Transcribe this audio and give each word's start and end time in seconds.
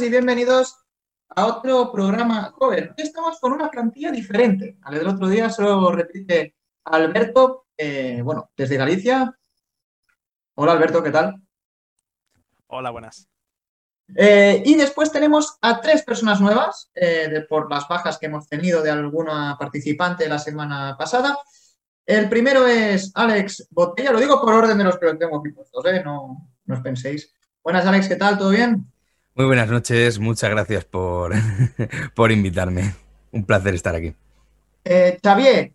y 0.00 0.08
bienvenidos 0.08 0.76
a 1.28 1.46
otro 1.46 1.92
programa 1.92 2.50
joven. 2.56 2.92
Hoy 2.98 3.04
estamos 3.04 3.38
con 3.38 3.52
una 3.52 3.70
plantilla 3.70 4.10
diferente. 4.10 4.76
Al 4.82 4.94
del 4.94 5.06
otro 5.06 5.28
día 5.28 5.48
solo 5.50 5.92
repite 5.92 6.56
Alberto, 6.86 7.66
eh, 7.76 8.20
bueno, 8.20 8.50
desde 8.56 8.76
Galicia. 8.76 9.32
Hola 10.54 10.72
Alberto, 10.72 11.00
¿qué 11.00 11.12
tal? 11.12 11.40
Hola, 12.66 12.90
buenas. 12.90 13.28
Eh, 14.16 14.64
y 14.66 14.74
después 14.74 15.12
tenemos 15.12 15.58
a 15.60 15.80
tres 15.80 16.02
personas 16.02 16.40
nuevas, 16.40 16.90
eh, 16.96 17.46
por 17.48 17.70
las 17.70 17.86
bajas 17.86 18.18
que 18.18 18.26
hemos 18.26 18.48
tenido 18.48 18.82
de 18.82 18.90
alguna 18.90 19.56
participante 19.56 20.28
la 20.28 20.40
semana 20.40 20.96
pasada. 20.98 21.38
El 22.04 22.28
primero 22.28 22.66
es 22.66 23.12
Alex 23.14 23.68
Botella, 23.70 24.10
lo 24.10 24.18
digo 24.18 24.40
por 24.40 24.54
orden 24.54 24.76
de 24.76 24.84
los 24.84 24.98
que 24.98 25.14
tengo 25.14 25.38
aquí 25.38 25.50
puestos, 25.50 25.84
¿eh? 25.86 26.02
no, 26.04 26.50
no 26.64 26.74
os 26.74 26.80
penséis. 26.80 27.32
Buenas 27.62 27.86
Alex, 27.86 28.08
¿qué 28.08 28.16
tal? 28.16 28.36
¿Todo 28.36 28.50
bien? 28.50 28.90
Muy 29.36 29.46
buenas 29.46 29.68
noches, 29.68 30.20
muchas 30.20 30.48
gracias 30.48 30.84
por, 30.84 31.32
por 32.14 32.30
invitarme. 32.30 32.94
Un 33.32 33.44
placer 33.44 33.74
estar 33.74 33.92
aquí. 33.96 34.14
Eh, 34.84 35.18
Xavier, 35.20 35.72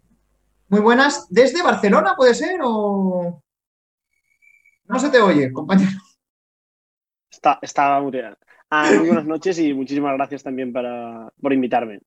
muy 0.70 0.80
buenas. 0.80 1.28
¿Desde 1.30 1.62
Barcelona 1.62 2.14
puede 2.16 2.36
ser 2.36 2.62
o...? 2.64 3.44
No 4.86 5.00
se 5.00 5.10
te 5.10 5.20
oye, 5.20 5.52
compañero. 5.52 5.92
Está, 7.30 7.60
está 7.62 8.00
muy 8.00 8.12
bien. 8.12 8.34
Ah, 8.70 8.92
muy 8.98 9.08
buenas 9.08 9.26
noches 9.26 9.60
y 9.60 9.74
muchísimas 9.74 10.16
gracias 10.16 10.42
también 10.42 10.72
para, 10.72 11.30
por 11.42 11.52
invitarme. 11.52 12.00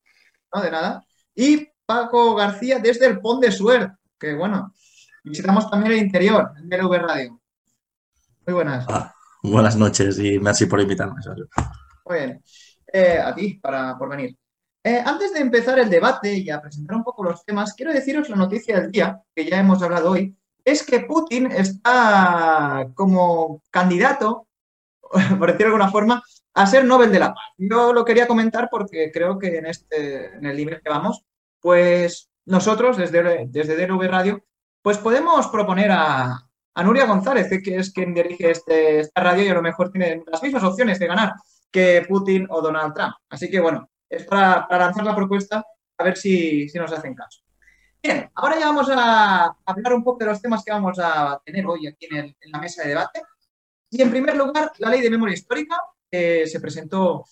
No, 0.54 0.62
de 0.62 0.70
nada. 0.70 1.04
Y 1.34 1.68
Paco 1.84 2.34
García 2.34 2.78
desde 2.78 3.04
el 3.04 3.20
Pont 3.20 3.44
de 3.44 3.52
Suert, 3.52 3.92
que 4.18 4.32
bueno, 4.34 4.72
visitamos 5.22 5.70
también 5.70 5.92
el 5.92 5.98
interior, 5.98 6.52
en 6.56 6.70
DLV 6.70 6.94
Radio. 6.94 7.40
Muy 8.46 8.54
buenas. 8.54 8.86
Ah, 8.88 9.14
buenas 9.42 9.76
noches 9.76 10.18
y 10.18 10.38
merci 10.38 10.66
por 10.66 10.80
invitarme. 10.80 11.20
Muy 12.06 12.18
bien. 12.18 12.42
Eh, 12.92 13.18
a 13.18 13.34
ti, 13.34 13.54
para, 13.54 13.96
por 13.98 14.08
venir. 14.08 14.36
Eh, 14.84 15.02
antes 15.04 15.32
de 15.32 15.40
empezar 15.40 15.78
el 15.78 15.88
debate 15.88 16.34
y 16.34 16.50
a 16.50 16.60
presentar 16.60 16.96
un 16.96 17.04
poco 17.04 17.22
los 17.22 17.44
temas, 17.44 17.74
quiero 17.74 17.92
deciros 17.92 18.28
la 18.28 18.36
noticia 18.36 18.80
del 18.80 18.90
día, 18.90 19.20
que 19.34 19.48
ya 19.48 19.60
hemos 19.60 19.82
hablado 19.82 20.10
hoy, 20.10 20.36
es 20.64 20.84
que 20.84 21.00
Putin 21.00 21.50
está 21.50 22.88
como 22.94 23.62
candidato, 23.70 24.48
por 25.38 25.52
decirlo 25.52 25.56
de 25.56 25.64
alguna 25.64 25.90
forma, 25.90 26.22
a 26.54 26.66
ser 26.66 26.84
Nobel 26.84 27.12
de 27.12 27.18
la 27.20 27.32
Paz. 27.32 27.44
Yo 27.56 27.92
lo 27.92 28.04
quería 28.04 28.26
comentar 28.26 28.68
porque 28.70 29.10
creo 29.12 29.38
que 29.38 29.58
en, 29.58 29.66
este, 29.66 30.36
en 30.36 30.46
el 30.46 30.56
nivel 30.56 30.80
que 30.82 30.90
vamos, 30.90 31.24
pues 31.60 32.28
nosotros 32.44 32.96
desde, 32.96 33.46
desde 33.48 33.76
DLV 33.76 34.02
Radio, 34.08 34.44
pues 34.82 34.98
podemos 34.98 35.46
proponer 35.46 35.92
a, 35.92 36.50
a 36.74 36.82
Nuria 36.82 37.06
González, 37.06 37.48
que 37.62 37.76
es 37.76 37.92
quien 37.92 38.14
dirige 38.14 38.50
este, 38.50 39.00
esta 39.00 39.22
radio 39.22 39.44
y 39.44 39.48
a 39.48 39.54
lo 39.54 39.62
mejor 39.62 39.90
tiene 39.90 40.22
las 40.26 40.42
mismas 40.42 40.64
opciones 40.64 40.98
de 40.98 41.06
ganar 41.06 41.32
que 41.70 42.04
Putin 42.08 42.46
o 42.50 42.60
Donald 42.60 42.94
Trump. 42.94 43.14
Así 43.28 43.50
que 43.50 43.60
bueno, 43.60 43.88
es 44.08 44.24
para, 44.24 44.66
lanzar 44.70 45.04
la 45.04 45.16
propuesta 45.16 45.64
a 45.98 46.04
ver 46.04 46.16
si, 46.16 46.66
nos 46.74 46.92
hacen 46.92 47.14
caso. 47.14 47.42
Bien, 48.02 48.30
ahora 48.34 48.58
ya 48.58 48.66
vamos 48.66 48.88
a 48.90 49.56
hablar 49.64 49.94
un 49.94 50.02
poco 50.02 50.18
de 50.18 50.26
los 50.26 50.40
temas 50.42 50.64
que 50.64 50.72
vamos 50.72 50.98
a 50.98 51.40
tener 51.44 51.64
hoy 51.66 51.86
aquí 51.86 52.08
en 52.10 52.34
la 52.50 52.58
mesa 52.58 52.82
de 52.82 52.90
debate. 52.90 53.22
Y 53.90 54.02
en 54.02 54.10
primer 54.10 54.36
lugar, 54.36 54.72
la 54.78 54.90
ley 54.90 55.00
de 55.00 55.10
memoria 55.10 55.34
histórica 55.34 55.76
que 56.10 56.46
se 56.46 56.60
presentó 56.60 57.24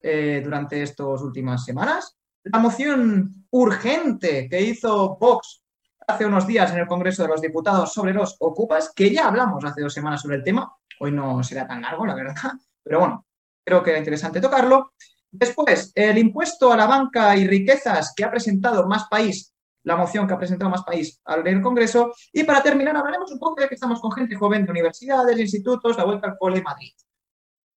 eh, 0.00 0.40
durante 0.42 0.82
estas 0.82 1.20
últimas 1.20 1.64
semanas. 1.64 2.16
La 2.44 2.60
moción 2.60 3.46
urgente 3.50 4.48
que 4.48 4.60
hizo 4.60 5.16
Vox 5.16 5.64
hace 6.06 6.24
unos 6.24 6.46
días 6.46 6.70
en 6.72 6.78
el 6.78 6.86
Congreso 6.86 7.22
de 7.22 7.28
los 7.28 7.40
Diputados 7.40 7.92
sobre 7.92 8.14
los 8.14 8.36
ocupas, 8.38 8.92
que 8.94 9.12
ya 9.12 9.26
hablamos 9.26 9.64
hace 9.64 9.82
dos 9.82 9.92
semanas 9.92 10.22
sobre 10.22 10.36
el 10.36 10.44
tema. 10.44 10.72
Hoy 11.00 11.12
no 11.12 11.42
será 11.42 11.66
tan 11.66 11.82
largo, 11.82 12.06
la 12.06 12.14
verdad, 12.14 12.52
pero 12.82 13.00
bueno, 13.00 13.26
creo 13.64 13.82
que 13.82 13.90
era 13.90 13.98
interesante 13.98 14.40
tocarlo. 14.40 14.92
Después, 15.30 15.92
el 15.94 16.16
impuesto 16.18 16.72
a 16.72 16.76
la 16.76 16.86
banca 16.86 17.36
y 17.36 17.46
riquezas 17.46 18.14
que 18.16 18.24
ha 18.24 18.30
presentado 18.30 18.86
Más 18.86 19.08
País, 19.08 19.52
la 19.82 19.96
moción 19.96 20.26
que 20.26 20.34
ha 20.34 20.38
presentado 20.38 20.70
Más 20.70 20.84
País 20.84 21.20
al 21.24 21.46
el 21.46 21.60
Congreso. 21.60 22.12
Y 22.32 22.44
para 22.44 22.62
terminar, 22.62 22.96
hablaremos 22.96 23.30
un 23.32 23.38
poco 23.38 23.60
de 23.60 23.68
que 23.68 23.74
estamos 23.74 24.00
con 24.00 24.12
gente 24.12 24.36
joven 24.36 24.64
de 24.64 24.70
universidades, 24.70 25.38
institutos, 25.38 25.96
la 25.96 26.04
vuelta 26.04 26.28
al 26.28 26.38
cole 26.38 26.62
Madrid. 26.62 26.92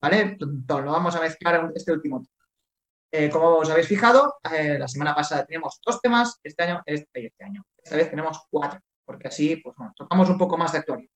¿Vale? 0.01 0.38
Lo 0.39 0.91
vamos 0.91 1.16
a 1.16 1.19
mezclar 1.19 1.56
en 1.56 1.72
este 1.75 1.91
último 1.91 2.19
tema. 2.19 2.38
Eh, 3.12 3.30
como 3.30 3.58
os 3.58 3.70
habéis 3.70 3.88
fijado, 3.88 4.36
eh, 4.53 4.78
la 4.78 4.88
semana 4.88 5.16
pasada 5.16 5.44
teníamos 5.44 5.80
dos 5.84 6.00
temas, 6.00 6.40
este 6.44 6.64
año, 6.64 6.84
este, 6.86 7.25
este 7.25 7.44
año, 7.44 7.66
esta 7.75 7.96
vez 7.96 8.09
tenemos 8.09 8.46
cuatro, 8.52 8.80
porque 9.03 9.30
así, 9.30 9.56
pues 9.56 9.75
bueno, 9.75 9.94
tocamos 9.96 10.30
un 10.30 10.38
poco 10.38 10.58
más 10.58 10.72
de 10.74 10.78
actualidad. 10.78 11.12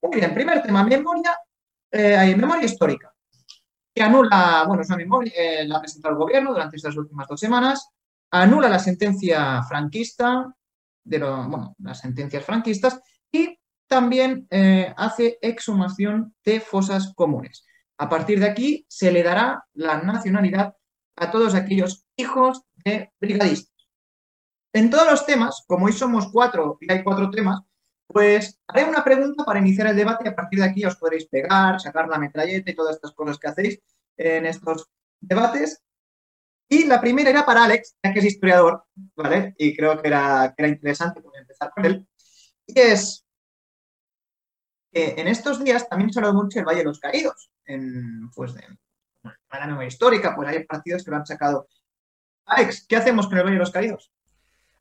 Muy 0.00 0.16
bien, 0.16 0.32
primer 0.32 0.62
tema, 0.62 0.82
memoria, 0.84 1.38
eh, 1.90 2.34
memoria 2.34 2.64
histórica 2.64 3.12
que 3.94 4.02
anula, 4.02 4.64
bueno, 4.66 4.82
es 4.82 4.88
una 4.88 4.96
memoria, 4.96 5.32
eh, 5.36 5.66
la 5.66 5.78
ha 5.78 5.80
presentado 5.80 6.14
el 6.14 6.18
gobierno 6.18 6.52
durante 6.52 6.76
estas 6.76 6.96
últimas 6.96 7.26
dos 7.28 7.40
semanas, 7.40 7.90
anula 8.30 8.68
la 8.68 8.78
sentencia 8.78 9.62
franquista, 9.64 10.54
de 11.04 11.18
bueno, 11.18 11.74
las 11.80 11.98
sentencias 12.00 12.44
franquistas, 12.44 13.00
y 13.30 13.58
también 13.86 14.46
hace 14.96 15.38
exhumación 15.40 16.34
de 16.44 16.60
fosas 16.60 17.12
comunes. 17.14 17.64
A 17.96 18.08
partir 18.08 18.38
de 18.38 18.48
aquí 18.48 18.86
se 18.88 19.10
le 19.10 19.22
dará 19.22 19.64
la 19.72 20.00
nacionalidad 20.02 20.74
a 21.20 21.30
todos 21.30 21.54
aquellos 21.54 22.06
hijos 22.16 22.62
de 22.84 23.12
brigadistas. 23.20 23.88
En 24.72 24.90
todos 24.90 25.10
los 25.10 25.26
temas, 25.26 25.64
como 25.66 25.86
hoy 25.86 25.92
somos 25.92 26.30
cuatro 26.30 26.78
y 26.80 26.92
hay 26.92 27.02
cuatro 27.02 27.30
temas, 27.30 27.60
pues 28.06 28.58
haré 28.66 28.84
una 28.84 29.04
pregunta 29.04 29.44
para 29.44 29.60
iniciar 29.60 29.88
el 29.88 29.96
debate 29.96 30.28
a 30.28 30.34
partir 30.34 30.60
de 30.60 30.66
aquí 30.66 30.84
os 30.84 30.96
podréis 30.96 31.26
pegar, 31.26 31.80
sacar 31.80 32.08
la 32.08 32.18
metralleta 32.18 32.70
y 32.70 32.74
todas 32.74 32.96
estas 32.96 33.12
cosas 33.12 33.38
que 33.38 33.48
hacéis 33.48 33.80
en 34.16 34.46
estos 34.46 34.88
debates. 35.20 35.82
Y 36.70 36.84
la 36.84 37.00
primera 37.00 37.30
era 37.30 37.46
para 37.46 37.64
Alex, 37.64 37.96
ya 38.02 38.12
que 38.12 38.18
es 38.18 38.26
historiador, 38.26 38.84
¿vale? 39.16 39.54
Y 39.58 39.74
creo 39.74 40.00
que 40.00 40.08
era, 40.08 40.54
que 40.54 40.62
era 40.62 40.72
interesante 40.72 41.22
poder 41.22 41.42
empezar 41.42 41.70
con 41.74 41.84
él. 41.84 42.06
Y 42.66 42.78
es 42.78 43.26
que 44.92 45.14
en 45.16 45.28
estos 45.28 45.64
días 45.64 45.88
también 45.88 46.12
se 46.12 46.18
ha 46.18 46.20
hablado 46.20 46.42
mucho 46.42 46.58
del 46.58 46.66
Valle 46.66 46.80
de 46.80 46.84
los 46.84 47.00
Caídos, 47.00 47.50
en, 47.64 48.30
pues, 48.34 48.54
de, 49.52 49.58
la 49.58 49.66
memoria 49.66 49.88
histórica, 49.88 50.34
pues 50.34 50.48
hay 50.48 50.64
partidos 50.64 51.04
que 51.04 51.10
lo 51.10 51.16
han 51.16 51.26
sacado. 51.26 51.68
Alex, 52.46 52.86
¿qué 52.88 52.96
hacemos 52.96 53.28
con 53.28 53.38
el 53.38 53.44
Valle 53.44 53.54
de 53.54 53.60
los 53.60 53.70
Caídos? 53.70 54.12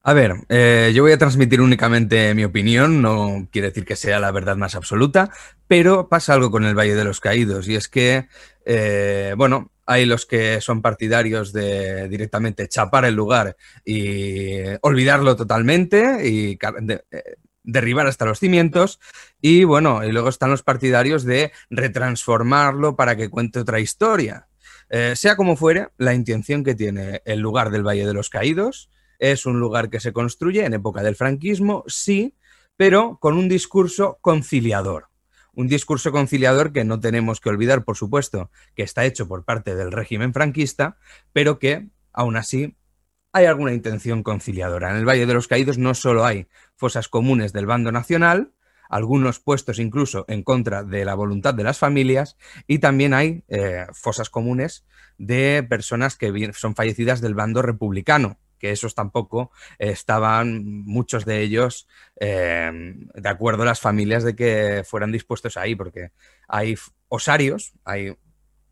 A 0.04 0.14
ver, 0.14 0.36
eh, 0.48 0.94
yo 0.96 1.04
voy 1.04 1.12
a 1.12 1.18
transmitir 1.18 1.60
únicamente 1.60 2.34
mi 2.34 2.46
opinión, 2.46 3.02
no 3.02 3.50
quiere 3.52 3.70
decir 3.70 3.84
que 3.84 3.98
sea 3.98 4.22
la 4.22 4.32
verdad 4.32 4.56
más 4.56 4.74
absoluta, 4.74 5.32
pero 5.68 6.08
pasa 6.08 6.34
algo 6.34 6.50
con 6.50 6.64
el 6.64 6.76
Valle 6.76 6.96
de 6.96 7.04
los 7.04 7.20
Caídos 7.20 7.68
y 7.68 7.76
es 7.76 7.90
que, 7.90 8.30
eh, 8.66 9.34
bueno, 9.36 9.72
hay 9.86 10.06
los 10.06 10.26
que 10.26 10.62
son 10.62 10.82
partidarios 10.82 11.52
de 11.52 12.08
directamente 12.08 12.70
chapar 12.70 13.04
el 13.04 13.16
lugar 13.16 13.58
y 13.84 14.60
olvidarlo 14.82 15.36
totalmente 15.36 16.26
y 16.26 16.58
eh, 16.58 17.36
derribar 17.64 18.08
hasta 18.08 18.26
los 18.26 18.40
cimientos 18.40 19.02
y 19.42 19.66
bueno, 19.66 20.06
y 20.06 20.14
luego 20.14 20.30
están 20.30 20.52
los 20.52 20.64
partidarios 20.64 21.26
de 21.26 21.52
retransformarlo 21.70 22.96
para 22.96 23.18
que 23.18 23.30
cuente 23.30 23.60
otra 23.60 23.82
historia. 23.82 24.48
Eh, 24.90 25.14
sea 25.16 25.36
como 25.36 25.56
fuere, 25.56 25.90
la 25.98 26.14
intención 26.14 26.64
que 26.64 26.76
tiene 26.76 27.22
el 27.26 27.40
lugar 27.40 27.72
del 27.72 27.86
Valle 27.86 28.06
de 28.06 28.14
los 28.14 28.30
Caídos 28.30 28.90
es 29.20 29.46
un 29.46 29.60
lugar 29.60 29.90
que 29.90 30.00
se 30.00 30.14
construye 30.14 30.64
en 30.66 30.74
época 30.74 31.04
del 31.04 31.16
franquismo, 31.16 31.84
sí, 31.88 32.36
pero 32.76 33.18
con 33.20 33.36
un 33.36 33.50
discurso 33.50 34.20
conciliador. 34.22 35.08
Un 35.54 35.68
discurso 35.68 36.12
conciliador 36.12 36.72
que 36.72 36.84
no 36.84 37.00
tenemos 37.00 37.42
que 37.42 37.50
olvidar, 37.50 37.84
por 37.84 37.98
supuesto, 37.98 38.52
que 38.76 38.84
está 38.84 39.06
hecho 39.06 39.28
por 39.28 39.44
parte 39.44 39.76
del 39.76 39.92
régimen 39.92 40.34
franquista, 40.34 40.98
pero 41.34 41.58
que, 41.58 41.88
aún 42.14 42.38
así, 42.38 42.78
hay 43.34 43.46
alguna 43.46 43.74
intención 43.74 44.24
conciliadora. 44.24 44.92
En 44.92 44.98
el 44.98 45.08
Valle 45.08 45.26
de 45.26 45.34
los 45.34 45.48
Caídos 45.48 45.78
no 45.78 45.96
solo 45.96 46.26
hay 46.26 46.48
fosas 46.76 47.08
comunes 47.08 47.54
del 47.54 47.66
bando 47.66 47.92
nacional, 47.92 48.52
algunos 48.90 49.40
puestos 49.40 49.80
incluso 49.80 50.26
en 50.28 50.44
contra 50.44 50.84
de 50.84 51.06
la 51.06 51.16
voluntad 51.16 51.54
de 51.54 51.64
las 51.64 51.78
familias, 51.78 52.38
y 52.68 52.80
también 52.80 53.14
hay 53.14 53.44
eh, 53.48 53.86
fosas 53.94 54.30
comunes 54.30 54.86
de 55.18 55.66
personas 55.68 56.16
que 56.16 56.52
son 56.54 56.76
fallecidas 56.76 57.22
del 57.22 57.34
bando 57.34 57.62
republicano, 57.62 58.38
que 58.60 58.72
esos 58.72 58.96
tampoco 58.96 59.52
estaban, 59.78 60.64
muchos 60.66 61.26
de 61.26 61.42
ellos, 61.42 61.88
eh, 62.20 62.72
de 63.14 63.30
acuerdo 63.30 63.66
las 63.66 63.80
familias 63.80 64.24
de 64.24 64.36
que 64.36 64.84
fueran 64.86 65.12
dispuestos 65.12 65.58
ahí, 65.58 65.76
porque 65.76 66.12
hay 66.48 66.76
osarios, 67.10 67.74
hay 67.86 68.16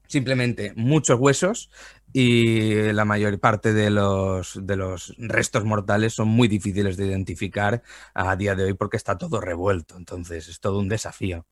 simplemente 0.07 0.73
muchos 0.75 1.19
huesos 1.19 1.69
y 2.17 2.93
la 2.93 3.03
mayor 3.03 3.37
parte 3.41 3.73
de 3.73 3.89
los, 3.89 4.57
de 4.65 4.77
los 4.77 5.13
restos 5.17 5.65
mortales 5.65 6.13
son 6.13 6.29
muy 6.29 6.47
difíciles 6.47 6.95
de 6.95 7.07
identificar 7.07 7.83
a 8.13 8.37
día 8.37 8.55
de 8.55 8.63
hoy 8.63 8.73
porque 8.73 8.95
está 8.95 9.17
todo 9.17 9.41
revuelto, 9.41 9.97
entonces 9.97 10.47
es 10.47 10.61
todo 10.61 10.79
un 10.79 10.87
desafío. 10.87 11.45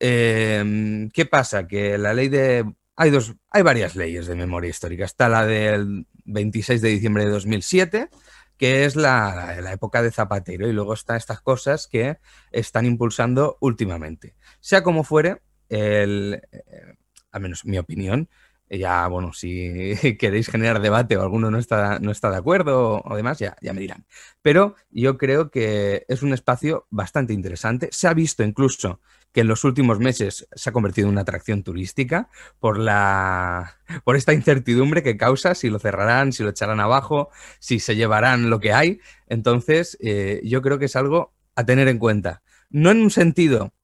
Eh, 0.00 1.10
¿Qué 1.12 1.26
pasa? 1.26 1.66
Que 1.68 1.98
la 1.98 2.14
ley 2.14 2.30
de 2.30 2.64
hay, 2.96 3.10
dos, 3.10 3.34
hay 3.50 3.60
varias 3.60 3.94
leyes 3.94 4.26
de 4.26 4.34
memoria 4.34 4.70
histórica. 4.70 5.04
Está 5.04 5.28
la 5.28 5.44
del 5.44 6.06
26 6.24 6.80
de 6.80 6.88
diciembre 6.88 7.26
de 7.26 7.30
2007, 7.30 8.08
que 8.56 8.86
es 8.86 8.96
la, 8.96 9.60
la, 9.60 9.72
época 9.74 10.00
de 10.02 10.10
Zapatero, 10.10 10.66
y 10.66 10.72
luego 10.72 10.94
están 10.94 11.18
estas 11.18 11.42
cosas 11.42 11.86
que 11.86 12.16
están 12.50 12.86
impulsando 12.86 13.58
últimamente. 13.60 14.36
Sea 14.60 14.82
como 14.82 15.04
fuere, 15.04 15.42
el, 15.68 16.40
eh, 16.50 16.94
al 17.30 17.42
menos 17.42 17.66
mi 17.66 17.76
opinión, 17.76 18.30
Ya, 18.78 19.06
bueno, 19.06 19.34
si 19.34 19.92
queréis 20.18 20.48
generar 20.48 20.80
debate 20.80 21.18
o 21.18 21.22
alguno 21.22 21.50
no 21.50 21.58
está, 21.58 21.98
no 21.98 22.10
está 22.10 22.30
de 22.30 22.38
acuerdo 22.38 23.02
o 23.04 23.16
demás, 23.16 23.38
ya, 23.38 23.54
ya 23.60 23.74
me 23.74 23.82
dirán. 23.82 24.06
Pero 24.40 24.76
yo 24.90 25.18
creo 25.18 25.50
que 25.50 26.06
es 26.08 26.22
un 26.22 26.32
espacio 26.32 26.86
bastante 26.88 27.34
interesante. 27.34 27.90
Se 27.92 28.08
ha 28.08 28.14
visto 28.14 28.42
incluso 28.42 29.00
que 29.30 29.42
en 29.42 29.48
los 29.48 29.64
últimos 29.64 29.98
meses 29.98 30.46
se 30.54 30.70
ha 30.70 30.72
convertido 30.72 31.06
en 31.08 31.12
una 31.12 31.20
atracción 31.20 31.62
turística 31.62 32.30
por, 32.60 32.78
la, 32.78 33.76
por 34.04 34.16
esta 34.16 34.32
incertidumbre 34.32 35.02
que 35.02 35.18
causa, 35.18 35.54
si 35.54 35.68
lo 35.68 35.78
cerrarán, 35.78 36.32
si 36.32 36.42
lo 36.42 36.48
echarán 36.48 36.80
abajo, 36.80 37.28
si 37.58 37.78
se 37.78 37.94
llevarán 37.94 38.48
lo 38.48 38.58
que 38.58 38.72
hay. 38.72 39.00
Entonces, 39.28 39.98
eh, 40.00 40.40
yo 40.44 40.62
creo 40.62 40.78
que 40.78 40.86
es 40.86 40.96
algo 40.96 41.34
a 41.56 41.66
tener 41.66 41.88
en 41.88 41.98
cuenta. 41.98 42.42
No 42.70 42.90
en 42.90 43.02
un 43.02 43.10
sentido 43.10 43.74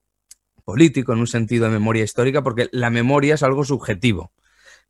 político, 0.65 1.13
en 1.13 1.19
un 1.19 1.27
sentido 1.27 1.65
de 1.65 1.71
memoria 1.71 2.03
histórica, 2.03 2.41
porque 2.41 2.69
la 2.71 2.89
memoria 2.89 3.35
es 3.35 3.43
algo 3.43 3.63
subjetivo. 3.63 4.31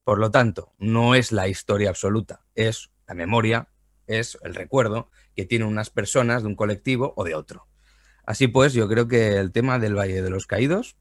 Por 0.09 0.17
lo 0.17 0.31
tanto, 0.31 0.73
no 0.79 1.13
es 1.13 1.31
la 1.31 1.47
historia 1.47 1.89
absoluta, 1.89 2.43
es 2.55 2.89
la 3.07 3.13
memoria, 3.13 3.67
es 4.07 4.39
el 4.41 4.55
recuerdo 4.55 5.11
que 5.35 5.45
tienen 5.45 5.67
unas 5.67 5.91
personas 5.91 6.41
de 6.41 6.47
un 6.47 6.55
colectivo 6.55 7.13
o 7.15 7.23
de 7.23 7.35
otro. 7.35 7.67
Así 8.25 8.47
pues, 8.47 8.73
yo 8.73 8.89
creo 8.89 9.07
que 9.07 9.37
el 9.37 9.51
tema 9.51 9.77
del 9.77 9.95
Valle 9.95 10.23
de 10.23 10.31
los 10.31 10.47
Caídos, 10.47 10.97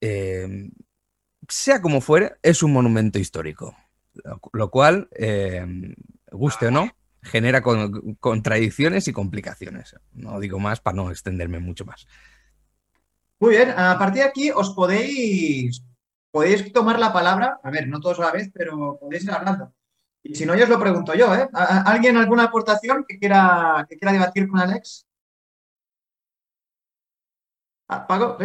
eh, 0.00 0.70
sea 1.46 1.82
como 1.82 2.00
fuere, 2.00 2.36
es 2.42 2.62
un 2.62 2.72
monumento 2.72 3.18
histórico, 3.18 3.76
lo, 4.54 4.70
cual, 4.70 5.10
eh, 5.14 5.94
guste 6.30 6.68
o 6.68 6.70
no, 6.70 6.90
genera 7.20 7.62
contradicciones 8.18 9.08
y 9.08 9.12
complicaciones. 9.12 9.94
No 10.14 10.40
digo 10.40 10.58
más 10.58 10.80
para 10.80 10.96
no 10.96 11.10
extenderme 11.10 11.58
mucho 11.58 11.84
más. 11.84 12.06
Muy 13.40 13.56
bien, 13.56 13.74
a 13.76 13.98
partir 13.98 14.22
de 14.22 14.28
aquí 14.30 14.50
os 14.50 14.70
podéis, 14.70 15.82
podéis 16.32 16.72
tomar 16.72 16.98
la 16.98 17.12
palabra, 17.12 17.60
a 17.62 17.70
ver, 17.70 17.86
no 17.86 18.00
todos 18.00 18.18
a 18.18 18.24
la 18.24 18.32
vez, 18.32 18.50
pero 18.52 18.98
podéis 18.98 19.24
ir 19.24 19.30
hablando. 19.30 19.72
Y 20.24 20.34
si 20.34 20.46
no, 20.46 20.56
yo 20.56 20.64
os 20.64 20.70
lo 20.70 20.80
pregunto 20.80 21.14
yo, 21.14 21.34
¿eh? 21.34 21.48
¿Alguien 21.52 22.16
alguna 22.16 22.44
aportación 22.44 23.04
que 23.06 23.18
quiera, 23.18 23.86
que 23.88 23.98
quiera 23.98 24.12
debatir 24.12 24.48
con 24.48 24.60
Alex? 24.60 25.06
Ah, 27.88 28.06
¿Pago? 28.06 28.38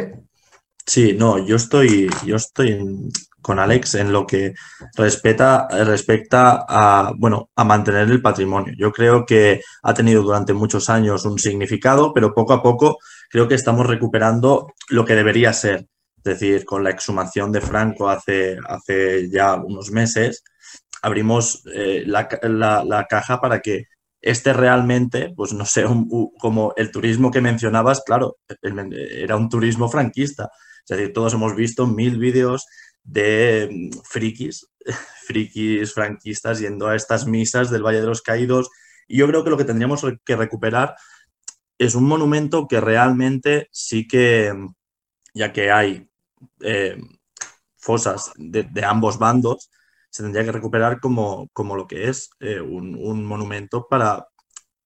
Sí, 0.86 1.14
no, 1.14 1.38
yo 1.46 1.56
estoy, 1.56 2.10
yo 2.26 2.36
estoy 2.36 3.10
con 3.42 3.60
Alex 3.60 3.96
en 3.96 4.12
lo 4.12 4.26
que 4.28 4.56
respecta, 4.96 5.68
respecta 5.86 6.66
a, 6.68 7.14
bueno, 7.16 7.50
a 7.56 7.64
mantener 7.64 8.10
el 8.10 8.22
patrimonio. 8.22 8.74
Yo 8.78 8.92
creo 8.92 9.26
que 9.26 9.62
ha 9.84 9.94
tenido 9.94 10.24
durante 10.24 10.54
muchos 10.54 10.90
años 10.90 11.26
un 11.26 11.40
significado, 11.40 12.14
pero 12.14 12.34
poco 12.34 12.54
a 12.54 12.62
poco 12.62 12.98
creo 13.30 13.48
que 13.48 13.56
estamos 13.56 13.86
recuperando 13.86 14.74
lo 14.90 15.06
que 15.06 15.16
debería 15.16 15.54
ser. 15.54 15.88
Es 16.28 16.40
decir, 16.40 16.66
con 16.66 16.84
la 16.84 16.90
exhumación 16.90 17.54
de 17.54 17.62
Franco 17.62 18.10
hace, 18.10 18.58
hace 18.68 19.30
ya 19.30 19.56
unos 19.56 19.92
meses, 19.92 20.44
abrimos 21.02 21.64
eh, 21.74 22.04
la, 22.06 22.28
caja 23.10 23.40
para 23.40 23.62
que 23.62 23.86
este 24.22 24.52
realmente, 24.52 25.32
pues 25.36 25.54
no 25.54 25.64
sé, 25.66 25.86
como 26.38 26.74
el 26.76 26.92
turismo 26.92 27.32
que 27.32 27.40
mencionabas, 27.40 28.04
claro, 28.06 28.38
era 28.62 29.38
un 29.38 29.48
turismo 29.48 29.90
franquista. 29.90 30.50
Es 30.88 30.98
decir, 30.98 31.14
todos 31.14 31.34
hemos 31.34 31.56
visto 31.56 31.88
mil 31.88 32.18
vídeos 32.18 32.66
de 33.04 33.70
mm, 33.72 34.00
frikis, 34.04 34.68
frikis 35.28 35.94
franquistas 35.94 36.60
yendo 36.60 36.88
a 36.88 36.96
estas 36.96 37.26
misas 37.26 37.72
del 37.72 37.84
Valle 37.84 38.02
de 38.02 38.08
los 38.08 38.22
Caídos. 38.22 38.70
Y 39.08 39.20
yo 39.20 39.28
creo 39.28 39.46
que 39.46 39.50
lo 39.50 39.58
que 39.58 39.64
tendríamos 39.64 40.06
que 40.26 40.36
recuperar 40.36 40.96
es 41.78 41.96
un 41.96 42.04
monumento 42.04 42.68
que 42.68 42.82
realmente 42.82 43.70
sí 43.72 44.08
que, 44.10 44.54
ya 45.34 45.54
que 45.54 45.72
hay 45.72 46.10
eh, 46.62 46.98
fosas 47.78 48.32
de, 48.38 48.68
ambos 48.86 49.18
bandos, 49.20 49.70
se 50.10 50.24
tendría 50.24 50.46
que 50.46 50.52
recuperar 50.52 51.00
como, 51.00 51.48
como 51.54 51.76
lo 51.76 51.88
que 51.88 52.10
es 52.10 52.30
eh, 52.40 52.62
un, 52.62 53.26
monumento 53.26 53.88
para, 53.90 54.28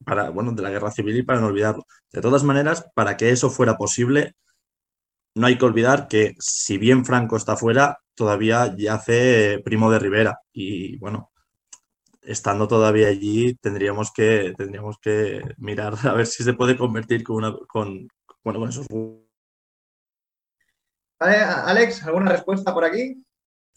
para, 0.05 0.29
bueno, 0.29 0.51
de 0.53 0.61
la 0.61 0.69
guerra 0.69 0.91
civil 0.91 1.17
y 1.17 1.23
para 1.23 1.39
no 1.41 1.47
olvidarlo. 1.47 1.85
De 2.11 2.21
todas 2.21 2.43
maneras, 2.43 2.85
para 2.95 3.17
que 3.17 3.31
eso 3.31 3.49
fuera 3.49 3.77
posible, 3.77 4.35
no 5.35 5.47
hay 5.47 5.57
que 5.57 5.65
olvidar 5.65 6.07
que 6.07 6.35
si 6.39 6.77
bien 6.77 7.05
Franco 7.05 7.37
está 7.37 7.55
fuera, 7.55 7.99
todavía 8.15 8.75
yace 8.77 9.61
Primo 9.63 9.91
de 9.91 9.99
Rivera. 9.99 10.39
Y 10.53 10.97
bueno, 10.97 11.31
estando 12.21 12.67
todavía 12.67 13.07
allí, 13.07 13.55
tendríamos 13.55 14.11
que, 14.11 14.53
tendríamos 14.57 14.97
que 14.99 15.41
mirar 15.57 15.95
a 16.07 16.13
ver 16.13 16.27
si 16.27 16.43
se 16.43 16.53
puede 16.53 16.77
convertir 16.77 17.23
con, 17.23 17.37
una, 17.37 17.55
bueno, 18.43 18.59
con 18.59 18.69
esos. 18.69 18.87
Alex, 21.21 22.03
¿alguna 22.03 22.31
respuesta 22.31 22.73
por 22.73 22.83
aquí? 22.83 23.23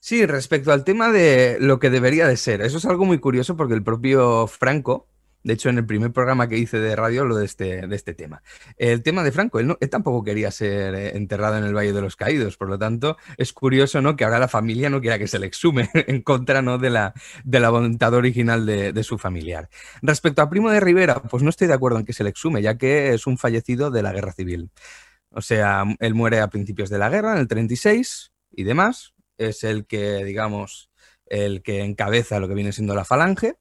Sí, 0.00 0.26
respecto 0.26 0.72
al 0.72 0.84
tema 0.84 1.10
de 1.10 1.58
lo 1.60 1.78
que 1.78 1.90
debería 1.90 2.26
de 2.26 2.36
ser. 2.36 2.62
Eso 2.62 2.78
es 2.78 2.84
algo 2.86 3.04
muy 3.04 3.18
curioso 3.18 3.56
porque 3.56 3.74
el 3.74 3.82
propio 3.82 4.46
Franco, 4.46 5.08
de 5.42 5.54
hecho, 5.54 5.68
en 5.68 5.78
el 5.78 5.86
primer 5.86 6.12
programa 6.12 6.48
que 6.48 6.58
hice 6.58 6.78
de 6.78 6.96
radio 6.96 7.24
lo 7.24 7.36
de 7.36 7.44
este, 7.44 7.86
de 7.86 7.96
este 7.96 8.14
tema. 8.14 8.42
El 8.76 9.02
tema 9.02 9.22
de 9.22 9.32
Franco, 9.32 9.60
él, 9.60 9.76
tampoco 9.90 10.24
quería 10.24 10.50
ser 10.50 10.94
eh, 10.94 11.16
enterrado 11.16 11.58
en 11.58 11.64
el 11.64 11.74
Valle 11.74 11.92
de 11.92 12.00
los 12.00 12.16
Caídos, 12.16 12.56
por 12.56 12.68
lo 12.68 12.78
tanto, 12.78 13.16
es 13.36 13.52
curioso 13.52 14.00
¿no? 14.00 14.16
que 14.16 14.24
ahora 14.24 14.38
la 14.38 14.48
familia 14.48 14.88
no 14.90 15.00
quiera 15.00 15.18
que 15.18 15.28
se 15.28 15.38
le 15.38 15.46
exhume 15.46 15.90
en 15.94 16.22
contra 16.22 16.62
¿no? 16.62 16.78
de, 16.78 16.90
la, 16.90 17.14
de 17.44 17.60
la 17.60 17.70
voluntad 17.70 18.12
original 18.14 18.64
de, 18.66 18.92
de, 18.92 19.04
su 19.04 19.18
familiar. 19.18 19.68
Respecto 20.02 20.42
a 20.42 20.50
Primo 20.50 20.70
de 20.70 20.80
Rivera, 20.80 21.22
pues 21.22 21.42
no 21.42 21.50
estoy 21.50 21.66
de 21.66 21.74
acuerdo 21.74 21.98
en 21.98 22.04
que 22.06 22.12
se 22.14 22.24
le 22.24 22.30
exhume, 22.30 22.62
ya 22.62 22.78
que 22.78 23.14
es 23.14 23.26
un 23.26 23.38
fallecido 23.38 23.90
de 23.90 24.02
la 24.02 24.12
guerra 24.12 24.32
civil. 24.32 24.70
O 25.34 25.42
sea, 25.42 25.84
él 25.98 26.14
muere 26.14 26.40
a 26.40 26.48
principios 26.48 26.90
de 26.90 26.98
la 26.98 27.10
guerra, 27.10 27.32
en 27.32 27.38
el 27.38 27.48
36 27.48 28.32
y 28.52 28.64
demás. 28.64 29.14
Es 29.36 29.64
el 29.64 29.86
que, 29.86 30.24
digamos, 30.24 30.90
el 31.26 31.62
que 31.62 31.82
encabeza 31.82 32.38
lo 32.38 32.48
que 32.48 32.54
viene 32.54 32.72
siendo 32.72 32.94
la 32.94 33.04
falange 33.04 33.56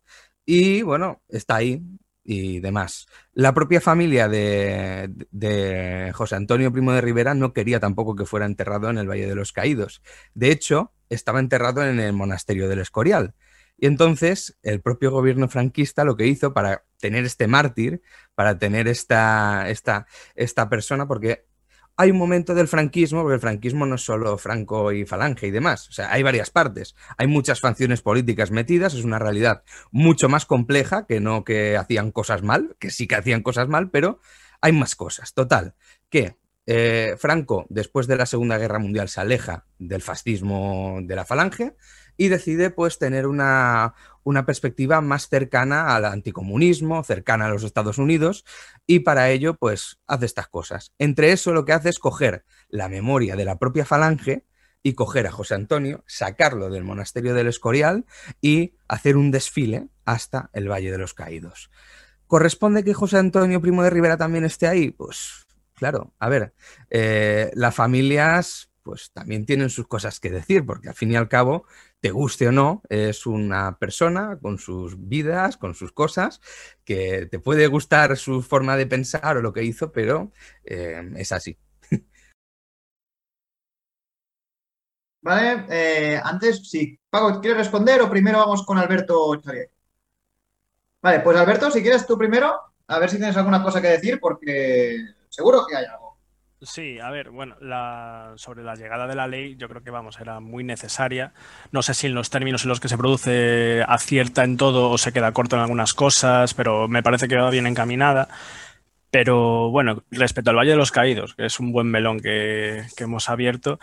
y 0.45 0.81
bueno, 0.81 1.21
está 1.29 1.55
ahí 1.55 1.81
y 2.23 2.59
demás. 2.59 3.07
La 3.33 3.53
propia 3.53 3.81
familia 3.81 4.27
de, 4.29 6.11
José 6.13 6.35
Antonio 6.35 6.71
Primo 6.71 6.93
de 6.93 7.01
Rivera 7.01 7.33
no 7.33 7.53
quería 7.53 7.79
tampoco 7.79 8.15
que 8.15 8.25
fuera 8.25 8.45
enterrado 8.45 8.89
en 8.89 8.97
el 8.97 9.09
Valle 9.09 9.27
de 9.27 9.35
los 9.35 9.51
Caídos. 9.51 10.01
De 10.33 10.51
hecho, 10.51 10.93
estaba 11.09 11.39
enterrado 11.39 11.85
en 11.85 11.99
el 11.99 12.13
monasterio 12.13 12.69
del 12.69 12.79
Escorial. 12.79 13.35
Y 13.77 13.87
entonces 13.87 14.57
el 14.61 14.81
propio 14.81 15.11
gobierno 15.11 15.49
franquista 15.49 16.05
lo 16.05 16.15
que 16.15 16.27
hizo 16.27 16.53
para 16.53 16.85
tener 16.99 17.25
este 17.25 17.47
mártir, 17.47 18.01
para 18.35 18.57
tener 18.57 18.87
esta, 18.87 19.69
esta, 19.69 20.05
esta 20.35 20.69
persona, 20.69 21.07
porque 21.07 21.45
hay 21.95 22.11
un 22.11 22.17
momento 22.17 22.55
del 22.55 22.67
franquismo, 22.67 23.21
porque 23.21 23.35
el 23.35 23.41
franquismo 23.41 23.85
no 23.85 23.95
es 23.95 24.01
solo 24.01 24.37
Franco 24.37 24.91
y 24.91 25.05
Falange 25.05 25.47
y 25.47 25.51
demás, 25.51 25.89
o 25.89 25.91
sea, 25.91 26.11
hay 26.11 26.23
varias 26.23 26.49
partes, 26.49 26.95
hay 27.17 27.27
muchas 27.27 27.59
facciones 27.59 28.01
políticas 28.01 28.51
metidas, 28.51 28.93
es 28.93 29.03
una 29.03 29.19
realidad 29.19 29.63
mucho 29.91 30.29
más 30.29 30.45
compleja 30.45 31.05
que 31.05 31.19
no 31.19 31.43
que 31.43 31.77
hacían 31.77 32.11
cosas 32.11 32.41
mal, 32.41 32.75
que 32.79 32.89
sí 32.89 33.07
que 33.07 33.15
hacían 33.15 33.43
cosas 33.43 33.67
mal, 33.67 33.91
pero 33.91 34.19
hay 34.61 34.71
más 34.71 34.95
cosas. 34.95 35.33
Total, 35.33 35.75
que 36.09 36.37
eh, 36.65 37.15
Franco, 37.17 37.65
después 37.69 38.07
de 38.07 38.15
la 38.15 38.25
Segunda 38.25 38.57
Guerra 38.57 38.79
Mundial, 38.79 39.09
se 39.09 39.21
aleja 39.21 39.65
del 39.77 40.01
fascismo 40.01 40.99
de 41.03 41.15
la 41.15 41.25
Falange 41.25 41.75
y 42.17 42.27
decide 42.27 42.69
pues 42.69 42.99
tener 42.99 43.27
una, 43.27 43.93
una 44.23 44.45
perspectiva 44.45 45.01
más 45.01 45.27
cercana 45.27 45.95
al 45.95 46.05
anticomunismo, 46.05 47.03
cercana 47.03 47.45
a 47.45 47.49
los 47.49 47.63
Estados 47.63 47.97
Unidos, 47.97 48.45
y 48.87 48.99
para 48.99 49.29
ello, 49.29 49.55
pues, 49.55 49.99
hace 50.07 50.25
estas 50.25 50.47
cosas. 50.47 50.93
Entre 50.97 51.31
eso 51.31 51.53
lo 51.53 51.65
que 51.65 51.73
hace 51.73 51.89
es 51.89 51.99
coger 51.99 52.45
la 52.69 52.89
memoria 52.89 53.35
de 53.35 53.45
la 53.45 53.57
propia 53.57 53.85
falange 53.85 54.45
y 54.81 54.93
coger 54.93 55.27
a 55.27 55.31
José 55.31 55.55
Antonio, 55.55 56.03
sacarlo 56.07 56.69
del 56.69 56.83
monasterio 56.83 57.33
del 57.33 57.47
Escorial 57.47 58.05
y 58.41 58.75
hacer 58.87 59.15
un 59.15 59.31
desfile 59.31 59.87
hasta 60.05 60.49
el 60.53 60.69
Valle 60.69 60.91
de 60.91 60.97
los 60.97 61.13
Caídos. 61.13 61.71
¿Corresponde 62.27 62.83
que 62.83 62.93
José 62.93 63.17
Antonio 63.17 63.61
Primo 63.61 63.83
de 63.83 63.89
Rivera 63.89 64.17
también 64.17 64.43
esté 64.43 64.67
ahí? 64.67 64.91
Pues 64.91 65.45
claro, 65.75 66.13
a 66.19 66.29
ver, 66.29 66.53
eh, 66.89 67.51
las 67.55 67.75
familias 67.75 68.69
pues 68.83 69.11
también 69.13 69.45
tienen 69.45 69.69
sus 69.69 69.87
cosas 69.87 70.19
que 70.19 70.29
decir, 70.29 70.65
porque 70.65 70.89
al 70.89 70.95
fin 70.95 71.11
y 71.11 71.15
al 71.15 71.29
cabo 71.29 71.65
te 72.03 72.11
guste 72.11 72.49
o 72.49 72.51
no, 72.51 72.81
es 72.89 73.25
una 73.25 73.79
persona 73.79 74.37
con 74.41 74.59
sus 74.59 75.07
vidas, 75.07 75.55
con 75.55 75.73
sus 75.73 75.93
cosas, 75.93 76.41
que 76.83 77.27
te 77.31 77.39
puede 77.39 77.67
gustar 77.67 78.17
su 78.17 78.41
forma 78.41 78.75
de 78.75 78.87
pensar 78.87 79.37
o 79.37 79.41
lo 79.41 79.53
que 79.53 79.63
hizo, 79.63 79.93
pero 79.93 80.33
eh, 80.65 81.01
es 81.15 81.31
así. 81.31 81.57
Vale, 85.21 85.65
eh, 85.69 86.19
antes, 86.21 86.69
sí. 86.69 86.99
Pago, 87.09 87.39
¿quieres 87.39 87.59
responder 87.59 88.01
o 88.01 88.09
primero 88.09 88.39
vamos 88.39 88.65
con 88.65 88.77
Alberto 88.77 89.39
Xavier? 89.41 89.71
Vale, 91.01 91.21
pues 91.21 91.37
Alberto, 91.37 91.71
si 91.71 91.81
quieres 91.81 92.05
tú 92.05 92.17
primero, 92.17 92.59
a 92.87 92.99
ver 92.99 93.09
si 93.09 93.15
tienes 93.15 93.37
alguna 93.37 93.63
cosa 93.63 93.81
que 93.81 93.87
decir, 93.87 94.19
porque 94.19 94.97
seguro 95.29 95.65
que 95.65 95.77
hay 95.77 95.85
algo. 95.85 96.02
Sí, 96.65 96.97
a 96.99 97.09
ver, 97.11 97.29
bueno, 97.29 97.55
sobre 98.37 98.63
la 98.63 98.75
llegada 98.75 99.05
de 99.05 99.15
la 99.15 99.27
ley, 99.27 99.55
yo 99.57 99.67
creo 99.67 99.83
que 99.83 99.89
vamos, 99.91 100.19
era 100.19 100.39
muy 100.39 100.63
necesaria. 100.63 101.33
No 101.71 101.81
sé 101.81 101.93
si 101.93 102.07
en 102.07 102.13
los 102.13 102.29
términos 102.29 102.63
en 102.63 102.69
los 102.69 102.79
que 102.79 102.87
se 102.87 102.97
produce 102.97 103.83
acierta 103.85 104.45
en 104.45 104.55
todo 104.55 104.89
o 104.89 104.97
se 104.97 105.11
queda 105.11 105.33
corto 105.33 105.57
en 105.57 105.61
algunas 105.63 105.93
cosas, 105.93 106.53
pero 106.53 106.87
me 106.87 107.03
parece 107.03 107.27
que 107.27 107.35
va 107.35 107.49
bien 107.49 107.67
encaminada. 107.67 108.29
Pero 109.11 109.71
bueno, 109.71 110.03
respecto 110.11 110.51
al 110.51 110.57
Valle 110.57 110.71
de 110.71 110.77
los 110.77 110.91
Caídos, 110.91 111.35
que 111.35 111.45
es 111.45 111.59
un 111.59 111.71
buen 111.73 111.87
melón 111.87 112.19
que, 112.21 112.83
hemos 112.97 113.29
abierto, 113.29 113.79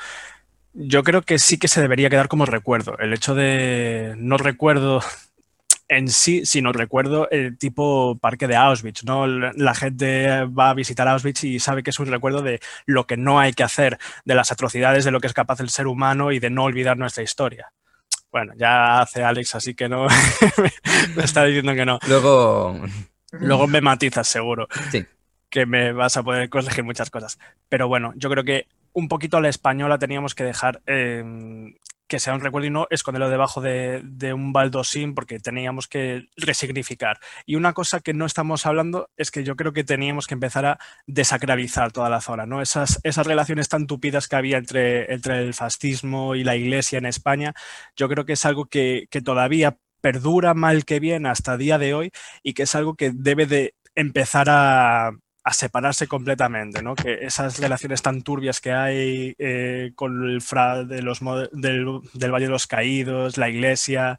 Yo 0.73 1.03
creo 1.05 1.23
que 1.23 1.39
sí 1.39 1.59
que 1.59 1.69
se 1.69 1.81
debería 1.83 2.11
quedar 2.11 2.29
como 2.29 2.47
recuerdo. 2.47 2.97
El 2.99 3.13
hecho 3.13 3.35
de 3.35 4.15
no 4.19 4.39
recuerdo 4.39 5.03
en 5.91 6.09
sí, 6.09 6.47
sino 6.47 6.73
recuerdo 6.73 7.29
el 7.31 7.59
tipo 7.59 8.17
parque 8.17 8.47
de 8.47 8.55
Auschwitz, 8.55 9.03
¿no? 9.05 9.27
La 9.27 9.75
gente 9.75 10.45
va 10.45 10.71
a 10.71 10.75
visitar 10.75 11.09
Auschwitz 11.09 11.43
y 11.43 11.59
sabe 11.59 11.83
que 11.83 11.91
es 11.91 11.99
un 11.99 12.07
recuerdo 12.07 12.43
de 12.43 12.61
lo 12.87 13.09
que 13.09 13.17
no 13.17 13.41
hay 13.41 13.53
que 13.53 13.65
hacer, 13.65 13.99
de 14.25 14.37
las 14.37 14.53
atrocidades, 14.53 15.05
de 15.05 15.11
lo 15.11 15.19
que 15.19 15.27
es 15.27 15.35
capaz 15.35 15.59
el 15.59 15.69
ser 15.69 15.89
humano 15.89 16.31
y 16.31 16.39
de 16.39 16.49
no 16.49 16.63
olvidar 16.63 16.97
nuestra 16.97 17.25
historia. 17.25 17.73
Bueno, 18.31 18.53
ya 18.57 19.01
hace 19.01 19.25
Alex, 19.25 19.57
así 19.57 19.75
que 19.75 19.89
no. 19.89 20.07
me 21.17 21.25
está 21.25 21.45
diciendo 21.45 21.75
que 21.75 21.85
no. 21.85 21.99
Luego. 22.07 22.81
Luego 23.33 23.67
me 23.67 23.81
matizas, 23.81 24.29
seguro. 24.29 24.69
Sí. 24.93 25.05
Que 25.49 25.67
me 25.67 25.91
vas 25.91 26.17
a 26.17 26.23
poder 26.23 26.49
corregir 26.49 26.85
muchas 26.85 27.11
cosas. 27.11 27.41
Pero 27.69 27.89
bueno, 27.89 28.13
yo 28.15 28.31
creo 28.31 28.45
que 28.45 28.69
un 28.93 29.09
poquito 29.09 29.39
a 29.39 29.41
la 29.41 29.49
española 29.49 29.99
teníamos 29.99 30.37
que 30.37 30.45
dejar 30.45 30.83
eh, 30.87 31.75
que 32.11 32.19
sea 32.19 32.35
un 32.35 32.41
recuerdo 32.41 32.67
y 32.67 32.71
no 32.71 32.89
esconderlo 32.91 33.31
debajo 33.31 33.61
de, 33.61 34.03
un 34.35 34.53
baldosín 34.53 35.15
porque 35.15 35.39
teníamos 35.39 35.87
que 35.87 36.27
resignificar. 36.37 37.21
Y 37.47 37.55
una 37.55 37.73
cosa 37.73 38.01
que 38.01 38.13
no 38.13 38.27
estamos 38.27 38.67
hablando 38.67 39.09
es 39.17 39.31
que 39.31 39.45
yo 39.45 39.55
creo 39.55 39.73
que 39.73 39.85
teníamos 39.85 40.27
que 40.27 40.35
empezar 40.35 40.67
a 40.67 40.79
desacralizar 41.07 41.93
toda 41.93 42.11
la 42.11 42.21
zona, 42.21 42.47
¿no? 42.47 42.63
Esas, 42.63 42.99
esas 43.05 43.29
relaciones 43.29 43.69
tan 43.69 43.87
tupidas 43.87 44.27
que 44.27 44.35
había 44.35 44.59
entre, 44.59 45.15
entre 45.15 45.39
el 45.39 45.55
fascismo 45.55 46.35
y 46.35 46.43
la 46.43 46.57
iglesia 46.57 46.99
en 46.99 47.07
España, 47.07 47.55
yo 47.95 48.09
creo 48.09 48.25
que 48.27 48.33
es 48.33 48.45
algo 48.45 48.67
que, 48.67 49.07
que 49.09 49.23
todavía 49.23 49.79
perdura 50.01 50.53
mal 50.53 50.85
que 50.85 50.99
bien 50.99 51.27
hasta 51.27 51.57
día 51.57 51.79
de 51.79 51.95
hoy 51.95 52.11
y 52.43 52.55
que 52.55 52.65
es 52.65 52.75
algo 52.75 52.97
que 52.97 53.13
debe 53.15 53.47
de 53.47 53.75
empezar 53.95 54.49
a, 54.51 55.13
a 55.51 55.53
separarse 55.53 56.07
completamente, 56.07 56.81
¿no? 56.81 56.95
Que 56.95 57.25
esas 57.25 57.59
relaciones 57.59 58.03
tan 58.03 58.23
turbias 58.23 58.61
que 58.61 58.73
hay 58.73 59.35
eh, 59.37 59.91
con 59.97 60.31
el 60.31 60.41
fra 60.41 60.85
de 60.85 61.03
los, 61.03 61.19
del, 61.51 61.87
Valle 62.33 62.45
de 62.45 62.51
los 62.51 62.69
Caídos, 62.69 63.37
la 63.37 63.49
iglesia, 63.49 64.17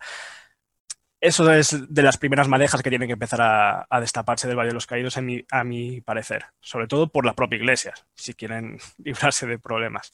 eso 1.22 1.50
es 1.54 1.88
de 1.88 2.04
las 2.04 2.18
primeras 2.18 2.50
madejas 2.50 2.82
que 2.82 2.90
tienen 2.90 3.08
que 3.08 3.14
empezar 3.14 3.40
a, 3.42 4.00
destaparse 4.02 4.46
del 4.46 4.58
Valle 4.58 4.70
de 4.70 4.74
los 4.74 4.88
Caídos, 4.88 5.18
a 5.18 5.64
mi 5.64 6.02
parecer, 6.02 6.48
sobre 6.60 6.88
todo 6.88 7.08
por 7.08 7.26
la 7.26 7.34
propia 7.34 7.56
iglesia, 7.56 7.94
si 8.14 8.34
quieren 8.34 8.78
librarse 8.98 9.48
de 9.48 9.58
problemas. 9.58 10.14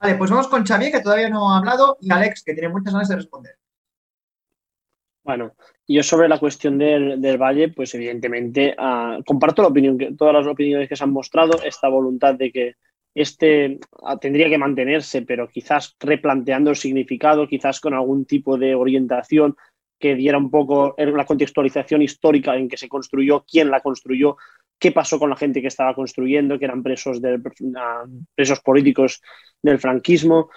Vale, 0.00 0.16
pues 0.16 0.30
vamos 0.30 0.48
con 0.48 0.66
Xavier, 0.66 0.90
que 0.90 1.02
todavía 1.02 1.30
no 1.30 1.52
ha 1.52 1.58
hablado, 1.58 1.98
y 2.00 2.10
Alex, 2.10 2.42
que 2.42 2.54
tiene 2.54 2.68
muchas 2.68 2.92
ganas 2.92 3.08
de 3.08 3.16
responder. 3.16 3.56
Bueno, 5.22 5.54
yo 5.94 6.02
sobre 6.02 6.28
la 6.28 6.38
cuestión 6.38 6.78
del, 6.78 7.38
Valle, 7.38 7.68
pues 7.68 7.94
evidentemente 7.94 8.74
ah, 8.78 9.18
comparto 9.26 9.62
la 9.62 9.68
opinión, 9.68 9.98
que, 9.98 10.12
todas 10.12 10.34
las 10.34 10.46
opiniones 10.46 10.88
que 10.88 10.96
se 10.96 11.02
han 11.02 11.12
mostrado, 11.12 11.60
esta 11.64 11.88
voluntad 11.88 12.34
de 12.34 12.52
que 12.52 12.74
este 13.14 13.80
ah, 14.04 14.16
tendría 14.16 14.48
que 14.48 14.58
mantenerse, 14.58 15.22
pero 15.22 15.48
quizás 15.48 15.96
replanteando 15.98 16.70
el 16.70 16.76
significado, 16.76 17.48
quizás 17.48 17.80
con 17.80 17.94
algún 17.94 18.24
tipo 18.24 18.56
de 18.56 18.74
orientación 18.74 19.56
que 19.98 20.14
diera 20.14 20.38
un 20.38 20.50
poco 20.50 20.94
la 20.96 21.26
contextualización 21.26 22.02
histórica 22.02 22.56
en 22.56 22.68
que 22.68 22.76
se 22.76 22.88
construyó, 22.88 23.44
quién 23.44 23.70
la 23.70 23.80
construyó, 23.80 24.36
qué 24.78 24.92
pasó 24.92 25.18
con 25.18 25.28
la 25.28 25.36
gente 25.36 25.60
que 25.60 25.68
estaba 25.68 25.94
construyendo, 25.94 26.58
que 26.58 26.64
eran 26.64 26.82
presos, 26.82 27.20
de, 27.20 27.38
ah, 27.76 28.04
presos 28.34 28.60
políticos 28.60 29.20
del 29.62 29.78
franquismo, 29.78 30.50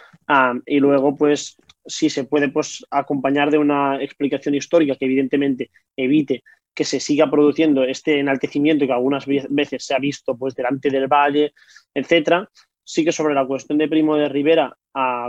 y 0.65 0.79
luego 0.79 1.15
pues 1.15 1.57
si 1.85 2.09
se 2.09 2.23
puede 2.23 2.49
pues, 2.49 2.85
acompañar 2.89 3.51
de 3.51 3.57
una 3.57 4.01
explicación 4.01 4.55
histórica 4.55 4.95
que 4.95 5.05
evidentemente 5.05 5.71
evite 5.95 6.43
que 6.73 6.85
se 6.85 6.99
siga 6.99 7.29
produciendo 7.29 7.83
este 7.83 8.19
enaltecimiento 8.19 8.87
que 8.87 8.93
algunas 8.93 9.25
veces 9.27 9.85
se 9.85 9.93
ha 9.93 9.99
visto 9.99 10.35
pues, 10.35 10.55
delante 10.55 10.89
del 10.89 11.07
valle, 11.07 11.53
etcétera. 11.93 12.49
Sí 12.83 13.05
que 13.05 13.11
sobre 13.11 13.33
la 13.33 13.45
cuestión 13.45 13.77
de 13.77 13.87
Primo 13.87 14.15
de 14.17 14.27
Rivera, 14.27 14.75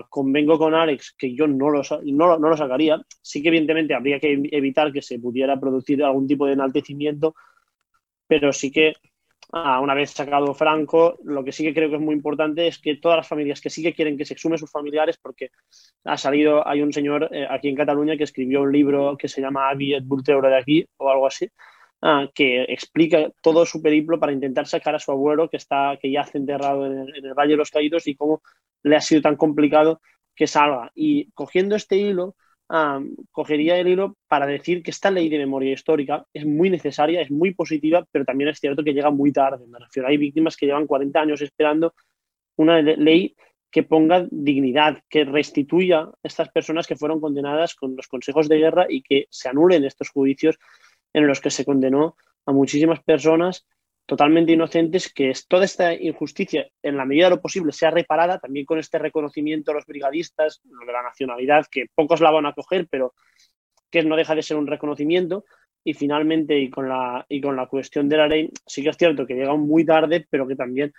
convengo 0.09 0.59
con 0.59 0.75
Alex 0.75 1.15
que 1.17 1.35
yo 1.35 1.47
no 1.47 1.71
lo, 1.71 1.83
no, 2.05 2.39
no 2.39 2.49
lo 2.49 2.57
sacaría. 2.57 3.01
Sí 3.23 3.43
que 3.43 3.49
evidentemente 3.49 3.95
habría 3.95 4.19
que 4.19 4.43
evitar 4.51 4.93
que 4.93 5.03
se 5.03 5.19
pudiera 5.19 5.61
producir 5.61 6.03
algún 6.03 6.27
tipo 6.27 6.47
de 6.47 6.55
enaltecimiento, 6.55 7.35
pero 8.27 8.53
sí 8.53 8.73
que 8.73 8.95
una 9.53 9.95
vez 9.95 10.11
sacado 10.11 10.55
Franco, 10.55 11.19
lo 11.25 11.45
que 11.45 11.53
sí 11.53 11.65
que 11.65 11.75
creo 11.75 11.89
que 11.89 11.97
es 11.97 12.01
muy 12.01 12.15
importante 12.15 12.67
es 12.67 12.79
que 12.79 12.97
todas 12.97 13.19
las 13.19 13.29
familias 13.29 13.61
que 13.61 13.71
sí 13.71 13.83
que 13.83 13.95
quieren 13.95 14.17
que 14.17 14.25
se 14.25 14.35
exhumen 14.35 14.59
sus 14.59 14.71
familiares, 14.71 15.19
porque 15.19 15.51
ha 16.05 16.17
salido, 16.17 16.67
hay 16.67 16.83
un 16.83 16.93
señor 16.93 17.29
eh, 17.33 17.47
aquí 17.49 17.69
en 17.69 17.77
Cataluña 17.77 18.17
que 18.17 18.25
escribió 18.25 18.63
un 18.63 18.73
libro 18.73 19.17
que 19.17 19.29
se 19.29 19.41
llama 19.41 19.69
Avi 19.69 19.95
et 19.95 20.05
de 20.05 20.57
aquí, 20.57 20.87
o 20.97 21.11
algo 21.11 21.27
así, 21.27 21.49
ah, 22.03 22.27
que 22.35 22.63
explica 22.65 23.31
todo 23.43 23.65
su 23.67 23.81
periplo 23.83 24.19
para 24.19 24.33
intentar 24.33 24.67
sacar 24.67 24.95
a 24.95 24.99
su 24.99 25.13
abuelo 25.13 25.49
que, 25.49 25.59
está, 25.59 25.99
que 26.01 26.11
yace 26.11 26.39
enterrado 26.39 26.87
en 26.87 26.99
el, 26.99 27.17
en 27.17 27.27
el 27.27 27.35
Valle 27.35 27.53
de 27.53 27.59
los 27.59 27.71
Caídos 27.71 28.07
y 28.07 28.17
cómo 28.17 28.43
le 28.83 28.97
ha 28.97 29.01
sido 29.01 29.23
tan 29.23 29.37
complicado 29.37 30.01
que 30.35 30.47
salga. 30.47 30.91
Y 30.95 31.31
cogiendo 31.33 31.77
este 31.77 31.97
hilo, 31.97 32.37
cogería 33.31 33.79
el 33.79 33.89
hilo 33.89 34.17
para 34.27 34.47
decir 34.47 34.83
que 34.83 34.91
esta 34.91 35.11
ley 35.11 35.29
de 35.29 35.39
memoria 35.39 35.73
histórica 35.73 36.27
es 36.33 36.45
muy 36.45 36.71
necesaria, 36.71 37.21
es 37.21 37.31
muy 37.31 37.55
positiva, 37.55 38.07
pero 38.11 38.25
también 38.25 38.51
es 38.51 38.59
cierto 38.59 38.83
que 38.83 38.93
llega 38.93 39.11
muy 39.11 39.33
tarde. 39.33 39.67
Me 39.67 39.79
refiero, 39.79 40.09
hay 40.09 40.17
víctimas 40.17 40.57
que 40.57 40.67
llevan 40.67 40.87
40 40.87 41.21
años 41.21 41.41
esperando 41.41 41.95
una 42.57 42.81
ley 42.83 43.37
que 43.71 43.83
ponga 43.83 44.27
dignidad, 44.31 45.03
que 45.09 45.25
restituya 45.25 46.01
a 46.01 46.13
estas 46.23 46.49
personas 46.51 46.87
que 46.87 46.97
fueron 46.97 47.21
condenadas 47.21 47.75
con 47.75 47.97
los 47.97 48.09
consejos 48.09 48.49
de 48.49 48.59
guerra 48.59 48.87
y 48.89 49.03
que 49.03 49.27
se 49.31 49.49
anulen 49.49 49.85
estos 49.85 50.11
juicios 50.11 50.59
en 51.13 51.27
los 51.27 51.41
que 51.41 51.51
se 51.51 51.65
condenó 51.65 52.17
a 52.47 52.53
muchísimas 52.53 53.03
personas 53.03 53.67
totalmente 54.07 54.53
inocentes, 54.53 55.13
que 55.13 55.33
toda 55.49 55.65
esta 55.65 55.95
injusticia, 55.95 56.69
en 56.83 56.97
la 56.97 57.05
medida 57.05 57.27
de 57.27 57.37
lo 57.37 57.41
posible, 57.41 57.73
sea 57.73 57.91
reparada, 57.91 58.39
también 58.39 58.67
con 58.67 58.79
este 58.79 58.99
reconocimiento 58.99 59.71
a 59.71 59.75
los 59.75 59.87
brigadistas, 59.87 60.61
lo 60.65 60.87
de 60.87 60.93
la 60.93 61.03
nacionalidad, 61.03 61.67
que 61.71 61.87
pocos 61.95 62.21
la 62.21 62.31
van 62.31 62.47
a 62.47 62.53
coger, 62.53 62.87
pero 62.91 63.15
que 63.91 64.03
no 64.03 64.17
deja 64.17 64.35
de 64.35 64.43
ser 64.43 64.57
un 64.57 64.67
reconocimiento. 64.67 65.45
Y 65.83 65.95
finalmente, 65.95 66.59
y 66.59 66.71
con 66.71 66.89
la, 66.89 67.25
y 67.29 67.41
con 67.41 67.57
la 67.57 67.67
cuestión 67.67 68.09
de 68.09 68.17
la 68.17 68.27
ley, 68.27 68.51
sí 68.67 68.83
que 68.83 68.91
es 68.91 68.97
cierto 68.97 69.27
que 69.27 69.35
llega 69.35 69.55
muy 69.55 69.85
tarde, 69.85 70.27
pero 70.29 70.47
que 70.47 70.57
también, 70.57 70.93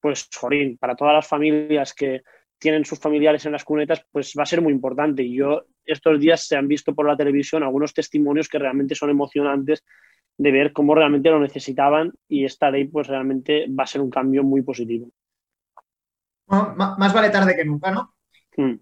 pues, 0.00 0.28
jorín, 0.34 0.76
para 0.78 0.96
todas 0.96 1.14
las 1.14 1.26
familias 1.26 1.94
que 1.94 2.22
tienen 2.58 2.84
sus 2.84 2.98
familiares 2.98 3.46
en 3.46 3.52
las 3.52 3.64
cunetas, 3.64 4.04
pues 4.10 4.34
va 4.36 4.42
a 4.42 4.46
ser 4.46 4.60
muy 4.60 4.72
importante. 4.72 5.22
Y 5.22 5.36
yo, 5.36 5.66
estos 5.84 6.18
días 6.18 6.46
se 6.46 6.56
han 6.56 6.66
visto 6.66 6.94
por 6.94 7.06
la 7.06 7.16
televisión 7.16 7.62
algunos 7.62 7.94
testimonios 7.94 8.48
que 8.48 8.58
realmente 8.58 8.94
son 8.94 9.10
emocionantes 9.10 9.84
de 10.38 10.52
ver 10.52 10.72
cómo 10.72 10.94
realmente 10.94 11.30
lo 11.30 11.40
necesitaban 11.40 12.14
y 12.28 12.44
esta 12.44 12.70
ley 12.70 12.86
pues 12.86 13.08
realmente 13.08 13.66
va 13.68 13.84
a 13.84 13.88
ser 13.88 14.00
un 14.00 14.08
cambio 14.08 14.44
muy 14.44 14.62
positivo. 14.62 15.10
más 16.46 17.12
vale 17.12 17.30
tarde 17.30 17.56
que 17.56 17.64
nunca, 17.64 17.90
¿no? 17.90 18.14
Hmm. 18.56 18.76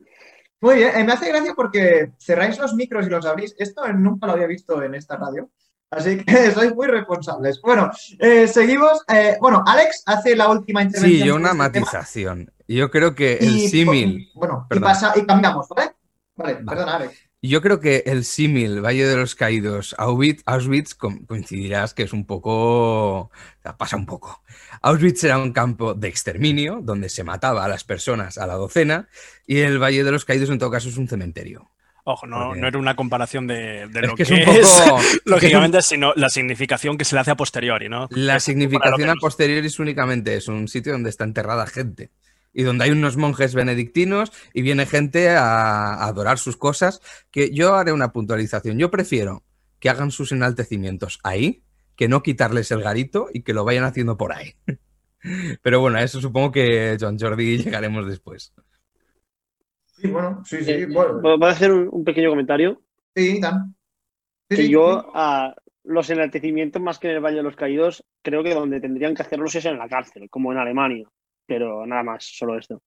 Muy 0.60 0.76
bien, 0.76 0.90
eh, 0.96 1.04
me 1.04 1.12
hace 1.12 1.28
gracia 1.28 1.54
porque 1.54 2.12
cerráis 2.18 2.58
los 2.58 2.74
micros 2.74 3.06
y 3.06 3.10
los 3.10 3.26
abrís. 3.26 3.54
Esto 3.58 3.86
nunca 3.92 4.26
lo 4.26 4.34
había 4.34 4.46
visto 4.46 4.82
en 4.82 4.94
esta 4.94 5.16
radio. 5.16 5.50
Así 5.90 6.18
que 6.18 6.50
sois 6.52 6.74
muy 6.74 6.86
responsables. 6.86 7.60
Bueno, 7.60 7.90
eh, 8.18 8.48
seguimos. 8.48 9.02
Eh, 9.08 9.36
bueno, 9.40 9.62
Alex 9.66 10.02
hace 10.06 10.34
la 10.34 10.48
última 10.48 10.82
intervención. 10.82 11.20
Sí, 11.20 11.26
yo 11.26 11.36
una 11.36 11.48
este 11.48 11.58
matización. 11.58 12.52
Yo 12.68 12.90
creo 12.90 13.14
que 13.14 13.34
el 13.34 13.60
símil. 13.68 14.30
Bueno, 14.34 14.66
y, 14.74 14.80
pasa, 14.80 15.12
y 15.14 15.24
cambiamos, 15.24 15.68
¿vale? 15.68 15.92
Vale, 16.36 16.54
vale. 16.54 16.66
perdona, 16.66 16.96
Alex. 16.96 17.25
Yo 17.42 17.60
creo 17.60 17.80
que 17.80 18.02
el 18.06 18.24
símil 18.24 18.80
Valle 18.80 19.06
de 19.06 19.16
los 19.16 19.34
Caídos, 19.34 19.94
Auschwitz, 19.98 20.94
coincidirás 20.94 21.94
que 21.94 22.02
es 22.02 22.12
un 22.12 22.24
poco, 22.26 23.30
pasa 23.78 23.96
un 23.96 24.06
poco. 24.06 24.42
Auschwitz 24.82 25.22
era 25.24 25.38
un 25.38 25.52
campo 25.52 25.94
de 25.94 26.08
exterminio 26.08 26.80
donde 26.82 27.08
se 27.08 27.24
mataba 27.24 27.64
a 27.64 27.68
las 27.68 27.84
personas 27.84 28.38
a 28.38 28.46
la 28.46 28.54
docena 28.54 29.08
y 29.46 29.58
el 29.58 29.78
Valle 29.78 30.02
de 30.02 30.12
los 30.12 30.24
Caídos 30.24 30.50
en 30.50 30.58
todo 30.58 30.70
caso 30.70 30.88
es 30.88 30.96
un 30.96 31.08
cementerio. 31.08 31.70
Ojo, 32.08 32.26
no, 32.26 32.54
no 32.54 32.68
era 32.68 32.78
una 32.78 32.94
comparación 32.94 33.48
de, 33.48 33.88
lo 33.92 34.14
que, 34.14 34.22
es, 34.22 34.30
un 34.30 34.44
poco, 34.44 35.00
lógicamente, 35.24 35.82
sino 35.82 36.12
la 36.14 36.30
significación 36.30 36.96
que 36.96 37.04
se 37.04 37.16
le 37.16 37.20
hace 37.20 37.32
a 37.32 37.36
posteriori, 37.36 37.88
¿no? 37.88 38.06
La 38.10 38.38
significación 38.38 39.10
a 39.10 39.16
posteriori 39.16 39.66
es 39.66 39.80
únicamente 39.80 40.36
es 40.36 40.46
un 40.46 40.68
sitio 40.68 40.92
donde 40.92 41.10
está 41.10 41.24
enterrada 41.24 41.66
gente 41.66 42.10
y 42.56 42.62
donde 42.62 42.84
hay 42.84 42.90
unos 42.90 43.18
monjes 43.18 43.54
benedictinos 43.54 44.32
y 44.54 44.62
viene 44.62 44.86
gente 44.86 45.28
a, 45.28 46.06
adorar 46.06 46.38
sus 46.38 46.56
cosas, 46.56 47.02
que 47.30 47.50
yo 47.50 47.74
haré 47.74 47.92
una 47.92 48.12
puntualización. 48.12 48.78
Yo 48.78 48.90
prefiero 48.90 49.44
que 49.78 49.90
hagan 49.90 50.10
sus 50.10 50.32
enaltecimientos 50.32 51.20
ahí, 51.22 51.62
que 51.96 52.08
no 52.08 52.22
quitarles 52.22 52.70
el 52.70 52.82
garito 52.82 53.28
y 53.30 53.42
que 53.42 53.52
lo 53.52 53.66
vayan 53.66 53.84
haciendo 53.84 54.16
por 54.16 54.32
ahí. 54.32 54.54
Pero 55.62 55.80
bueno, 55.80 55.98
a 55.98 56.02
eso 56.02 56.18
supongo 56.22 56.50
que 56.50 56.96
John 56.98 57.18
Jordi 57.18 57.58
llegaremos 57.58 58.06
después. 58.06 58.54
Sí, 59.84 60.08
bueno, 60.08 60.42
sí, 60.46 60.64
sí. 60.64 60.70
Eh, 60.70 60.88
¿Puedo 60.88 61.44
hacer 61.44 61.70
un, 61.72 62.04
pequeño 62.04 62.30
comentario? 62.30 62.80
Sí, 63.14 63.38
Dan. 63.38 63.74
que 64.48 64.70
yo 64.70 65.10
a 65.14 65.54
los 65.84 66.08
enaltecimientos 66.08 66.80
más 66.80 66.98
que 66.98 67.08
en 67.08 67.16
el 67.16 67.20
Valle 67.20 67.36
de 67.36 67.42
los 67.42 67.56
Caídos, 67.56 68.02
creo 68.22 68.42
que 68.42 68.54
donde 68.54 68.80
tendrían 68.80 69.14
que 69.14 69.22
hacerlos 69.22 69.54
es 69.54 69.66
en 69.66 69.76
la 69.76 69.88
cárcel, 69.88 70.30
como 70.30 70.52
en 70.52 70.58
Alemania 70.58 71.06
pero 71.46 71.86
nada 71.86 72.02
más, 72.02 72.24
solo 72.24 72.58
esto. 72.58 72.82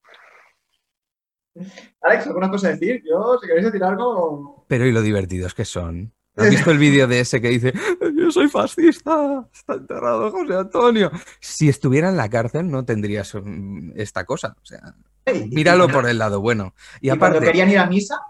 Alex, 2.02 2.28
¿alguna 2.28 2.50
cosa 2.50 2.68
a 2.68 2.72
decir? 2.72 3.02
Yo, 3.06 3.38
si 3.42 3.48
queréis 3.48 3.66
decir 3.66 3.84
algo. 3.84 4.66
Pero 4.68 4.86
y 4.86 4.92
lo 4.92 5.02
divertidos 5.02 5.54
que 5.54 5.66
son. 5.66 6.14
¿Has 6.36 6.50
visto 6.52 6.72
el 6.72 6.78
vídeo 6.78 7.06
de 7.06 7.20
ese 7.20 7.42
que 7.42 7.50
dice, 7.50 7.74
yo 8.16 8.32
soy 8.32 8.48
fascista, 8.48 9.46
está 9.52 9.74
enterrado 9.74 10.32
José 10.32 10.56
Antonio? 10.56 11.12
Si 11.42 11.68
estuviera 11.68 12.08
en 12.08 12.16
la 12.16 12.30
cárcel 12.30 12.70
no 12.70 12.86
tendrías 12.86 13.34
esta 13.96 14.24
cosa. 14.26 14.56
O 14.62 14.66
sea... 14.66 14.96
Míralo 15.50 15.88
por 15.90 16.08
el 16.08 16.18
lado 16.18 16.40
bueno. 16.40 16.74
Y, 17.02 17.08
y 17.08 17.10
aparte, 17.10 17.38
cuando 17.38 17.52
querían 17.52 17.70
ir 17.70 17.78
a 17.78 17.86
misa. 17.88 18.22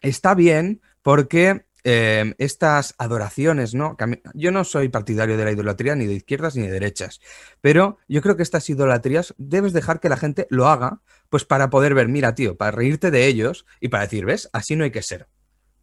Está 0.00 0.34
bien 0.34 0.80
porque 1.02 1.66
eh, 1.84 2.34
estas 2.38 2.94
adoraciones, 2.96 3.74
¿no? 3.74 3.96
Yo 4.32 4.50
no 4.50 4.64
soy 4.64 4.88
partidario 4.88 5.36
de 5.36 5.44
la 5.44 5.52
idolatría 5.52 5.94
ni 5.94 6.06
de 6.06 6.14
izquierdas 6.14 6.56
ni 6.56 6.62
de 6.62 6.72
derechas, 6.72 7.20
pero 7.60 7.98
yo 8.08 8.22
creo 8.22 8.36
que 8.36 8.42
estas 8.42 8.68
idolatrías 8.70 9.34
debes 9.36 9.74
dejar 9.74 10.00
que 10.00 10.08
la 10.08 10.16
gente 10.16 10.46
lo 10.48 10.66
haga, 10.66 11.02
pues 11.28 11.44
para 11.44 11.68
poder 11.68 11.94
ver, 11.94 12.08
mira, 12.08 12.34
tío, 12.34 12.56
para 12.56 12.70
reírte 12.70 13.10
de 13.10 13.26
ellos 13.26 13.66
y 13.80 13.88
para 13.88 14.04
decir, 14.04 14.24
¿ves? 14.24 14.48
Así 14.54 14.76
no 14.76 14.84
hay 14.84 14.90
que 14.90 15.02
ser. 15.02 15.28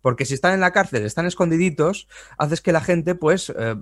Porque 0.02 0.26
si 0.26 0.34
están 0.34 0.56
en 0.56 0.62
la 0.62 0.72
cárcel, 0.72 1.06
están 1.06 1.28
escondiditos, 1.28 2.08
haces 2.38 2.62
que 2.62 2.72
la 2.72 2.82
gente, 2.82 3.14
pues, 3.14 3.54
eh, 3.56 3.76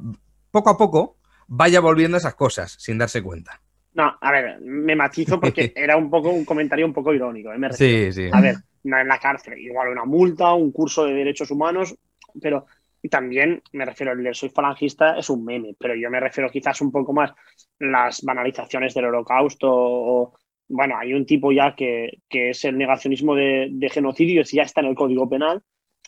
poco 0.51 0.69
a 0.69 0.77
poco 0.77 1.17
vaya 1.47 1.79
volviendo 1.79 2.17
a 2.17 2.19
esas 2.19 2.35
cosas 2.35 2.75
sin 2.77 2.97
darse 2.97 3.23
cuenta. 3.23 3.61
No, 3.93 4.17
a 4.19 4.31
ver, 4.31 4.59
me 4.61 4.95
matizo 4.95 5.39
porque 5.39 5.71
era 5.75 5.95
un 5.95 6.09
poco 6.09 6.29
un 6.29 6.43
comentario 6.43 6.85
un 6.85 6.93
poco 6.93 7.13
irónico. 7.13 7.51
¿eh? 7.53 7.57
sí, 7.71 8.11
sí. 8.11 8.29
A 8.31 8.41
ver, 8.41 8.57
no 8.83 8.99
en 8.99 9.07
la 9.07 9.19
cárcel, 9.19 9.57
igual 9.57 9.89
una 9.89 10.05
multa, 10.05 10.53
un 10.53 10.71
curso 10.71 11.05
de 11.05 11.13
derechos 11.13 11.49
humanos, 11.51 11.95
pero 12.39 12.65
también 13.09 13.61
me 13.71 13.85
refiero, 13.85 14.11
el 14.13 14.23
de 14.23 14.33
soy 14.33 14.49
falangista 14.49 15.17
es 15.17 15.29
un 15.29 15.45
meme, 15.45 15.75
pero 15.79 15.95
yo 15.95 16.09
me 16.09 16.19
refiero 16.19 16.49
quizás 16.49 16.81
un 16.81 16.91
poco 16.91 17.13
más 17.13 17.31
las 17.79 18.21
banalizaciones 18.23 18.93
del 18.93 19.05
holocausto 19.05 19.67
o, 19.71 20.33
bueno, 20.67 20.97
hay 20.97 21.13
un 21.13 21.25
tipo 21.25 21.51
ya 21.51 21.75
que, 21.75 22.21
es 22.29 22.65
el 22.65 22.77
negacionismo 22.77 23.35
de, 23.35 23.89
genocidio, 23.91 24.41
y 24.41 24.55
ya 24.55 24.63
está 24.63 24.81
en 24.81 24.87
el 24.87 24.95
Código 24.95 25.29
Penal. 25.29 25.63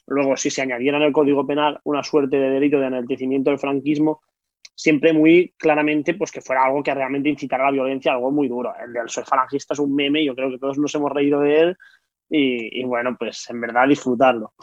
Luego, 0.08 0.36
si 0.36 0.50
se 0.50 0.62
añadiera 0.62 0.98
en 0.98 1.04
el 1.04 1.14
Código 1.14 1.46
Penal 1.48 1.80
una 1.84 2.04
suerte 2.04 2.38
de 2.38 2.50
delito 2.50 2.80
de 2.80 2.88
enaltecimiento 2.88 3.50
del 3.50 3.60
franquismo, 3.60 4.22
siempre 4.76 5.14
muy 5.14 5.54
claramente 5.58 6.14
pues 6.16 6.32
que 6.32 6.42
fuera 6.42 6.66
algo 6.66 6.82
que 6.84 6.94
realmente 6.94 7.30
incitara 7.30 7.64
a 7.64 7.66
la 7.68 7.74
violencia, 7.74 8.14
algo 8.14 8.32
muy 8.32 8.48
duro. 8.48 8.74
El 8.84 8.94
del 8.94 9.10
soy 9.10 9.24
falangista 9.24 9.74
es 9.74 9.80
un 9.80 9.96
meme, 9.96 10.26
yo 10.26 10.36
creo 10.36 10.50
que 10.50 10.58
todos 10.58 10.78
nos 10.78 10.94
hemos 10.96 11.12
reído 11.12 11.40
de 11.42 11.60
él 11.60 11.78
y, 12.30 12.84
bueno, 12.86 13.16
pues 13.20 13.50
en 13.50 13.60
verdad 13.60 13.88
disfrutarlo. 13.88 14.54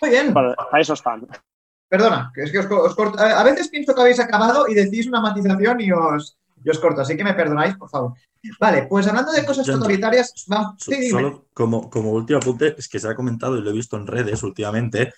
Muy 0.00 0.10
bien. 0.10 0.34
a 0.36 0.80
eso 0.80 0.94
están. 0.94 1.26
Perdona, 1.88 2.30
que 2.34 2.44
es 2.44 2.52
que 2.52 2.58
os, 2.58 2.94
corto. 2.94 3.18
A 3.18 3.42
veces 3.42 3.68
pienso 3.68 3.94
que 3.94 4.00
habéis 4.00 4.20
acabado 4.20 4.68
y 4.68 4.74
decís 4.74 5.08
una 5.08 5.20
matización 5.20 5.80
y 5.80 5.90
os, 5.90 6.38
os 6.64 6.78
corto, 6.78 7.00
así 7.00 7.16
que 7.16 7.24
me 7.24 7.34
perdonáis, 7.34 7.76
por 7.76 7.90
favor. 7.90 8.14
Vale, 8.58 8.86
pues 8.88 9.06
hablando 9.08 9.32
de 9.32 9.44
cosas 9.44 9.66
totalitarias, 9.66 10.32
vamos. 10.46 10.82
solo 11.10 11.46
como, 11.52 11.90
como 11.90 12.12
último 12.12 12.38
apunte, 12.38 12.74
es 12.78 12.88
que 12.88 12.98
se 12.98 13.08
ha 13.08 13.14
comentado 13.14 13.58
y 13.58 13.62
lo 13.62 13.70
he 13.70 13.74
visto 13.74 13.96
en 13.96 14.06
redes 14.06 14.42
últimamente, 14.42 15.12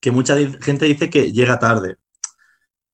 que 0.00 0.10
mucha 0.10 0.36
gente 0.36 0.86
dice 0.86 1.10
que 1.10 1.32
llega 1.32 1.58
tarde. 1.58 1.96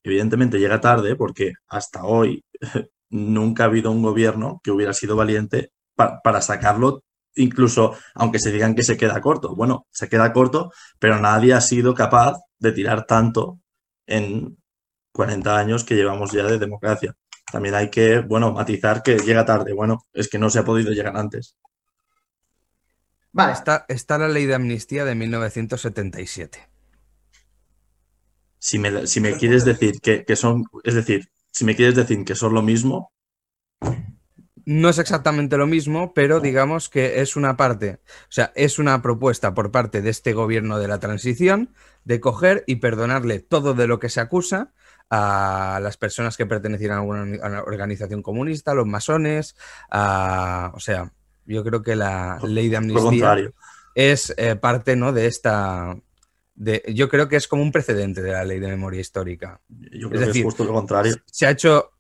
Evidentemente 0.03 0.59
llega 0.59 0.81
tarde 0.81 1.17
porque 1.17 1.55
hasta 1.69 2.05
hoy 2.05 2.45
nunca 3.11 3.63
ha 3.63 3.67
habido 3.67 3.91
un 3.93 4.03
gobierno 4.03 4.61
que 4.63 4.73
hubiera 4.73 4.93
sido 4.93 5.17
valiente 5.17 5.73
para 5.95 6.43
sacarlo 6.43 7.03
incluso 7.37 7.97
aunque 8.15 8.39
se 8.39 8.51
digan 8.51 8.75
que 8.75 8.83
se 8.83 8.97
queda 8.97 9.21
corto. 9.21 9.55
Bueno, 9.55 9.87
se 9.91 10.09
queda 10.09 10.33
corto, 10.33 10.73
pero 10.99 11.21
nadie 11.21 11.55
ha 11.55 11.61
sido 11.61 11.95
capaz 11.95 12.39
de 12.59 12.73
tirar 12.73 13.07
tanto 13.07 13.61
en 14.07 14.57
40 15.13 15.57
años 15.57 15.85
que 15.85 15.95
llevamos 15.95 16.33
ya 16.33 16.45
de 16.45 16.59
democracia. 16.59 17.15
También 17.51 17.75
hay 17.75 17.91
que, 17.91 18.21
bueno, 18.21 18.53
matizar 18.53 19.03
que 19.03 19.19
llega 19.19 19.45
tarde. 19.45 19.73
Bueno, 19.73 20.05
es 20.13 20.29
que 20.29 20.39
no 20.39 20.51
se 20.51 20.59
ha 20.59 20.65
podido 20.65 20.93
llegar 20.93 21.17
antes. 21.17 21.57
Vale. 23.33 23.53
Está, 23.53 23.85
está 23.89 24.19
la 24.19 24.29
ley 24.29 24.47
de 24.47 24.55
amnistía 24.55 25.05
de 25.05 25.15
1977. 25.15 26.69
Si 28.59 28.79
me, 28.79 29.07
si 29.07 29.21
me 29.21 29.35
quieres 29.35 29.65
decir 29.65 30.01
que, 30.01 30.25
que 30.25 30.35
son, 30.35 30.65
es 30.83 30.95
decir, 30.95 31.29
si 31.53 31.65
me 31.65 31.77
quieres 31.77 31.95
decir 31.95 32.25
que 32.25 32.35
son 32.35 32.55
lo 32.55 32.63
mismo, 32.63 33.13
no 34.67 34.89
es 34.89 34.99
exactamente 34.99 35.57
lo 35.57 35.69
mismo, 35.69 36.13
pero 36.13 36.41
digamos 36.41 36.89
que 36.89 37.21
es 37.21 37.37
una 37.37 37.57
parte, 37.57 38.01
o 38.23 38.33
sea, 38.33 38.53
es 38.57 38.81
una 38.81 39.01
propuesta 39.01 39.55
por 39.55 39.71
parte 39.71 40.03
de 40.03 40.11
este 40.11 40.33
gobierno 40.33 40.81
de 40.81 40.89
la 40.89 40.99
transición 40.99 41.73
de 42.05 42.21
coger 42.21 42.65
y 42.67 42.77
perdonarle 42.77 43.39
todo 43.39 43.75
de 43.75 43.87
lo 43.87 44.01
que 44.01 44.09
se 44.09 44.21
acusa 44.21 44.73
a 45.09 45.79
las 45.81 45.97
personas 45.97 46.37
que 46.37 46.47
pertenecían 46.47 46.93
a 46.93 46.97
alguna 46.97 47.63
organización 47.63 48.23
comunista, 48.23 48.73
a 48.73 48.75
los 48.75 48.87
masones, 48.87 49.55
a, 49.89 50.73
o 50.75 50.81
sea, 50.81 51.13
yo 51.45 51.63
creo 51.63 51.83
que 51.83 51.95
la 51.95 52.41
ley 52.43 52.69
de 52.69 52.77
amnistía 52.77 53.37
es 53.95 54.35
eh, 54.37 54.57
parte 54.57 54.97
¿no? 54.97 55.13
de 55.13 55.27
esta... 55.27 55.97
De, 56.57 56.83
yo 56.93 57.09
creo 57.09 57.29
que 57.29 57.37
es 57.37 57.47
como 57.49 57.63
un 57.63 57.71
precedente 57.71 58.23
de 58.23 58.33
la 58.33 58.43
ley 58.43 58.59
de 58.59 58.69
memoria 58.69 59.01
histórica. 59.01 59.61
Yo 59.69 60.09
creo 60.09 60.23
es 60.23 60.33
que 60.33 60.39
es 60.39 60.45
justo 60.45 60.65
lo 60.65 60.73
contrario. 60.73 61.15
Se 61.27 61.47
ha 61.47 61.51
hecho 61.51 61.93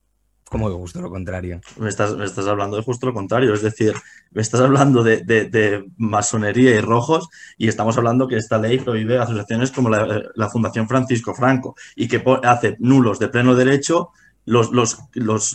¿Cómo 0.48 0.68
que 0.68 0.76
justo 0.76 1.00
lo 1.00 1.10
contrario? 1.10 1.60
Me 1.76 1.88
estás, 1.88 2.12
estás, 2.20 2.46
hablando 2.46 2.76
de 2.76 2.84
justo 2.84 3.06
lo 3.06 3.12
contrario, 3.12 3.52
es 3.52 3.62
decir, 3.62 3.94
me 4.30 4.42
estás 4.42 4.60
hablando 4.60 5.02
de, 5.02 5.84
masonería 5.96 6.70
y 6.70 6.80
rojos 6.80 7.28
y 7.58 7.66
estamos 7.66 7.98
hablando 7.98 8.28
que 8.28 8.36
esta 8.36 8.58
ley 8.58 8.78
prohíbe 8.78 9.18
asociaciones 9.18 9.72
como 9.72 9.90
la, 9.90 10.48
Fundación 10.50 10.86
Francisco 10.88 11.34
Franco 11.34 11.74
y 11.96 12.06
que 12.06 12.22
hace 12.44 12.76
nulos 12.78 13.18
de 13.18 13.28
pleno 13.28 13.56
derecho 13.56 14.10
los, 14.44 14.70
los, 14.70 14.98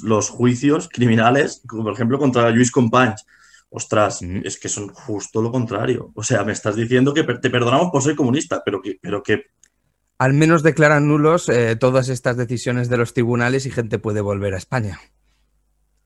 los, 0.01 0.29
juicios 0.29 0.89
criminales, 0.91 1.61
como 1.65 1.83
por 1.83 1.93
ejemplo 1.93 2.19
contra 2.19 2.49
Luis 2.49 2.69
Companys. 2.69 3.25
Ostras, 3.69 4.21
es 4.21 4.59
que 4.59 4.67
son 4.67 4.89
justo 4.89 5.41
lo 5.41 5.49
contrario. 5.49 6.11
O 6.15 6.23
sea, 6.23 6.43
me 6.43 6.51
estás 6.51 6.75
diciendo 6.75 7.13
que 7.13 7.23
te 7.23 7.49
perdonamos 7.49 7.89
por 7.89 8.03
ser 8.03 8.17
comunista, 8.17 8.61
pero 8.65 8.81
que, 8.81 8.99
pero 9.01 9.23
que 9.23 9.45
al 10.21 10.33
menos 10.33 10.61
declaran 10.61 11.07
nulos 11.07 11.49
eh, 11.49 11.75
todas 11.75 12.07
estas 12.07 12.37
decisiones 12.37 12.89
de 12.89 12.97
los 12.97 13.15
tribunales 13.15 13.65
y 13.65 13.71
gente 13.71 13.97
puede 13.97 14.21
volver 14.21 14.53
a 14.53 14.57
España. 14.57 14.99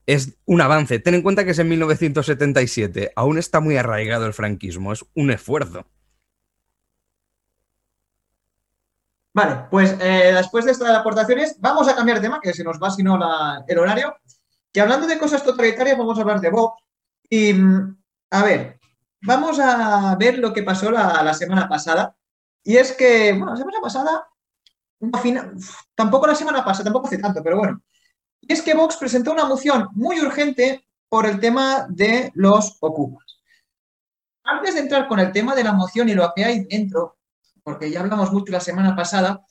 Es 0.06 0.38
un 0.46 0.62
avance. 0.62 0.98
Ten 1.00 1.16
en 1.16 1.20
cuenta 1.20 1.44
que 1.44 1.50
es 1.50 1.58
en 1.58 1.68
1977. 1.68 3.12
Aún 3.14 3.36
está 3.36 3.60
muy 3.60 3.76
arraigado 3.76 4.24
el 4.24 4.32
franquismo. 4.32 4.94
Es 4.94 5.04
un 5.14 5.32
esfuerzo. 5.32 5.84
Vale, 9.34 9.66
pues 9.70 9.94
eh, 10.00 10.32
después 10.34 10.64
de 10.64 10.70
estas 10.70 10.96
aportaciones, 10.96 11.60
vamos 11.60 11.86
a 11.86 11.94
cambiar 11.94 12.16
de 12.16 12.22
tema, 12.22 12.40
que 12.40 12.54
se 12.54 12.64
nos 12.64 12.82
va 12.82 12.90
si 12.90 13.02
no 13.02 13.20
el 13.68 13.78
horario. 13.78 14.16
Que 14.72 14.80
hablando 14.80 15.06
de 15.06 15.18
cosas 15.18 15.44
totalitarias, 15.44 15.98
vamos 15.98 16.16
a 16.16 16.22
hablar 16.22 16.40
de 16.40 16.48
Vox. 16.48 16.82
Y, 17.28 17.52
mm, 17.52 17.98
a 18.30 18.42
ver, 18.42 18.80
vamos 19.20 19.60
a 19.60 20.16
ver 20.18 20.38
lo 20.38 20.54
que 20.54 20.62
pasó 20.62 20.90
la 20.90 21.34
semana 21.34 21.68
pasada 21.68 22.15
y 22.66 22.76
es 22.78 22.92
que, 22.92 23.30
bueno, 23.30 23.52
la 23.52 23.56
semana 23.56 23.78
pasada, 23.80 24.26
tampoco 25.94 26.26
la 26.26 26.34
semana 26.34 26.64
pasada, 26.64 26.86
tampoco 26.86 27.06
hace 27.06 27.18
tanto, 27.18 27.40
pero 27.40 27.58
bueno. 27.58 27.80
Y 28.40 28.52
es 28.52 28.60
que 28.60 28.74
Vox 28.74 28.96
presentó 28.96 29.30
una 29.30 29.44
moción 29.44 29.88
muy 29.92 30.20
urgente 30.20 30.84
por 31.08 31.26
el 31.26 31.38
tema 31.38 31.86
de 31.88 32.32
los 32.34 32.76
ocupas. 32.80 33.40
Antes 34.42 34.74
de 34.74 34.80
entrar 34.80 35.06
con 35.06 35.20
el 35.20 35.30
tema 35.30 35.54
de 35.54 35.62
la 35.62 35.74
moción 35.74 36.08
y 36.08 36.14
lo 36.14 36.32
que 36.34 36.44
hay 36.44 36.64
dentro, 36.64 37.18
porque 37.62 37.88
ya 37.88 38.00
hablamos 38.00 38.32
mucho 38.32 38.50
la 38.50 38.58
semana 38.58 38.96
pasada, 38.96 39.46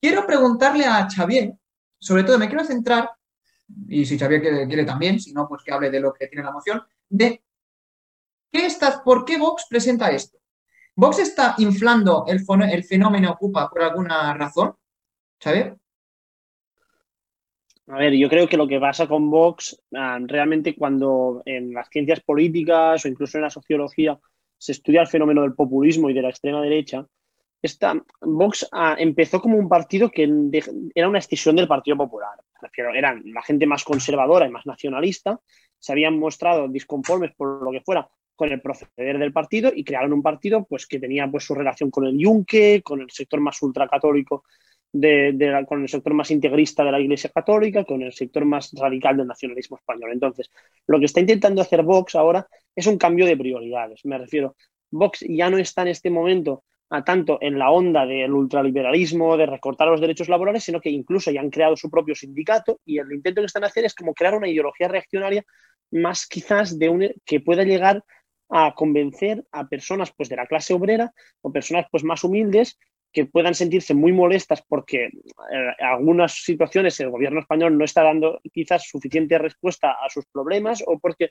quiero 0.00 0.26
preguntarle 0.26 0.84
a 0.84 1.08
Xavier, 1.08 1.54
sobre 2.00 2.24
todo 2.24 2.40
me 2.40 2.48
quiero 2.48 2.64
centrar, 2.64 3.08
y 3.86 4.04
si 4.04 4.18
Xavier 4.18 4.66
quiere, 4.66 4.84
también, 4.84 5.20
si 5.20 5.32
no, 5.32 5.46
pues 5.46 5.62
que 5.62 5.72
hable 5.72 5.90
de 5.90 6.00
lo 6.00 6.12
que 6.12 6.26
tiene 6.26 6.44
la 6.44 6.50
moción, 6.50 6.82
de 7.08 7.40
qué 8.50 8.66
está, 8.66 9.04
por 9.04 9.24
qué 9.24 9.38
Vox 9.38 9.66
presenta 9.70 10.10
esto. 10.10 10.37
¿Vox 10.98 11.20
está 11.20 11.54
inflando 11.58 12.24
el, 12.26 12.40
fenómeno 12.82 13.30
Ocupa 13.30 13.70
por 13.70 13.82
alguna 13.82 14.34
razón? 14.34 14.74
¿Sabes? 15.38 15.74
A 17.86 17.98
ver, 17.98 18.14
yo 18.14 18.28
creo 18.28 18.48
que 18.48 18.56
lo 18.56 18.66
que 18.66 18.80
pasa 18.80 19.06
con 19.06 19.30
Vox, 19.30 19.80
ah, 19.94 20.18
realmente 20.20 20.74
cuando 20.74 21.40
en 21.44 21.72
las 21.72 21.88
ciencias 21.88 22.18
políticas 22.18 23.04
o 23.04 23.08
incluso 23.08 23.38
en 23.38 23.42
la 23.42 23.50
sociología 23.50 24.18
se 24.58 24.72
estudia 24.72 25.02
el 25.02 25.06
fenómeno 25.06 25.42
del 25.42 25.54
populismo 25.54 26.10
y 26.10 26.14
de 26.14 26.22
la 26.22 26.30
extrema 26.30 26.60
derecha, 26.62 27.06
esta, 27.62 27.94
Vox 28.20 28.68
ah, 28.72 28.96
empezó 28.98 29.40
como 29.40 29.56
un 29.56 29.68
partido 29.68 30.10
que 30.10 30.28
era 30.96 31.08
una 31.08 31.20
extensión 31.20 31.54
del 31.54 31.68
Partido 31.68 31.96
Popular. 31.96 32.40
Refiero, 32.60 32.92
eran 32.92 33.22
la 33.26 33.42
gente 33.42 33.66
más 33.66 33.84
conservadora 33.84 34.48
y 34.48 34.50
más 34.50 34.66
nacionalista, 34.66 35.38
se 35.78 35.92
habían 35.92 36.18
mostrado 36.18 36.66
disconformes 36.66 37.36
por 37.36 37.62
lo 37.62 37.70
que 37.70 37.82
fuera 37.82 38.08
con 38.38 38.52
el 38.52 38.60
proceder 38.60 39.18
del 39.18 39.32
partido 39.32 39.72
y 39.74 39.82
crearon 39.82 40.12
un 40.12 40.22
partido 40.22 40.64
pues, 40.64 40.86
que 40.86 41.00
tenía 41.00 41.28
pues, 41.28 41.42
su 41.42 41.56
relación 41.56 41.90
con 41.90 42.06
el 42.06 42.16
Yunque, 42.16 42.82
con 42.84 43.00
el 43.00 43.10
sector 43.10 43.40
más 43.40 43.60
ultracatólico, 43.62 44.44
de, 44.92 45.64
con 45.68 45.82
el 45.82 45.88
sector 45.88 46.14
más 46.14 46.30
integrista 46.30 46.84
de 46.84 46.92
la 46.92 47.00
Iglesia 47.00 47.30
Católica, 47.34 47.82
con 47.82 48.00
el 48.00 48.12
sector 48.12 48.44
más 48.44 48.70
radical 48.74 49.16
del 49.16 49.26
nacionalismo 49.26 49.76
español. 49.76 50.12
Entonces, 50.12 50.52
lo 50.86 51.00
que 51.00 51.06
está 51.06 51.18
intentando 51.18 51.60
hacer 51.60 51.82
Vox 51.82 52.14
ahora 52.14 52.46
es 52.76 52.86
un 52.86 52.96
cambio 52.96 53.26
de 53.26 53.36
prioridades. 53.36 54.04
Me 54.04 54.16
refiero, 54.16 54.54
Vox 54.92 55.24
ya 55.28 55.50
no 55.50 55.58
está 55.58 55.82
en 55.82 55.88
este 55.88 56.08
momento 56.08 56.62
a 56.90 57.02
tanto 57.02 57.38
en 57.40 57.58
la 57.58 57.72
onda 57.72 58.06
del 58.06 58.32
ultraliberalismo, 58.32 59.36
de 59.36 59.46
recortar 59.46 59.88
los 59.88 60.00
derechos 60.00 60.28
laborales, 60.28 60.62
sino 60.62 60.80
que 60.80 60.90
incluso 60.90 61.32
ya 61.32 61.40
han 61.40 61.50
creado 61.50 61.76
su 61.76 61.90
propio 61.90 62.14
sindicato 62.14 62.78
y 62.84 62.98
el 62.98 63.12
intento 63.12 63.42
que 63.42 63.46
están 63.46 63.64
haciendo 63.64 63.88
es 63.88 63.94
como 63.96 64.14
crear 64.14 64.36
una 64.36 64.48
ideología 64.48 64.86
reaccionaria 64.86 65.44
más 65.90 66.26
quizás 66.26 66.78
de 66.78 66.88
un, 66.88 67.08
que 67.24 67.40
pueda 67.40 67.64
llegar 67.64 68.04
a 68.48 68.74
convencer 68.74 69.44
a 69.52 69.68
personas 69.68 70.12
pues, 70.16 70.28
de 70.28 70.36
la 70.36 70.46
clase 70.46 70.74
obrera 70.74 71.12
o 71.42 71.52
personas 71.52 71.86
pues, 71.90 72.04
más 72.04 72.24
humildes 72.24 72.78
que 73.12 73.24
puedan 73.26 73.54
sentirse 73.54 73.94
muy 73.94 74.12
molestas 74.12 74.62
porque 74.68 75.04
en 75.06 75.12
eh, 75.52 75.74
algunas 75.80 76.44
situaciones 76.44 77.00
el 77.00 77.10
gobierno 77.10 77.40
español 77.40 77.76
no 77.76 77.84
está 77.84 78.02
dando 78.02 78.40
quizás 78.52 78.86
suficiente 78.86 79.38
respuesta 79.38 79.92
a 79.92 80.10
sus 80.10 80.26
problemas 80.26 80.82
o 80.86 80.98
porque 80.98 81.30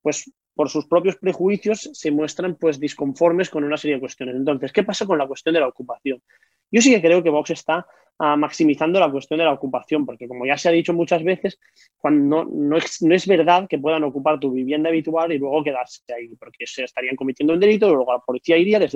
pues 0.00 0.30
por 0.54 0.70
sus 0.70 0.86
propios 0.86 1.16
prejuicios 1.16 1.90
se 1.92 2.10
muestran 2.10 2.56
pues 2.56 2.80
disconformes 2.80 3.50
con 3.50 3.62
una 3.64 3.76
serie 3.76 3.96
de 3.96 4.00
cuestiones. 4.00 4.36
Entonces, 4.36 4.72
¿qué 4.72 4.82
pasa 4.82 5.06
con 5.06 5.18
la 5.18 5.26
cuestión 5.26 5.54
de 5.54 5.60
la 5.60 5.68
ocupación? 5.68 6.22
Yo 6.70 6.80
sí 6.80 6.90
que 6.90 7.00
creo 7.00 7.22
que 7.22 7.30
Vox 7.30 7.50
está 7.50 7.86
maximizando 8.18 8.98
la 8.98 9.10
cuestión 9.10 9.38
de 9.38 9.44
la 9.44 9.52
ocupación, 9.52 10.04
porque 10.04 10.26
como 10.26 10.44
ya 10.44 10.56
se 10.58 10.68
ha 10.68 10.72
dicho 10.72 10.92
muchas 10.92 11.22
veces, 11.22 11.58
cuando 11.96 12.44
no, 12.44 12.76
es, 12.76 13.00
no, 13.02 13.14
es, 13.14 13.26
verdad 13.26 13.68
que 13.68 13.78
puedan 13.78 14.02
ocupar 14.04 14.40
tu 14.40 14.50
vivienda 14.50 14.88
habitual 14.88 15.32
y 15.32 15.38
luego 15.38 15.62
quedarse 15.62 16.02
ahí, 16.12 16.28
porque 16.36 16.66
se 16.66 16.84
estarían 16.84 17.16
cometiendo 17.16 17.54
un 17.54 17.60
delito, 17.60 17.94
luego 17.94 18.12
la 18.12 18.18
policía 18.18 18.56
iría, 18.56 18.78
les, 18.78 18.92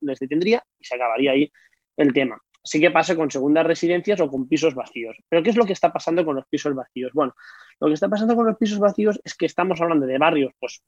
les 0.00 0.18
detendría 0.18 0.64
y 0.80 0.84
se 0.84 0.94
acabaría 0.94 1.32
ahí 1.32 1.52
el 1.96 2.12
tema. 2.12 2.40
Así 2.64 2.80
que 2.80 2.90
pasa 2.90 3.16
con 3.16 3.30
segundas 3.30 3.66
residencias 3.66 4.20
o 4.20 4.28
con 4.28 4.48
pisos 4.48 4.74
vacíos. 4.74 5.16
Pero 5.28 5.42
¿qué 5.42 5.50
es 5.50 5.56
lo 5.56 5.66
que 5.66 5.72
está 5.72 5.92
pasando 5.92 6.24
con 6.24 6.36
los 6.36 6.46
pisos 6.46 6.74
vacíos? 6.74 7.12
Bueno, 7.12 7.34
lo 7.80 7.88
que 7.88 7.94
está 7.94 8.08
pasando 8.08 8.36
con 8.36 8.46
los 8.46 8.56
pisos 8.56 8.78
vacíos 8.78 9.20
es 9.24 9.34
que 9.34 9.46
estamos 9.46 9.80
hablando 9.80 10.06
de 10.06 10.16
barrios, 10.16 10.52
pues 10.60 10.82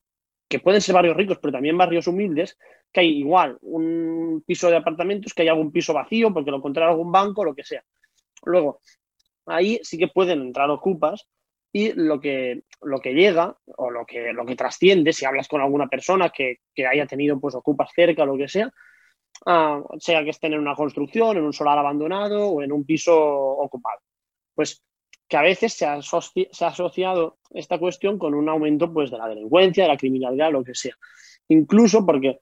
que 0.48 0.60
pueden 0.60 0.80
ser 0.80 0.94
barrios 0.94 1.16
ricos, 1.16 1.38
pero 1.40 1.52
también 1.52 1.78
barrios 1.78 2.06
humildes, 2.06 2.58
que 2.92 3.00
hay 3.00 3.18
igual 3.18 3.58
un 3.62 4.42
piso 4.46 4.70
de 4.70 4.76
apartamentos, 4.76 5.34
que 5.34 5.42
hay 5.42 5.48
algún 5.48 5.72
piso 5.72 5.92
vacío 5.92 6.32
porque 6.32 6.50
lo 6.50 6.58
encontrará 6.58 6.90
algún 6.90 7.10
banco, 7.10 7.44
lo 7.44 7.54
que 7.54 7.64
sea. 7.64 7.82
Luego, 8.44 8.80
ahí 9.46 9.80
sí 9.82 9.98
que 9.98 10.08
pueden 10.08 10.42
entrar 10.42 10.70
ocupas 10.70 11.28
y 11.72 11.92
lo 11.92 12.20
que, 12.20 12.62
lo 12.82 13.00
que 13.00 13.14
llega 13.14 13.56
o 13.76 13.90
lo 13.90 14.06
que, 14.06 14.32
lo 14.32 14.46
que 14.46 14.54
trasciende, 14.54 15.12
si 15.12 15.24
hablas 15.24 15.48
con 15.48 15.60
alguna 15.60 15.88
persona 15.88 16.30
que, 16.30 16.58
haya 16.88 17.06
tenido 17.06 17.40
pues 17.40 17.54
ocupas 17.54 17.90
cerca 17.94 18.22
o 18.22 18.26
lo 18.26 18.36
que 18.36 18.48
sea, 18.48 18.70
ah, 19.46 19.82
sea 19.98 20.22
que 20.22 20.30
estén 20.30 20.52
en 20.52 20.60
una 20.60 20.76
construcción, 20.76 21.36
en 21.36 21.44
un 21.44 21.52
solar 21.52 21.78
abandonado 21.78 22.48
o 22.48 22.62
en 22.62 22.70
un 22.70 22.84
piso 22.84 23.16
ocupado. 23.16 24.00
Pues 24.54 24.84
que 25.34 25.38
a 25.38 25.42
veces 25.42 25.72
se 25.72 25.84
ha, 25.84 25.94
asociado 25.94 27.38
esta 27.50 27.76
cuestión 27.76 28.20
con 28.20 28.34
un 28.34 28.48
aumento 28.48 28.92
pues, 28.92 29.10
de 29.10 29.18
la 29.18 29.26
delincuencia, 29.26 29.82
de 29.82 29.88
la 29.88 29.96
criminalidad, 29.96 30.52
lo 30.52 30.62
que 30.62 30.76
sea. 30.76 30.94
Incluso 31.48 32.06
porque 32.06 32.38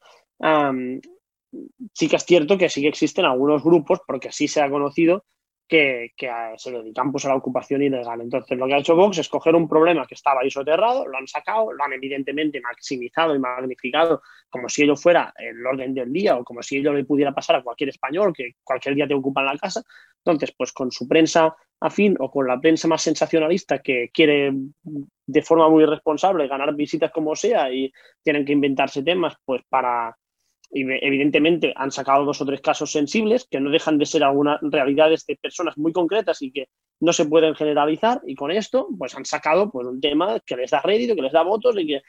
sí 1.95 2.09
que 2.11 2.17
es 2.17 2.25
cierto 2.27 2.59
que 2.59 2.69
sí 2.69 2.83
que 2.83 2.89
existen 2.89 3.25
algunos 3.25 3.65
grupos, 3.65 4.01
porque 4.07 4.29
así 4.29 4.47
se 4.47 4.61
ha 4.61 4.69
conocido, 4.69 5.25
que, 5.67 6.13
se 6.59 6.71
dedican 6.71 7.11
pues, 7.11 7.25
a 7.25 7.29
la 7.29 7.37
ocupación 7.37 7.83
ilegal. 7.83 8.21
Entonces, 8.21 8.59
lo 8.59 8.67
que 8.67 8.75
ha 8.75 8.79
hecho 8.81 8.95
Vox 8.95 9.17
es 9.17 9.29
coger 9.31 9.55
un 9.55 9.67
problema 9.67 10.07
que 10.07 10.15
estaba 10.15 10.43
ahí 10.43 10.51
soterrado, 10.51 11.09
lo 11.09 11.17
han 11.17 11.27
sacado, 11.27 11.73
lo 11.73 11.83
han 11.83 11.95
evidentemente 11.95 12.61
maximizado 12.61 13.35
y 13.35 13.39
magnificado 13.39 14.21
como 14.51 14.69
si 14.69 14.83
ello 14.83 14.97
fuera 14.97 15.33
el 15.39 15.67
orden 15.67 15.95
del 15.95 16.13
día 16.13 16.37
o 16.37 16.45
como 16.45 16.63
si 16.63 16.77
ello 16.77 16.93
le 16.93 17.07
pudiera 17.07 17.33
pasar 17.33 17.57
a 17.57 17.63
cualquier 17.63 17.89
español 17.89 18.35
que 18.35 18.57
cualquier 18.63 18.97
día 18.97 19.09
te 19.09 19.15
ocupa 19.15 19.41
en 19.41 19.47
la 19.47 19.57
casa. 19.57 19.83
Entonces, 20.19 20.53
pues 20.55 20.75
con 20.75 20.93
su 20.93 21.09
prensa 21.09 21.57
afín 21.83 22.17
o 22.19 22.31
con 22.31 22.47
la 22.47 22.61
prensa 22.61 22.89
más 22.89 23.03
sensacionalista 23.03 23.81
que 23.81 24.11
quiere 24.13 24.53
de 25.27 25.43
forma 25.43 25.69
muy 25.69 25.83
irresponsable 25.83 26.49
ganar 26.49 26.75
visitas 26.75 27.11
como 27.11 27.35
sea 27.35 27.73
y 27.73 27.93
tienen 28.23 28.45
que 28.45 28.53
inventarse 28.53 29.03
temas 29.03 29.35
pues 29.45 29.63
para 29.69 30.17
evidentemente 30.75 31.75
han 31.77 31.91
sacado 31.91 32.25
dos 32.25 32.41
o 32.41 32.47
tres 32.47 32.63
casos 32.63 32.91
sensibles 32.91 33.47
que 33.51 33.61
no 33.61 33.71
dejan 33.71 33.99
de 33.99 34.07
ser 34.07 34.25
algunas 34.25 34.59
realidades 34.63 35.27
de 35.27 35.37
personas 35.37 35.77
muy 35.77 35.93
concretas 35.93 36.41
y 36.41 36.51
que 36.51 36.69
no 37.01 37.13
se 37.13 37.27
pueden 37.27 37.55
generalizar 37.55 38.23
y 38.27 38.35
con 38.35 38.51
esto 38.51 38.89
pues 38.99 39.15
han 39.15 39.27
sacado 39.27 39.71
pues 39.71 39.87
un 39.87 40.01
tema 40.01 40.41
que 40.41 40.57
les 40.57 40.71
da 40.71 40.81
rédito, 40.81 41.15
que 41.15 41.23
les 41.23 41.33
da 41.33 41.43
votos 41.43 41.77
y 41.79 41.87
que 41.87 42.03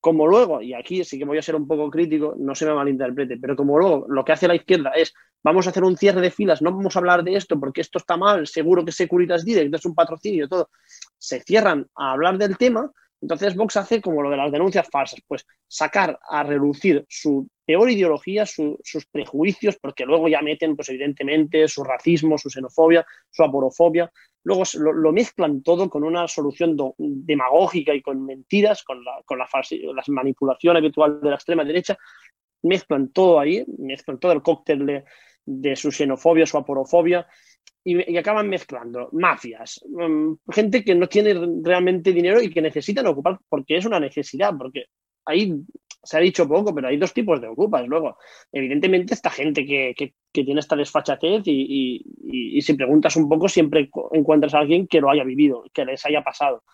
como 0.00 0.26
luego, 0.26 0.62
y 0.62 0.74
aquí 0.74 1.04
sí 1.04 1.18
que 1.18 1.24
voy 1.24 1.38
a 1.38 1.42
ser 1.42 1.56
un 1.56 1.66
poco 1.66 1.90
crítico, 1.90 2.34
no 2.38 2.54
se 2.54 2.66
me 2.66 2.74
malinterprete, 2.74 3.36
pero 3.38 3.56
como 3.56 3.78
luego 3.78 4.06
lo 4.08 4.24
que 4.24 4.32
hace 4.32 4.46
la 4.46 4.54
izquierda 4.54 4.90
es 4.90 5.12
vamos 5.42 5.66
a 5.66 5.70
hacer 5.70 5.84
un 5.84 5.96
cierre 5.96 6.20
de 6.20 6.30
filas, 6.30 6.62
no 6.62 6.72
vamos 6.72 6.94
a 6.94 6.98
hablar 6.98 7.24
de 7.24 7.34
esto 7.34 7.58
porque 7.58 7.80
esto 7.80 7.98
está 7.98 8.16
mal, 8.16 8.46
seguro 8.46 8.84
que 8.84 8.92
Securitas 8.92 9.44
Direct 9.44 9.74
es 9.74 9.84
un 9.84 9.94
patrocinio, 9.94 10.48
todo, 10.48 10.70
se 11.16 11.40
cierran 11.40 11.86
a 11.96 12.12
hablar 12.12 12.38
del 12.38 12.56
tema, 12.56 12.90
entonces 13.20 13.56
Vox 13.56 13.76
hace 13.76 14.00
como 14.00 14.22
lo 14.22 14.30
de 14.30 14.36
las 14.36 14.52
denuncias 14.52 14.88
falsas, 14.90 15.20
pues 15.26 15.44
sacar 15.66 16.18
a 16.28 16.42
relucir 16.42 17.04
su 17.08 17.48
peor 17.64 17.90
ideología, 17.90 18.46
sus 18.46 19.06
prejuicios, 19.10 19.76
porque 19.80 20.06
luego 20.06 20.28
ya 20.28 20.40
meten, 20.40 20.76
pues 20.76 20.88
evidentemente, 20.88 21.66
su 21.68 21.84
racismo, 21.84 22.38
su 22.38 22.48
xenofobia, 22.48 23.04
su 23.28 23.42
aporofobia, 23.42 24.10
luego 24.44 24.62
lo, 24.78 25.12
mezclan 25.12 25.62
todo 25.62 25.90
con 25.90 26.04
una 26.04 26.26
solución 26.28 26.76
demagógica 26.96 27.92
y 27.92 28.00
con 28.00 28.24
mentiras, 28.24 28.82
con, 28.84 29.04
la, 29.04 29.20
con 29.26 29.38
la, 29.38 29.46
manipulación 30.06 30.76
habitual 30.76 31.20
de 31.20 31.28
la 31.28 31.34
extrema 31.34 31.64
derecha, 31.64 31.98
mezclan 32.62 33.10
todo 33.10 33.38
ahí, 33.40 33.64
mezclan 33.78 34.18
todo 34.18 34.32
el 34.32 34.42
cóctel 34.42 35.04
de, 35.44 35.76
su 35.76 35.90
xenofobia, 35.90 36.46
su 36.46 36.56
aporofobia, 36.56 37.26
y, 37.88 38.16
acaban 38.16 38.48
mezclando 38.48 39.08
mafias, 39.12 39.80
mm, 39.88 40.34
gente 40.50 40.84
que 40.84 40.94
no 40.94 41.08
tiene 41.08 41.34
realmente 41.62 42.12
dinero 42.12 42.42
y 42.42 42.50
que 42.50 42.60
necesitan 42.60 43.06
ocupar 43.06 43.38
porque 43.48 43.76
es 43.76 43.86
una 43.86 44.00
necesidad, 44.00 44.52
porque 44.58 44.86
ahí 45.24 45.54
se 46.02 46.16
ha 46.16 46.20
dicho 46.20 46.48
poco, 46.48 46.74
pero 46.74 46.88
hay 46.88 46.96
dos 46.96 47.12
tipos 47.12 47.40
de 47.40 47.48
ocupas. 47.48 47.86
Luego, 47.86 48.18
evidentemente, 48.52 49.14
esta 49.14 49.30
gente 49.30 49.64
que, 49.66 50.14
tiene 50.30 50.60
esta 50.60 50.76
desfachatez 50.76 51.42
y, 51.46 52.60
si 52.60 52.74
preguntas 52.74 53.16
un 53.16 53.28
poco, 53.28 53.48
siempre 53.48 53.90
encuentras 54.12 54.54
a 54.54 54.58
alguien 54.60 54.86
que 54.86 55.00
lo 55.00 55.10
haya 55.10 55.24
vivido, 55.24 55.64
que 55.72 55.84
les 55.84 56.04
haya 56.06 56.22
pasado. 56.22 56.64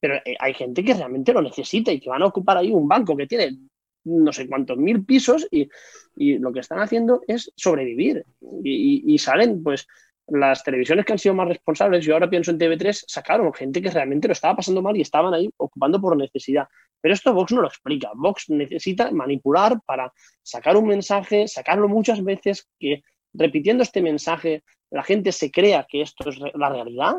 Pero 0.00 0.16
eh, 0.16 0.36
hay 0.40 0.54
gente 0.54 0.82
que 0.82 0.94
realmente 0.94 1.32
lo 1.32 1.42
necesita 1.42 1.92
y 1.92 2.00
que 2.00 2.10
van 2.10 2.22
a 2.22 2.26
ocupar 2.26 2.56
ahí 2.56 2.72
un 2.72 2.88
banco 2.88 3.16
que 3.16 3.26
tiene 3.26 3.56
no 4.04 4.32
sé 4.32 4.48
cuántos 4.48 4.76
mil 4.78 5.04
pisos 5.04 5.46
y, 5.50 5.68
lo 6.16 6.52
que 6.52 6.60
están 6.60 6.80
haciendo 6.80 7.22
es 7.26 7.52
sobrevivir. 7.56 8.24
Y, 8.62 9.16
salen, 9.18 9.62
pues, 9.62 9.86
las 10.28 10.62
televisiones 10.62 11.04
que 11.04 11.12
han 11.12 11.18
sido 11.18 11.34
más 11.34 11.48
responsables, 11.48 12.04
yo 12.04 12.14
ahora 12.14 12.30
pienso 12.30 12.50
en 12.50 12.58
TV3, 12.58 13.04
sacaron 13.06 13.52
gente 13.52 13.82
que 13.82 13.90
realmente 13.90 14.28
lo 14.28 14.32
estaba 14.32 14.56
pasando 14.56 14.82
mal 14.82 14.96
y 14.96 15.00
estaban 15.00 15.34
ahí 15.34 15.50
ocupando 15.56 16.00
por 16.00 16.16
necesidad. 16.16 16.66
Pero 17.00 17.14
esto 17.14 17.34
Vox 17.34 17.52
no 17.52 17.62
lo 17.62 17.68
explica. 17.68 18.10
Vox 18.14 18.48
necesita 18.48 19.10
manipular 19.10 19.80
para 19.84 20.12
sacar 20.42 20.76
un 20.76 20.86
mensaje, 20.86 21.48
sacarlo 21.48 21.88
muchas 21.88 22.22
veces, 22.22 22.68
que 22.78 23.02
repitiendo 23.32 23.82
este 23.82 24.02
mensaje 24.02 24.62
la 24.90 25.02
gente 25.02 25.32
se 25.32 25.50
crea 25.50 25.86
que 25.88 26.02
esto 26.02 26.28
es 26.28 26.38
la 26.54 26.68
realidad 26.68 27.16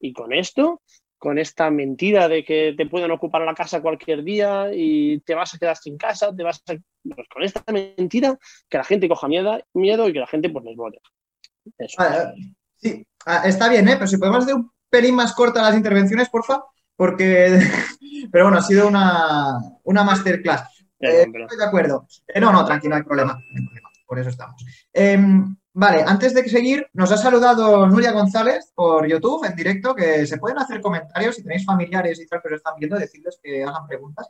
y 0.00 0.12
con 0.12 0.32
esto 0.32 0.80
con 1.18 1.38
esta 1.38 1.70
mentira 1.70 2.28
de 2.28 2.44
que 2.44 2.74
te 2.76 2.86
pueden 2.86 3.10
ocupar 3.10 3.42
la 3.42 3.54
casa 3.54 3.80
cualquier 3.80 4.22
día 4.22 4.70
y 4.72 5.20
te 5.20 5.34
vas 5.34 5.54
a 5.54 5.58
quedar 5.58 5.76
sin 5.76 5.96
casa, 5.96 6.34
te 6.34 6.42
vas 6.42 6.62
a... 6.68 6.74
Pues 7.02 7.28
con 7.28 7.42
esta 7.42 7.64
mentira 7.72 8.38
que 8.68 8.78
la 8.78 8.84
gente 8.84 9.08
coja 9.08 9.28
miedo, 9.28 9.58
miedo 9.74 10.08
y 10.08 10.12
que 10.12 10.18
la 10.18 10.26
gente 10.26 10.50
pues 10.50 10.64
les 10.64 10.76
vote. 10.76 11.00
Sí, 12.76 13.06
ah, 13.26 13.42
está 13.44 13.68
bien, 13.68 13.88
¿eh? 13.88 13.94
pero 13.94 14.06
si 14.06 14.16
podemos 14.16 14.44
hacer 14.44 14.54
un 14.54 14.70
pelín 14.88 15.14
más 15.14 15.34
corta 15.34 15.62
las 15.62 15.74
intervenciones, 15.74 16.28
porfa, 16.28 16.64
porque... 16.96 17.58
pero 18.32 18.44
bueno, 18.44 18.58
ha 18.58 18.62
sido 18.62 18.88
una, 18.88 19.58
una 19.84 20.04
masterclass. 20.04 20.84
Eh, 20.98 21.26
estoy 21.32 21.58
de 21.58 21.64
acuerdo. 21.64 22.06
Eh, 22.26 22.40
no, 22.40 22.52
no, 22.52 22.64
tranquilo, 22.64 22.94
no 22.94 22.96
hay 22.96 23.02
problema. 23.02 23.38
Por 24.06 24.18
eso 24.18 24.30
estamos. 24.30 24.64
Em, 24.92 25.56
Vale, 25.78 26.04
antes 26.06 26.32
de 26.32 26.48
seguir, 26.48 26.86
nos 26.94 27.12
ha 27.12 27.18
saludado 27.18 27.86
Nuria 27.86 28.10
González 28.12 28.72
por 28.74 29.06
YouTube 29.06 29.44
en 29.44 29.54
directo, 29.54 29.94
que 29.94 30.26
se 30.26 30.38
pueden 30.38 30.56
hacer 30.56 30.80
comentarios 30.80 31.36
si 31.36 31.42
tenéis 31.42 31.66
familiares 31.66 32.18
y 32.18 32.26
tal 32.26 32.40
que 32.40 32.48
os 32.48 32.54
están 32.54 32.76
viendo, 32.78 32.98
decirles 32.98 33.38
que 33.42 33.62
hagan 33.62 33.86
preguntas 33.86 34.26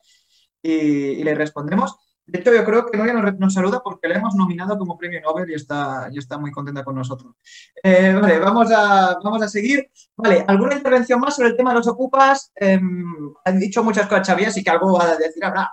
y, 0.60 1.22
les 1.22 1.38
respondremos. 1.38 1.94
De 2.26 2.40
hecho, 2.40 2.52
yo 2.52 2.64
creo 2.64 2.86
que 2.86 2.98
Nuria 2.98 3.14
nos, 3.14 3.54
saluda 3.54 3.80
porque 3.82 4.08
le 4.08 4.16
hemos 4.16 4.34
nominado 4.34 4.76
como 4.76 4.98
premio 4.98 5.20
Nobel 5.20 5.48
y 5.50 5.54
está, 5.54 6.08
y 6.12 6.18
está 6.18 6.38
muy 6.38 6.50
contenta 6.50 6.82
con 6.82 6.96
nosotros. 6.96 7.34
Eh, 7.82 8.12
vale, 8.20 8.40
vamos 8.40 8.70
a, 8.72 9.16
vamos 9.22 9.42
a 9.42 9.48
seguir. 9.48 9.88
Vale, 10.16 10.44
¿alguna 10.48 10.74
intervención 10.74 11.20
más 11.20 11.36
sobre 11.36 11.50
el 11.50 11.56
tema 11.56 11.70
de 11.70 11.76
los 11.76 11.86
ocupas? 11.86 12.50
Em, 12.56 13.32
han 13.44 13.58
dicho 13.60 13.84
muchas 13.84 14.08
cosas, 14.08 14.26
Xavier, 14.26 14.48
así 14.48 14.64
que 14.64 14.70
algo 14.70 15.00
a 15.00 15.16
decir 15.16 15.44
habrá. 15.44 15.70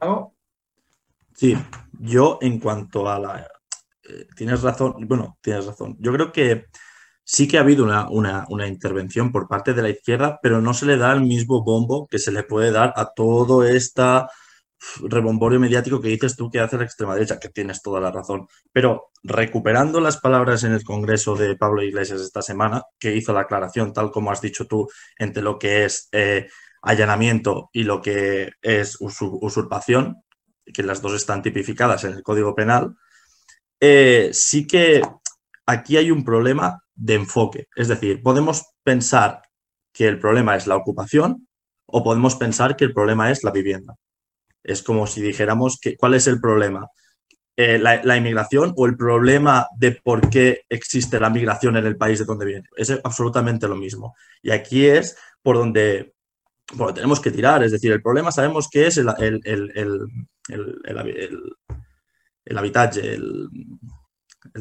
¿Algo? 0.00 0.34
Sí, 1.34 1.56
yo 2.00 2.38
en 2.40 2.58
cuanto 2.58 3.08
a 3.08 3.18
la 3.18 3.46
eh, 4.08 4.26
tienes 4.34 4.62
razón, 4.62 4.94
bueno, 5.06 5.38
tienes 5.42 5.66
razón. 5.66 5.96
Yo 6.00 6.12
creo 6.12 6.32
que 6.32 6.66
sí 7.22 7.48
que 7.48 7.58
ha 7.58 7.62
habido 7.62 7.84
una, 7.84 8.68
intervención 8.68 9.32
por 9.32 9.48
parte 9.48 9.74
de 9.74 9.82
la 9.82 9.90
izquierda, 9.90 10.38
pero 10.40 10.60
no 10.60 10.72
se 10.74 10.86
le 10.86 10.96
da 10.96 11.12
el 11.12 11.22
mismo 11.22 11.62
bombo 11.62 12.06
que 12.06 12.18
se 12.18 12.32
le 12.32 12.44
puede 12.44 12.70
dar 12.70 12.92
a 12.96 13.12
todo 13.14 13.64
este 13.64 14.02
rebomborio 15.02 15.60
mediático 15.60 16.00
que 16.00 16.08
dices 16.08 16.36
tú 16.36 16.50
que 16.50 16.60
hace 16.60 16.76
la 16.76 16.84
extrema 16.84 17.14
derecha, 17.14 17.38
que 17.38 17.48
tienes 17.48 17.82
toda 17.82 18.00
la 18.00 18.10
razón. 18.10 18.46
Pero 18.72 19.10
recuperando 19.22 20.00
las 20.00 20.18
palabras 20.18 20.64
en 20.64 20.72
el 20.72 20.84
Congreso 20.84 21.36
de 21.36 21.56
Pablo 21.56 21.82
Iglesias 21.82 22.20
esta 22.20 22.42
semana, 22.42 22.82
que 22.98 23.16
hizo 23.16 23.32
la 23.32 23.42
aclaración, 23.42 23.92
tal 23.92 24.10
como 24.10 24.30
has 24.30 24.40
dicho 24.40 24.66
tú, 24.66 24.88
entre 25.18 25.42
lo 25.42 25.58
que 25.58 25.84
es 25.84 26.08
eh, 26.12 26.48
allanamiento 26.82 27.70
y 27.72 27.84
lo 27.84 28.00
que 28.00 28.50
es 28.62 28.96
usurpación, 29.00 30.22
que 30.72 30.82
las 30.82 31.00
dos 31.00 31.14
están 31.14 31.42
tipificadas 31.42 32.04
en 32.04 32.12
el 32.12 32.22
Código 32.22 32.54
Penal, 32.54 32.96
eh, 33.80 34.30
sí 34.32 34.66
que 34.66 35.02
aquí 35.66 35.96
hay 35.96 36.10
un 36.10 36.24
problema 36.24 36.82
de 36.94 37.14
enfoque. 37.14 37.68
Es 37.76 37.88
decir, 37.88 38.22
podemos 38.22 38.64
pensar 38.82 39.42
que 39.92 40.06
el 40.06 40.18
problema 40.18 40.56
es 40.56 40.66
la 40.66 40.76
ocupación 40.76 41.48
o 41.86 42.02
podemos 42.02 42.36
pensar 42.36 42.76
que 42.76 42.84
el 42.84 42.92
problema 42.92 43.30
es 43.30 43.44
la 43.44 43.50
vivienda. 43.50 43.94
Es 44.66 44.82
como 44.82 45.06
si 45.06 45.22
dijéramos 45.22 45.78
que 45.80 45.96
cuál 45.96 46.14
es 46.14 46.26
el 46.26 46.40
problema. 46.40 46.88
eh, 47.58 47.78
la, 47.78 48.16
inmigración 48.16 48.74
o 48.76 48.86
el 48.86 48.96
problema 48.96 49.66
de 49.78 49.92
por 49.92 50.28
qué 50.28 50.64
existe 50.68 51.18
la 51.18 51.30
migración 51.30 51.76
en 51.76 51.86
el 51.86 51.96
país 51.96 52.18
de 52.18 52.26
donde 52.26 52.44
viene. 52.44 52.68
Es 52.76 52.90
absolutamente 53.02 53.66
lo 53.66 53.76
mismo. 53.76 54.14
Y 54.42 54.50
aquí 54.50 54.84
es 54.86 55.16
por 55.42 55.56
donde, 55.56 56.14
tenemos 56.94 57.20
que 57.20 57.30
tirar. 57.30 57.62
Es 57.62 57.72
decir, 57.72 57.92
el 57.92 58.02
problema 58.02 58.30
sabemos 58.30 58.68
que 58.68 58.86
es 58.86 58.98
el, 58.98 59.08
el, 59.18 59.40
el, 59.44 60.06
el 62.46 62.58
habitaje, 62.58 63.14
el, 63.14 63.48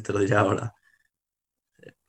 te 0.03 0.13
lo 0.13 0.19
diré 0.19 0.35
ahora. 0.35 0.73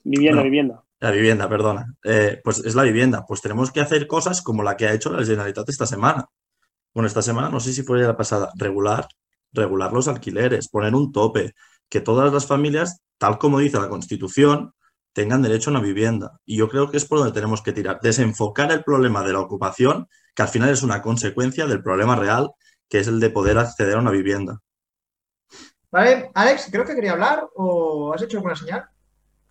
Vivienda, 0.04 0.42
vivienda. 0.42 0.82
La 1.00 1.10
vivienda, 1.10 1.48
perdona. 1.48 1.94
Eh, 2.04 2.40
pues 2.42 2.58
es 2.64 2.74
la 2.74 2.82
vivienda. 2.82 3.24
Pues 3.26 3.42
tenemos 3.42 3.70
que 3.70 3.80
hacer 3.80 4.06
cosas 4.06 4.40
como 4.40 4.62
la 4.62 4.76
que 4.76 4.86
ha 4.86 4.94
hecho 4.94 5.12
la 5.12 5.24
Generalitat 5.24 5.68
esta 5.68 5.86
semana. 5.86 6.26
Bueno, 6.96 7.08
esta 7.08 7.20
semana, 7.20 7.50
no 7.50 7.60
sé 7.60 7.74
si 7.74 7.82
fue 7.82 8.00
la 8.00 8.16
pasada, 8.16 8.50
regular, 8.56 9.06
regular 9.52 9.92
los 9.92 10.08
alquileres, 10.08 10.70
poner 10.70 10.94
un 10.94 11.12
tope, 11.12 11.52
que 11.90 12.00
todas 12.00 12.32
las 12.32 12.46
familias, 12.46 13.02
tal 13.18 13.36
como 13.36 13.58
dice 13.58 13.78
la 13.78 13.90
Constitución, 13.90 14.72
tengan 15.12 15.42
derecho 15.42 15.68
a 15.68 15.74
una 15.74 15.82
vivienda. 15.82 16.40
Y 16.46 16.56
yo 16.56 16.70
creo 16.70 16.90
que 16.90 16.96
es 16.96 17.04
por 17.04 17.18
donde 17.18 17.34
tenemos 17.34 17.60
que 17.60 17.74
tirar, 17.74 18.00
desenfocar 18.00 18.72
el 18.72 18.82
problema 18.82 19.22
de 19.22 19.34
la 19.34 19.40
ocupación, 19.40 20.08
que 20.34 20.40
al 20.40 20.48
final 20.48 20.70
es 20.70 20.82
una 20.82 21.02
consecuencia 21.02 21.66
del 21.66 21.82
problema 21.82 22.16
real, 22.16 22.52
que 22.88 23.00
es 23.00 23.08
el 23.08 23.20
de 23.20 23.28
poder 23.28 23.58
acceder 23.58 23.96
a 23.96 24.00
una 24.00 24.10
vivienda. 24.10 24.62
Vale, 25.90 26.30
Alex, 26.32 26.70
creo 26.72 26.86
que 26.86 26.94
quería 26.94 27.12
hablar 27.12 27.46
o 27.56 28.14
has 28.14 28.22
hecho 28.22 28.38
alguna 28.38 28.56
señal. 28.56 28.88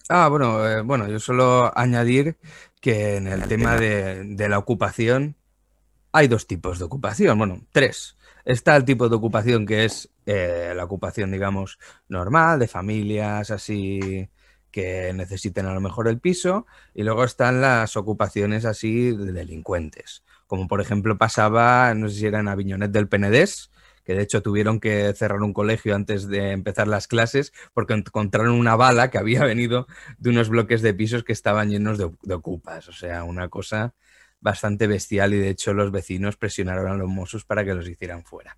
Ah, 0.10 0.29
bueno, 0.29 0.67
eh, 0.67 0.81
bueno, 0.81 1.08
yo 1.08 1.19
solo 1.19 1.71
añadir 1.77 2.39
que 2.81 3.17
en 3.17 3.27
el 3.27 3.47
tema 3.47 3.75
de, 3.75 4.47
la 4.49 4.58
ocupación 4.58 5.36
hay 6.15 6.30
dos 6.30 6.47
tipos 6.47 6.80
de 6.80 6.86
ocupación, 6.86 7.38
bueno, 7.38 7.62
tres. 7.71 8.17
Está 8.45 8.75
el 8.78 8.86
tipo 8.86 9.10
de 9.10 9.15
ocupación 9.15 9.65
que 9.65 9.86
es 9.86 10.10
eh, 10.25 10.71
la 10.75 10.86
ocupación, 10.86 11.32
digamos, 11.32 11.78
normal, 12.08 12.60
de 12.60 12.67
familias 12.67 13.51
así 13.51 14.30
que 14.71 15.13
necesiten 15.13 15.65
a 15.65 15.73
lo 15.73 15.82
mejor 15.82 16.08
el 16.08 16.19
piso, 16.19 16.65
y 16.93 17.04
luego 17.04 17.23
están 17.23 17.62
las 17.62 17.95
ocupaciones 17.95 18.65
así 18.65 19.15
de 19.15 19.32
delincuentes, 19.32 20.23
como 20.47 20.67
por 20.67 20.82
ejemplo 20.82 21.17
pasaba, 21.17 21.93
no 21.93 22.10
sé 22.10 22.15
si 22.15 22.25
era 22.25 22.39
en 22.41 22.49
Aviñonet 22.49 22.91
del 22.91 23.08
Penedés, 23.08 23.71
que 24.06 24.13
de 24.13 24.21
hecho 24.21 24.41
tuvieron 24.41 24.80
que 24.80 25.13
cerrar 25.13 25.41
un 25.41 25.54
colegio 25.54 25.95
antes 25.95 26.28
de 26.28 26.51
empezar 26.51 26.88
las 26.88 27.08
clases 27.08 27.51
porque 27.73 27.93
encontraron 27.93 28.51
una 28.51 28.75
bala 28.75 29.10
que 29.10 29.17
había 29.17 29.43
venido 29.43 29.88
de 30.17 30.30
unos 30.30 30.47
bloques 30.49 30.82
de 30.82 30.93
pisos 30.93 31.23
que 31.23 31.34
estaban 31.34 31.69
llenos 31.69 31.97
de, 31.97 32.34
ocupas. 32.34 32.88
O 32.88 32.93
sea, 32.93 33.23
una 33.23 33.49
cosa 33.49 33.95
bastante 34.45 34.86
bestial 34.86 35.34
y 35.34 35.39
de 35.39 35.49
hecho 35.49 35.73
los 35.73 35.91
vecinos 35.91 36.38
presionaron 36.38 36.91
a 36.91 36.95
los 36.95 37.10
mozos 37.10 37.45
para 37.45 37.65
que 37.65 37.73
los 37.73 37.89
hicieran 37.89 38.23
fuera. 38.23 38.58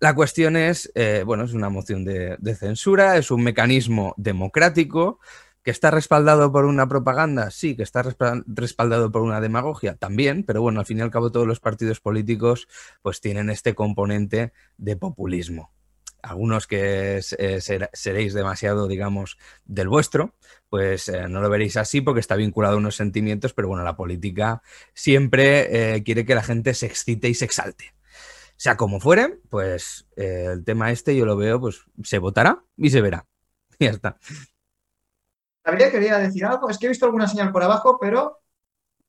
La 0.00 0.12
cuestión 0.12 0.56
es, 0.56 0.90
eh, 0.96 1.22
bueno, 1.24 1.44
es 1.44 1.52
una 1.52 1.68
moción 1.70 2.04
de, 2.04 2.56
censura, 2.58 3.16
es 3.16 3.30
un 3.30 3.42
mecanismo 3.42 4.14
democrático 4.18 5.20
¿Que 5.62 5.70
está 5.70 5.90
respaldado 5.90 6.52
por 6.52 6.66
una 6.66 6.86
propaganda? 6.86 7.50
Sí, 7.50 7.74
que 7.74 7.84
está 7.84 8.02
respaldado 8.02 9.10
por 9.10 9.22
una 9.22 9.40
demagogia 9.40 9.96
también, 9.96 10.44
pero 10.44 10.60
bueno, 10.60 10.80
al 10.80 10.84
fin 10.84 10.98
y 10.98 11.00
al 11.00 11.10
cabo 11.10 11.32
todos 11.32 11.46
los 11.46 11.58
partidos 11.58 12.00
políticos 12.00 12.68
pues 13.00 13.22
tienen 13.22 13.48
este 13.48 13.74
componente 13.74 14.52
de 14.76 14.96
populismo. 14.96 15.72
Algunos 16.24 16.66
que 16.66 17.20
eh, 17.38 17.88
seréis 17.92 18.32
demasiado, 18.32 18.88
digamos, 18.88 19.36
del 19.66 19.88
vuestro, 19.88 20.34
pues 20.70 21.08
eh, 21.10 21.28
no 21.28 21.42
lo 21.42 21.50
veréis 21.50 21.76
así 21.76 22.00
porque 22.00 22.20
está 22.20 22.34
vinculado 22.34 22.76
a 22.76 22.78
unos 22.78 22.96
sentimientos, 22.96 23.52
pero 23.52 23.68
bueno, 23.68 23.84
la 23.84 23.96
política 23.96 24.62
siempre 24.94 25.96
eh, 25.96 26.02
quiere 26.02 26.24
que 26.24 26.34
la 26.34 26.42
gente 26.42 26.72
se 26.72 26.86
excite 26.86 27.28
y 27.28 27.34
se 27.34 27.44
exalte. 27.44 27.94
Sea 28.56 28.76
como 28.76 29.00
fuere, 29.00 29.40
pues 29.50 30.06
el 30.16 30.64
tema 30.64 30.90
este 30.90 31.14
yo 31.14 31.26
lo 31.26 31.36
veo, 31.36 31.60
pues 31.60 31.84
se 32.02 32.18
votará 32.18 32.64
y 32.76 32.88
se 32.88 33.02
verá. 33.02 33.26
Y 33.78 33.84
ya 33.86 33.90
está. 33.90 34.16
Gabriel 35.62 35.90
quería 35.90 36.18
decir 36.18 36.44
algo. 36.46 36.70
Es 36.70 36.78
que 36.78 36.86
he 36.86 36.88
visto 36.88 37.04
alguna 37.04 37.26
señal 37.26 37.52
por 37.52 37.62
abajo, 37.62 37.98
pero. 38.00 38.40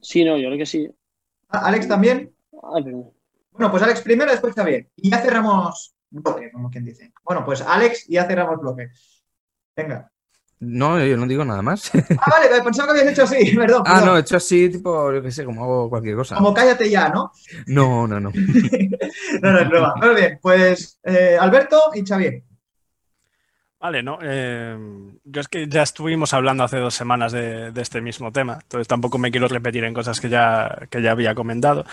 Sí, 0.01 0.25
no, 0.25 0.37
yo 0.37 0.47
creo 0.47 0.57
que 0.57 0.65
sí. 0.65 0.89
Ah, 1.47 1.67
Alex 1.67 1.87
también. 1.87 2.35
Bueno, 2.51 3.71
pues 3.71 3.83
Alex 3.83 4.01
primero, 4.01 4.31
después 4.31 4.53
bien. 4.65 4.89
Y 4.95 5.11
ya 5.11 5.21
cerramos 5.21 5.94
bloque, 6.21 6.51
como 6.51 6.69
quien 6.69 6.85
dice. 6.85 7.11
Bueno, 7.23 7.43
pues 7.45 7.61
Alex, 7.61 8.09
y 8.09 8.13
ya 8.13 8.25
cerramos 8.25 8.59
bloque. 8.59 8.89
Venga. 9.75 10.11
No, 10.59 11.03
yo 11.03 11.17
no 11.17 11.27
digo 11.27 11.43
nada 11.43 11.61
más. 11.61 11.91
Ah, 12.17 12.31
vale, 12.31 12.63
pensaba 12.63 12.93
que 12.93 12.99
habías 12.99 13.13
hecho 13.13 13.23
así, 13.23 13.55
perdón. 13.57 13.83
Ah, 13.85 14.01
no, 14.05 14.17
he 14.17 14.21
hecho 14.21 14.37
así, 14.37 14.69
tipo, 14.69 15.11
yo 15.11 15.21
qué 15.21 15.31
sé, 15.31 15.45
como 15.45 15.63
hago 15.63 15.89
cualquier 15.89 16.15
cosa. 16.15 16.35
Como 16.35 16.53
cállate 16.53 16.89
ya, 16.89 17.09
¿no? 17.09 17.31
No, 17.67 18.07
no, 18.07 18.19
no. 18.19 18.31
no, 19.41 19.51
no 19.51 19.59
es 19.59 19.69
broma. 19.69 19.95
Muy 19.97 20.15
bien, 20.15 20.39
pues 20.41 20.99
eh, 21.03 21.37
Alberto 21.39 21.91
y 21.93 22.05
Xavier. 22.05 22.43
Vale, 23.79 24.01
¿no? 24.01 24.17
Eh, 24.21 24.75
yo 25.25 25.41
es 25.41 25.47
que 25.47 25.67
ya 25.67 25.83
estuvimos 25.83 26.33
hablando 26.33 26.63
hace 26.63 26.77
dos 26.77 26.95
semanas 26.95 27.31
de, 27.33 27.71
este 27.75 28.01
mismo 28.01 28.31
tema, 28.31 28.57
entonces 28.63 28.87
tampoco 28.87 29.19
me 29.19 29.29
quiero 29.29 29.47
repetir 29.47 29.83
en 29.83 29.93
cosas 29.93 30.19
que 30.19 30.29
ya, 30.29 30.87
que 30.89 31.03
ya 31.03 31.11
había 31.11 31.35
comentado. 31.35 31.85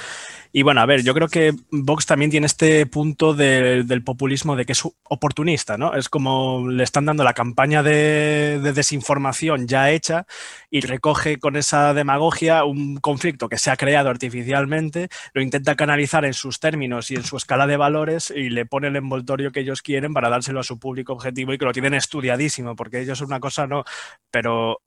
Y 0.54 0.62
bueno, 0.62 0.82
a 0.82 0.86
ver, 0.86 1.02
yo 1.02 1.14
creo 1.14 1.28
que 1.28 1.54
Vox 1.70 2.04
también 2.04 2.30
tiene 2.30 2.44
este 2.46 2.84
punto 2.84 3.32
del 3.32 4.04
populismo 4.04 4.54
de 4.54 4.66
que 4.66 4.72
es 4.72 4.82
oportunista, 5.04 5.78
¿no? 5.78 5.94
Es 5.94 6.10
como 6.10 6.68
le 6.68 6.84
están 6.84 7.06
dando 7.06 7.24
la 7.24 7.32
campaña 7.32 7.82
de, 7.82 8.60
desinformación 8.74 9.66
ya 9.66 9.90
hecha 9.90 10.26
y 10.70 10.80
recoge 10.82 11.38
con 11.38 11.56
esa 11.56 11.94
demagogia 11.94 12.64
un 12.64 12.98
conflicto 12.98 13.48
que 13.48 13.56
se 13.56 13.70
ha 13.70 13.76
creado 13.76 14.10
artificialmente, 14.10 15.08
lo 15.32 15.40
intenta 15.40 15.74
canalizar 15.74 16.26
en 16.26 16.34
sus 16.34 16.60
términos 16.60 17.10
y 17.10 17.14
en 17.14 17.24
su 17.24 17.38
escala 17.38 17.66
de 17.66 17.78
valores 17.78 18.30
y 18.34 18.50
le 18.50 18.66
pone 18.66 18.88
el 18.88 18.96
envoltorio 18.96 19.52
que 19.52 19.60
ellos 19.60 19.80
quieren 19.80 20.12
para 20.12 20.28
dárselo 20.28 20.60
a 20.60 20.64
su 20.64 20.78
público 20.78 21.14
objetivo 21.14 21.54
y 21.54 21.58
que 21.58 21.64
lo 21.64 21.72
tienen 21.72 21.94
estudiadísimo, 21.94 22.76
porque 22.76 23.00
ellos 23.00 23.22
una 23.22 23.40
cosa 23.40 23.66
no, 23.66 23.84
pero 24.30 24.82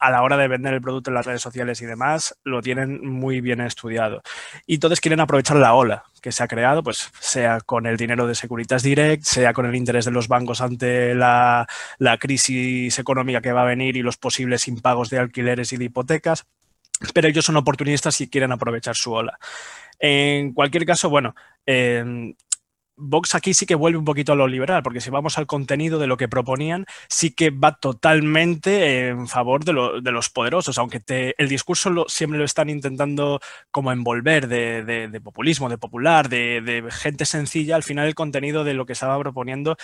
a 0.00 0.10
la 0.10 0.22
hora 0.22 0.36
de 0.36 0.48
vender 0.48 0.74
el 0.74 0.80
producto 0.80 1.10
en 1.10 1.14
las 1.14 1.26
redes 1.26 1.42
sociales 1.42 1.80
y 1.82 1.86
demás, 1.86 2.34
lo 2.42 2.62
tienen 2.62 3.06
muy 3.06 3.40
bien 3.40 3.60
estudiado. 3.60 4.22
Y 4.66 4.78
todos 4.78 5.00
quieren 5.00 5.20
aprovechar 5.20 5.58
la 5.58 5.74
ola 5.74 6.04
que 6.22 6.32
se 6.32 6.42
ha 6.42 6.48
creado, 6.48 6.82
pues 6.82 7.10
sea 7.20 7.60
con 7.60 7.86
el 7.86 7.96
dinero 7.96 8.26
de 8.26 8.34
Securitas 8.34 8.82
Direct, 8.82 9.24
sea 9.24 9.52
con 9.52 9.66
el 9.66 9.76
interés 9.76 10.06
de 10.06 10.10
los 10.10 10.28
bancos 10.28 10.60
ante 10.62 11.14
la, 11.14 11.66
la 11.98 12.18
crisis 12.18 12.98
económica 12.98 13.40
que 13.40 13.52
va 13.52 13.62
a 13.62 13.66
venir 13.66 13.96
y 13.96 14.02
los 14.02 14.16
posibles 14.16 14.68
impagos 14.68 15.10
de 15.10 15.18
alquileres 15.18 15.72
y 15.72 15.76
de 15.76 15.84
hipotecas. 15.84 16.46
Pero 17.14 17.28
ellos 17.28 17.44
son 17.44 17.56
oportunistas 17.56 18.20
y 18.20 18.28
quieren 18.28 18.52
aprovechar 18.52 18.96
su 18.96 19.12
ola. 19.12 19.38
En 19.98 20.52
cualquier 20.52 20.86
caso, 20.86 21.10
bueno, 21.10 21.34
eh, 21.66 22.34
Vox 23.00 23.34
aquí 23.34 23.54
sí 23.54 23.66
que 23.66 23.74
vuelve 23.74 23.98
un 23.98 24.04
poquito 24.04 24.32
a 24.32 24.36
lo 24.36 24.46
liberal, 24.46 24.82
porque 24.82 25.00
si 25.00 25.10
vamos 25.10 25.38
al 25.38 25.46
contenido 25.46 25.98
de 25.98 26.06
lo 26.06 26.16
que 26.16 26.28
proponían, 26.28 26.86
sí 27.08 27.32
que 27.32 27.50
va 27.50 27.76
totalmente 27.76 29.08
en 29.08 29.26
favor 29.26 29.64
de, 29.64 29.72
los 29.72 30.30
poderosos, 30.30 30.78
aunque 30.78 31.34
el 31.36 31.48
discurso 31.48 32.04
siempre 32.08 32.38
lo 32.38 32.44
están 32.44 32.68
intentando 32.68 33.40
como 33.70 33.92
envolver 33.92 34.48
de, 34.48 35.20
populismo, 35.22 35.68
de 35.68 35.78
popular, 35.78 36.28
de, 36.28 36.84
gente 36.90 37.24
sencilla, 37.24 37.76
al 37.76 37.82
final 37.82 38.06
el 38.06 38.14
contenido 38.14 38.64
de 38.64 38.74
lo 38.74 38.86
que 38.86 38.92
estaba 38.92 39.18
proponiendo 39.18 39.76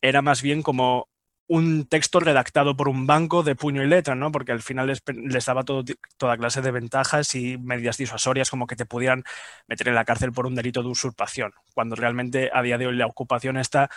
era 0.00 0.22
más 0.22 0.42
bien 0.42 0.62
como 0.62 1.08
un 1.50 1.84
texto 1.84 2.20
redactado 2.20 2.76
por 2.76 2.88
un 2.88 3.08
banco 3.08 3.42
de 3.42 3.56
puño 3.56 3.82
y 3.82 3.88
letra, 3.88 4.14
¿no? 4.14 4.30
Porque 4.30 4.52
al 4.52 4.62
final 4.62 4.86
les, 4.86 5.44
daba 5.44 5.64
toda 5.64 6.36
clase 6.36 6.62
de 6.62 6.70
ventajas 6.70 7.34
y 7.34 7.58
medidas 7.58 7.96
disuasorias 7.96 8.50
como 8.50 8.68
que 8.68 8.76
te 8.76 8.86
pudieran 8.86 9.24
meter 9.66 9.88
en 9.88 9.96
la 9.96 10.04
cárcel 10.04 10.30
por 10.30 10.46
un 10.46 10.54
delito 10.54 10.80
de 10.84 10.90
usurpación, 10.90 11.52
cuando 11.74 11.96
realmente 11.96 12.50
a 12.54 12.62
día 12.62 12.78
de 12.78 12.86
hoy 12.86 12.94
la 12.94 13.06
ocupación 13.06 13.56
está 13.56 13.90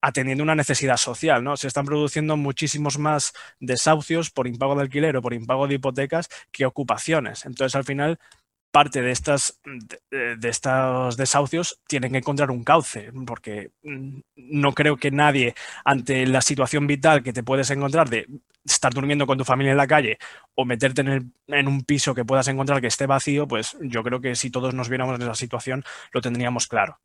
atendiendo 0.00 0.42
una 0.42 0.54
necesidad 0.54 0.96
social, 0.96 1.44
¿no? 1.44 1.58
Se 1.58 1.68
están 1.68 1.84
produciendo 1.84 2.38
muchísimos 2.38 2.98
más 2.98 3.34
desahucios 3.60 4.30
por 4.30 4.46
impago 4.46 4.74
de 4.74 4.80
alquiler 4.80 5.14
o 5.18 5.20
por 5.20 5.34
impago 5.34 5.68
de 5.68 5.74
hipotecas 5.74 6.30
que 6.52 6.64
ocupaciones. 6.64 7.44
Entonces, 7.44 7.76
al 7.76 7.84
final, 7.84 8.18
parte 8.74 9.02
de, 9.02 9.12
estas, 9.12 9.60
de, 10.10 10.48
estos 10.48 11.16
desahucios 11.16 11.78
tienen 11.86 12.10
que 12.10 12.18
encontrar 12.18 12.50
un 12.50 12.64
cauce, 12.64 13.12
porque 13.24 13.70
mm, 13.84 14.18
no 14.34 14.72
creo 14.72 14.96
que 14.96 15.12
nadie, 15.12 15.54
ante 15.84 16.26
la 16.26 16.40
situación 16.40 16.88
vital 16.88 17.22
que 17.22 17.32
te 17.32 17.44
puedes 17.44 17.70
encontrar 17.70 18.10
de 18.10 18.26
estar 18.64 18.92
durmiendo 18.92 19.28
con 19.28 19.38
tu 19.38 19.44
familia 19.44 19.70
en 19.70 19.76
la 19.76 19.86
calle 19.86 20.18
o 20.56 20.64
meterte 20.64 21.02
en, 21.02 21.32
en 21.46 21.68
un 21.68 21.84
piso 21.84 22.16
que 22.16 22.24
puedas 22.24 22.48
encontrar 22.48 22.80
que 22.80 22.88
esté 22.88 23.06
vacío, 23.06 23.46
pues 23.46 23.76
yo 23.80 24.02
creo 24.02 24.20
que 24.20 24.34
si 24.34 24.50
todos 24.50 24.74
nos 24.74 24.88
viéramos 24.88 25.14
en 25.14 25.22
esa 25.22 25.36
situación 25.36 25.84
lo 26.10 26.20
tendríamos 26.20 26.66
claro. 26.66 26.98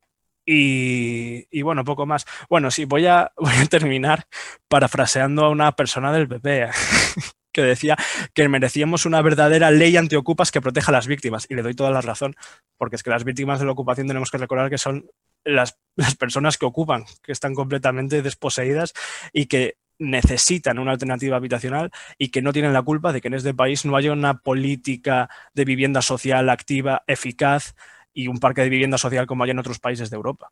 Y, 0.48 1.46
y, 1.52 1.62
bueno, 1.62 1.84
poco 1.84 2.08
más. 2.08 2.26
Bueno, 2.50 2.72
sí, 2.72 2.86
voy 2.86 3.06
a, 3.06 3.32
voy 3.38 3.54
a 3.62 3.68
terminar 3.68 4.26
parafraseando 4.68 5.46
a 5.46 5.50
una 5.50 5.72
persona 5.74 6.12
del 6.12 6.28
PP. 6.28 6.70
que 7.52 7.62
decía 7.62 7.98
que 8.34 8.48
merecíamos 8.48 9.06
una 9.06 9.22
verdadera 9.22 9.72
ley 9.72 9.98
antiocupas 9.98 10.52
que 10.52 10.62
proteja 10.62 10.92
a 10.92 10.94
las 10.94 11.08
víctimas. 11.08 11.46
Y 11.50 11.56
le 11.56 11.62
doy 11.62 11.74
toda 11.74 11.92
la 11.92 12.02
razón, 12.02 12.36
porque 12.78 12.96
es 12.96 13.04
que 13.04 13.10
las 13.10 13.24
víctimas 13.24 13.60
de 13.60 13.66
la 13.66 13.72
ocupación 13.72 14.08
tenemos 14.08 14.32
que 14.32 14.38
recordar 14.38 14.70
que 14.70 14.78
son 14.78 15.10
las, 15.44 15.80
personas 16.20 16.58
que 16.58 16.66
ocupan, 16.66 17.06
que 17.24 17.32
están 17.32 17.54
completamente 17.54 18.22
desposeídas 18.22 18.94
y 19.34 19.48
que 19.48 19.78
necesitan 19.98 20.80
una 20.80 20.92
alternativa 20.92 21.36
habitacional 21.36 21.92
y 22.18 22.30
que 22.30 22.42
no 22.42 22.54
tienen 22.54 22.72
la 22.72 22.82
culpa 22.82 23.12
de 23.12 23.20
que 23.20 23.28
en 23.28 23.34
este 23.34 23.54
país 23.54 23.84
no 23.84 23.98
haya 23.98 24.14
una 24.14 24.40
política 24.40 25.30
de 25.54 25.66
vivienda 25.66 26.02
social 26.02 26.50
activa, 26.50 27.04
eficaz 27.06 27.76
y 28.14 28.28
un 28.28 28.40
parque 28.40 28.62
de 28.62 28.70
vivienda 28.70 28.98
social 28.98 29.28
como 29.28 29.44
hay 29.44 29.52
en 29.52 29.60
otros 29.60 29.80
países 29.80 30.10
de 30.10 30.16
Europa. 30.16 30.52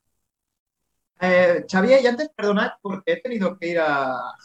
Eh, 1.19 1.65
Xavier, 1.69 2.01
y 2.01 2.07
antes 2.07 2.29
perdonad 2.35 2.73
porque 2.81 3.13
he 3.13 3.21
tenido 3.21 3.57
que 3.57 3.69
ir 3.69 3.79
a, 3.79 4.35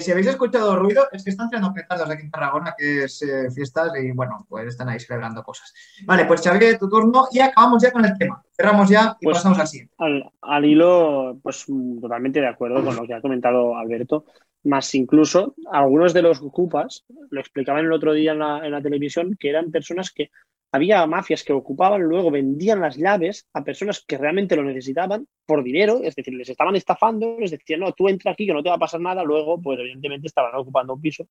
si 0.00 0.12
habéis 0.12 0.26
escuchado 0.28 0.76
ruido, 0.76 1.06
es 1.12 1.22
que 1.24 1.30
están 1.30 1.48
tirando 1.48 1.72
petardos 1.72 2.08
aquí 2.08 2.22
en 2.22 2.30
Tarragona, 2.30 2.74
que 2.76 3.04
es 3.04 3.22
eh, 3.22 3.50
fiestas, 3.50 3.92
y 4.02 4.10
bueno, 4.12 4.46
pues 4.48 4.68
están 4.68 4.88
ahí 4.88 4.98
celebrando 4.98 5.42
cosas. 5.42 5.72
Vale, 6.04 6.24
pues 6.24 6.42
Xavier, 6.42 6.78
tu 6.78 6.88
turno, 6.88 7.28
y 7.30 7.40
acabamos 7.40 7.82
ya 7.82 7.90
con 7.92 8.04
el 8.04 8.16
tema. 8.16 8.42
Cerramos 8.56 8.88
ya 8.88 9.16
y 9.20 9.24
pues, 9.24 9.38
pasamos 9.38 9.58
así. 9.58 9.88
Al, 9.98 10.30
al, 10.42 10.64
hilo, 10.64 11.38
pues 11.42 11.66
totalmente 12.00 12.40
de 12.40 12.48
acuerdo 12.48 12.84
con 12.84 12.96
lo 12.96 13.06
que 13.06 13.14
ha 13.14 13.20
comentado 13.20 13.76
Alberto. 13.76 14.24
Más 14.64 14.94
incluso, 14.94 15.54
algunos 15.70 16.14
de 16.14 16.22
los 16.22 16.40
ocupas, 16.40 17.04
lo 17.30 17.40
explicaban 17.40 17.84
el 17.84 17.92
otro 17.92 18.14
día 18.14 18.32
en 18.32 18.38
la, 18.38 18.64
en 18.64 18.72
la 18.72 18.80
televisión, 18.80 19.36
que 19.38 19.50
eran 19.50 19.70
personas 19.70 20.10
que 20.10 20.30
había 20.74 21.06
mafias 21.06 21.44
que 21.44 21.52
ocupaban, 21.52 22.02
luego 22.02 22.32
vendían 22.32 22.80
las 22.80 22.96
llaves 22.96 23.46
a 23.52 23.62
personas 23.62 24.04
que 24.04 24.18
realmente 24.18 24.56
lo 24.56 24.64
necesitaban 24.64 25.24
por 25.46 25.62
dinero, 25.62 26.00
es 26.02 26.16
decir, 26.16 26.34
les 26.34 26.48
estaban 26.48 26.74
estafando, 26.74 27.36
les 27.38 27.52
decían, 27.52 27.78
no, 27.78 27.92
tú 27.92 28.08
entra 28.08 28.32
aquí 28.32 28.44
que 28.44 28.52
no 28.52 28.60
te 28.60 28.70
va 28.70 28.74
a 28.74 28.78
pasar 28.80 29.00
nada, 29.00 29.22
luego, 29.22 29.62
pues 29.62 29.78
evidentemente 29.78 30.26
estaban 30.26 30.52
ocupando 30.56 30.94
un 30.94 31.00
piso. 31.00 31.28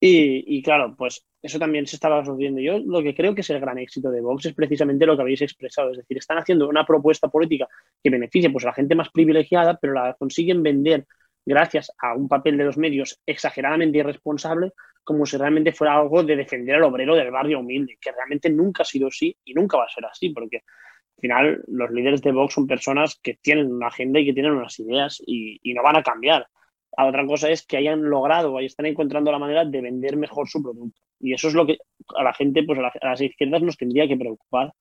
Y, 0.00 0.60
claro, 0.62 0.96
pues 0.98 1.24
eso 1.40 1.58
también 1.60 1.86
se 1.86 1.94
estaba 1.94 2.24
sucediendo. 2.24 2.60
Yo 2.60 2.80
lo 2.80 3.00
que 3.00 3.14
creo 3.14 3.32
que 3.32 3.42
es 3.42 3.50
el 3.50 3.60
gran 3.60 3.78
éxito 3.78 4.10
de 4.10 4.20
Vox 4.20 4.44
es 4.46 4.54
precisamente 4.54 5.06
lo 5.06 5.14
que 5.14 5.22
habéis 5.22 5.42
expresado, 5.42 5.92
es 5.92 5.98
decir, 5.98 6.18
están 6.18 6.38
haciendo 6.38 6.68
una 6.68 6.84
propuesta 6.84 7.28
política 7.28 7.68
que 8.02 8.10
beneficie 8.10 8.50
pues, 8.50 8.64
a 8.64 8.68
la 8.68 8.74
gente 8.74 8.96
más 8.96 9.08
privilegiada, 9.10 9.78
pero 9.80 9.94
la 9.94 10.14
consiguen 10.14 10.64
vender 10.64 11.06
gracias 11.44 11.92
a 11.98 12.14
un 12.14 12.28
papel 12.28 12.56
de 12.56 12.64
los 12.64 12.76
medios 12.76 13.20
exageradamente 13.26 13.98
irresponsable, 13.98 14.72
como 15.02 15.26
si 15.26 15.36
realmente 15.36 15.72
fuera 15.72 15.98
algo 15.98 16.22
de 16.22 16.36
defender 16.36 16.76
al 16.76 16.84
obrero 16.84 17.14
del 17.14 17.30
barrio 17.30 17.60
humilde, 17.60 17.98
que 18.00 18.12
realmente 18.12 18.48
nunca 18.50 18.82
ha 18.82 18.86
sido 18.86 19.08
así 19.08 19.36
y 19.44 19.52
nunca 19.52 19.76
va 19.76 19.84
a 19.84 19.88
ser 19.88 20.06
así, 20.06 20.30
porque 20.30 20.56
al 20.56 21.20
final 21.20 21.64
los 21.68 21.90
líderes 21.90 22.22
de 22.22 22.32
Vox 22.32 22.54
son 22.54 22.66
personas 22.66 23.18
que 23.22 23.34
tienen 23.34 23.72
una 23.72 23.88
agenda 23.88 24.18
y 24.18 24.26
que 24.26 24.32
tienen 24.32 24.52
unas 24.52 24.78
ideas 24.80 25.22
y, 25.26 25.60
no 25.74 25.82
van 25.82 25.96
a 25.96 26.02
cambiar. 26.02 26.48
A 26.96 27.06
otra 27.06 27.26
cosa 27.26 27.50
es 27.50 27.66
que 27.66 27.76
hayan 27.76 28.02
logrado 28.08 28.60
y 28.60 28.66
están 28.66 28.86
encontrando 28.86 29.30
la 29.32 29.38
manera 29.38 29.64
de 29.64 29.80
vender 29.80 30.16
mejor 30.16 30.48
su 30.48 30.62
producto. 30.62 31.00
Y 31.20 31.32
eso 31.32 31.48
es 31.48 31.54
lo 31.54 31.66
que 31.66 31.78
a 32.16 32.22
la 32.22 32.32
gente, 32.32 32.62
pues 32.62 32.78
a 32.78 33.06
las 33.08 33.20
izquierdas 33.20 33.62
nos 33.62 33.76
tendría 33.76 34.06
que 34.06 34.16
preocupar, 34.16 34.72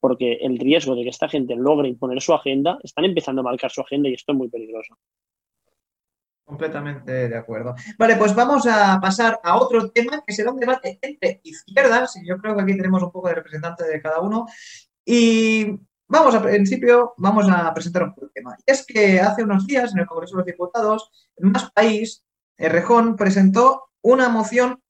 porque 0.00 0.34
el 0.34 0.58
riesgo 0.58 0.94
de 0.94 1.04
que 1.04 1.08
esta 1.10 1.28
gente 1.28 1.54
logre 1.56 1.88
imponer 1.88 2.20
su 2.20 2.34
agenda, 2.34 2.78
están 2.82 3.04
empezando 3.04 3.40
a 3.40 3.44
marcar 3.44 3.70
su 3.70 3.80
agenda 3.80 4.08
y 4.08 4.14
esto 4.14 4.32
es 4.32 4.38
muy 4.38 4.48
peligroso. 4.48 4.96
Completamente 6.46 7.28
de 7.28 7.36
acuerdo. 7.36 7.74
Vale, 7.98 8.14
pues 8.14 8.32
vamos 8.32 8.68
a 8.68 9.00
pasar 9.00 9.40
a 9.42 9.56
otro 9.56 9.90
tema 9.90 10.22
que 10.24 10.32
será 10.32 10.52
un 10.52 10.60
debate 10.60 10.96
entre 11.02 11.40
izquierdas, 11.42 12.14
y 12.16 12.24
yo 12.24 12.38
creo 12.38 12.54
que 12.54 12.62
aquí 12.62 12.76
tenemos 12.76 13.02
un 13.02 13.10
poco 13.10 13.26
de 13.28 13.34
representante 13.34 13.84
de 13.84 14.00
cada 14.00 14.20
uno. 14.20 14.46
Y 15.04 15.76
vamos 16.06 16.36
a 16.36 16.42
principio, 16.42 17.14
vamos 17.16 17.50
a 17.50 17.74
presentar 17.74 18.04
un 18.04 18.30
tema. 18.32 18.56
Y 18.64 18.70
es 18.70 18.86
que 18.86 19.20
hace 19.20 19.42
unos 19.42 19.66
días 19.66 19.92
en 19.92 19.98
el 19.98 20.06
Congreso 20.06 20.36
de 20.36 20.38
los 20.38 20.46
Diputados, 20.46 21.10
en 21.36 21.50
Más 21.50 21.72
País, 21.72 22.22
Rejón 22.56 23.16
presentó 23.16 23.90
una 24.00 24.28
moción 24.28 24.80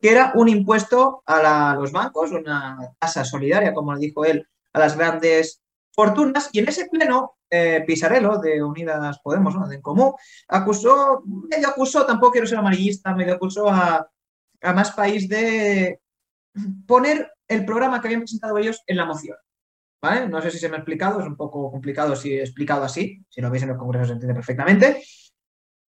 que 0.00 0.12
era 0.12 0.32
un 0.34 0.48
impuesto 0.48 1.22
a 1.26 1.74
los 1.74 1.92
bancos, 1.92 2.32
una 2.32 2.78
tasa 2.98 3.22
solidaria, 3.22 3.74
como 3.74 3.94
dijo 3.98 4.24
él, 4.24 4.48
a 4.72 4.78
las 4.78 4.96
grandes 4.96 5.60
fortunas. 5.92 6.48
Y 6.52 6.60
en 6.60 6.68
ese 6.68 6.86
pleno 6.86 7.35
eh, 7.50 7.84
Pisarello, 7.86 8.38
de 8.38 8.62
Unidas 8.62 9.18
Podemos, 9.20 9.54
¿no? 9.54 9.68
de 9.68 9.76
En 9.76 9.82
Común, 9.82 10.12
acusó, 10.48 11.22
medio 11.24 11.68
acusó, 11.68 12.04
tampoco 12.04 12.32
quiero 12.32 12.46
ser 12.46 12.58
amarillista, 12.58 13.14
medio 13.14 13.34
acusó 13.34 13.68
a, 13.68 14.08
a 14.62 14.72
Más 14.72 14.92
País 14.92 15.28
de 15.28 16.00
poner 16.86 17.30
el 17.48 17.64
programa 17.64 18.00
que 18.00 18.08
habían 18.08 18.22
presentado 18.22 18.58
ellos 18.58 18.82
en 18.86 18.96
la 18.96 19.04
moción. 19.04 19.36
¿Vale? 20.02 20.28
No 20.28 20.42
sé 20.42 20.50
si 20.50 20.58
se 20.58 20.68
me 20.68 20.76
ha 20.76 20.78
explicado, 20.78 21.20
es 21.20 21.26
un 21.26 21.36
poco 21.36 21.70
complicado 21.70 22.14
si 22.14 22.32
he 22.34 22.42
explicado 22.42 22.84
así, 22.84 23.24
si 23.28 23.40
lo 23.40 23.50
veis 23.50 23.62
en 23.62 23.70
el 23.70 23.76
Congreso 23.76 24.06
se 24.06 24.12
entiende 24.12 24.34
perfectamente. 24.34 25.02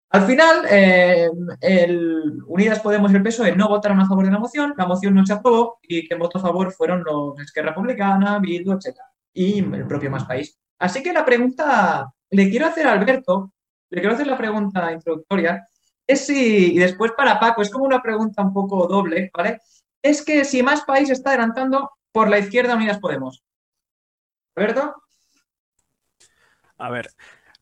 Al 0.10 0.26
final, 0.26 0.66
eh, 0.70 1.30
el 1.60 2.42
Unidas 2.48 2.80
Podemos 2.80 3.12
y 3.12 3.16
el 3.16 3.24
PSOE 3.24 3.56
no 3.56 3.68
votaron 3.68 4.00
a 4.00 4.08
favor 4.08 4.26
de 4.26 4.32
la 4.32 4.40
moción, 4.40 4.74
la 4.78 4.86
moción 4.86 5.14
no 5.14 5.26
se 5.26 5.34
aprobó 5.34 5.80
y 5.82 6.08
quien 6.08 6.20
votó 6.20 6.38
a 6.38 6.42
favor 6.42 6.72
fueron 6.72 7.04
los 7.04 7.38
Esquerra 7.42 7.70
Republicana, 7.70 8.40
Bildu, 8.40 8.72
etc. 8.74 8.98
Y 9.34 9.60
el 9.60 9.86
propio 9.86 10.10
Más 10.10 10.24
País. 10.24 10.58
Así 10.80 11.02
que 11.02 11.14
la 11.14 11.26
pregunta, 11.26 12.12
le 12.30 12.50
quiero 12.50 12.68
hacer 12.68 12.88
a 12.88 12.94
Alberto, 12.94 13.52
le 13.90 14.02
quiero 14.02 14.16
hacer 14.16 14.28
la 14.28 14.38
pregunta 14.38 14.92
introductoria, 14.92 15.68
es 16.06 16.26
si, 16.26 16.74
y 16.74 16.80
después 16.80 17.12
para 17.12 17.40
Paco, 17.40 17.62
es 17.62 17.70
como 17.70 17.86
una 17.86 18.02
pregunta 18.02 18.42
un 18.42 18.54
poco 18.54 18.88
doble, 18.88 19.30
¿vale? 19.34 19.60
Es 20.02 20.24
que 20.24 20.46
si 20.46 20.64
más 20.64 20.84
país 20.84 21.10
está 21.10 21.32
adelantando 21.32 21.92
por 22.12 22.30
la 22.30 22.40
izquierda 22.40 22.76
Unidas 22.76 23.00
Podemos. 23.00 23.44
¿Alberto? 24.56 24.96
A 26.78 26.90
ver, 26.90 27.10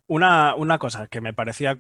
una, 0.07 0.55
una, 0.55 0.77
cosa 0.77 1.07
que 1.07 1.21
me 1.21 1.33
parecía 1.33 1.79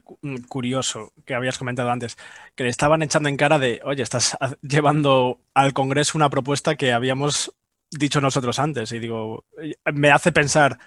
curioso 0.49 1.13
que 1.25 1.35
habías 1.35 1.57
comentado 1.57 1.91
antes, 1.91 2.17
que 2.55 2.63
le 2.63 2.69
estaban 2.69 3.01
echando 3.01 3.29
en 3.29 3.37
cara 3.37 3.59
de, 3.59 3.81
oye, 3.83 4.01
estás 4.01 4.37
llevando 4.61 5.41
al 5.53 5.73
Congreso 5.73 6.17
una 6.17 6.29
propuesta 6.29 6.75
que 6.75 6.93
habíamos 6.93 7.53
dicho 7.91 8.21
nosotros 8.21 8.59
antes. 8.59 8.91
Y 8.91 8.99
digo, 8.99 9.45
me 9.93 10.11
hace 10.11 10.31
pensar, 10.31 10.79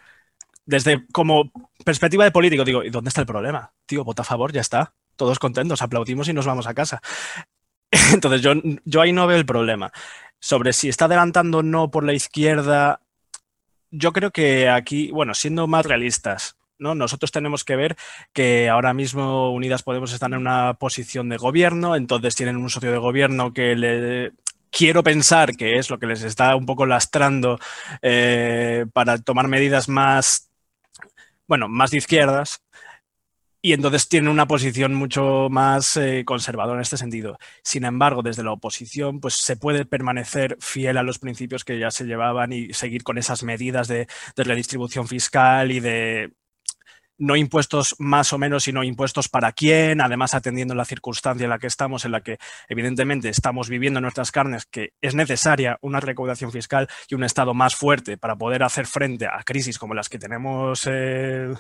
desde 0.69 1.07
como 1.13 1.51
perspectiva 1.83 2.25
de 2.25 2.31
político, 2.31 2.63
digo, 2.63 2.85
¿y 2.85 2.91
dónde 2.91 3.09
está 3.09 3.23
el 3.23 3.27
problema? 3.27 3.73
Tío, 3.87 4.05
vota 4.05 4.21
a 4.21 4.27
favor, 4.27 4.53
ya 4.53 4.61
está. 4.61 4.93
Todos 5.17 5.39
contentos, 5.39 5.81
aplaudimos 5.81 6.29
y 6.29 6.35
nos 6.35 6.45
vamos 6.45 6.67
a 6.67 6.75
casa. 6.75 7.01
Entonces, 8.13 8.43
yo, 8.43 8.53
yo 8.85 9.01
ahí 9.01 9.15
no 9.15 9.27
veo 9.27 9.39
el 9.39 9.47
problema. 9.47 9.91
Sobre 10.39 10.75
si 10.75 10.91
está 10.91 11.07
adelantando 11.07 11.59
o 11.59 11.63
no 11.63 11.91
por 11.91 12.05
la 12.05 12.13
izquierda, 12.13 13.01
yo 13.91 14.13
creo 14.13 14.31
que 14.31 14.69
aquí, 14.69 15.11
bueno, 15.11 15.33
siendo 15.33 15.67
más 15.67 15.87
realistas, 15.87 16.59
¿no? 16.79 16.95
Nosotros 16.95 17.33
tenemos 17.33 17.65
que 17.65 17.75
ver 17.75 17.97
que 18.35 18.69
ahora 18.69 18.93
mismo 18.93 19.51
Unidas 19.55 19.83
Podemos 19.83 20.13
estar 20.13 20.31
en 20.31 20.37
una 20.37 20.75
posición 20.75 21.31
de 21.31 21.39
gobierno, 21.39 21.97
entonces 21.97 22.37
tienen 22.37 22.59
un 22.59 22.69
socio 22.69 22.93
de 22.93 22.99
gobierno 22.99 23.55
que 23.55 23.75
le 23.75 24.33
quiero 24.71 25.03
pensar 25.03 25.57
que 25.57 25.79
es 25.79 25.89
lo 25.89 25.99
que 25.99 26.07
les 26.07 26.23
está 26.23 26.55
un 26.55 26.67
poco 26.67 26.85
lastrando 26.85 27.59
eh, 28.03 28.85
para 28.93 29.17
tomar 29.17 29.49
medidas 29.49 29.89
más 29.89 30.49
bueno, 31.49 31.69
más 31.69 31.91
de 31.91 31.99
izquierdas, 31.99 32.63
y 33.61 33.73
entonces 33.73 34.09
tiene 34.09 34.31
una 34.31 34.47
posición 34.47 34.95
mucho 34.95 35.49
más 35.51 35.97
eh, 35.97 36.23
conservadora 36.25 36.77
en 36.79 36.83
este 36.83 36.97
sentido. 36.97 37.39
Sin 37.65 37.85
embargo, 37.85 38.23
desde 38.23 38.45
la 38.45 38.53
oposición, 38.53 39.21
pues 39.21 39.35
se 39.35 39.57
puede 39.57 39.85
permanecer 39.85 40.57
fiel 40.61 40.97
a 40.97 41.03
los 41.03 41.19
principios 41.19 41.65
que 41.65 41.79
ya 41.79 41.91
se 41.91 42.05
llevaban 42.05 42.53
y 42.53 42.73
seguir 42.73 43.03
con 43.03 43.19
esas 43.19 43.43
medidas 43.43 43.89
de, 43.89 44.07
de 44.37 44.45
redistribución 44.45 45.09
fiscal 45.09 45.73
y 45.73 45.81
de 45.81 46.33
no 47.19 47.37
impuestos 47.37 47.97
más 47.99 48.33
o 48.33 48.39
menos, 48.39 48.65
sino 48.65 48.83
impuestos 48.85 49.29
para 49.29 49.53
quién, 49.53 50.01
además 50.01 50.35
atendiendo 50.35 50.75
la 50.75 50.85
circunstancia 50.85 51.45
en 51.45 51.51
la 51.51 51.59
que 51.59 51.67
estamos, 51.67 52.05
en 52.05 52.13
la 52.13 52.21
que 52.23 52.39
evidentemente 52.69 53.29
estamos 53.29 53.69
viviendo 53.69 53.99
en 53.99 54.03
nuestras 54.03 54.31
carnes, 54.31 54.67
que 54.67 54.93
es 55.01 55.15
necesaria 55.15 55.79
una 55.83 56.01
recaudación 56.01 56.53
fiscal 56.53 56.89
y 57.09 57.15
un 57.15 57.25
Estado 57.25 57.55
más 57.55 57.75
fuerte 57.75 58.17
para 58.17 58.37
poder 58.37 58.63
hacer 58.63 58.87
frente 58.87 59.27
a 59.27 59.43
crisis 59.45 59.79
como 59.79 59.95
las 59.95 60.09
que 60.09 60.19
tenemos, 60.19 60.89
eh, 60.91 61.53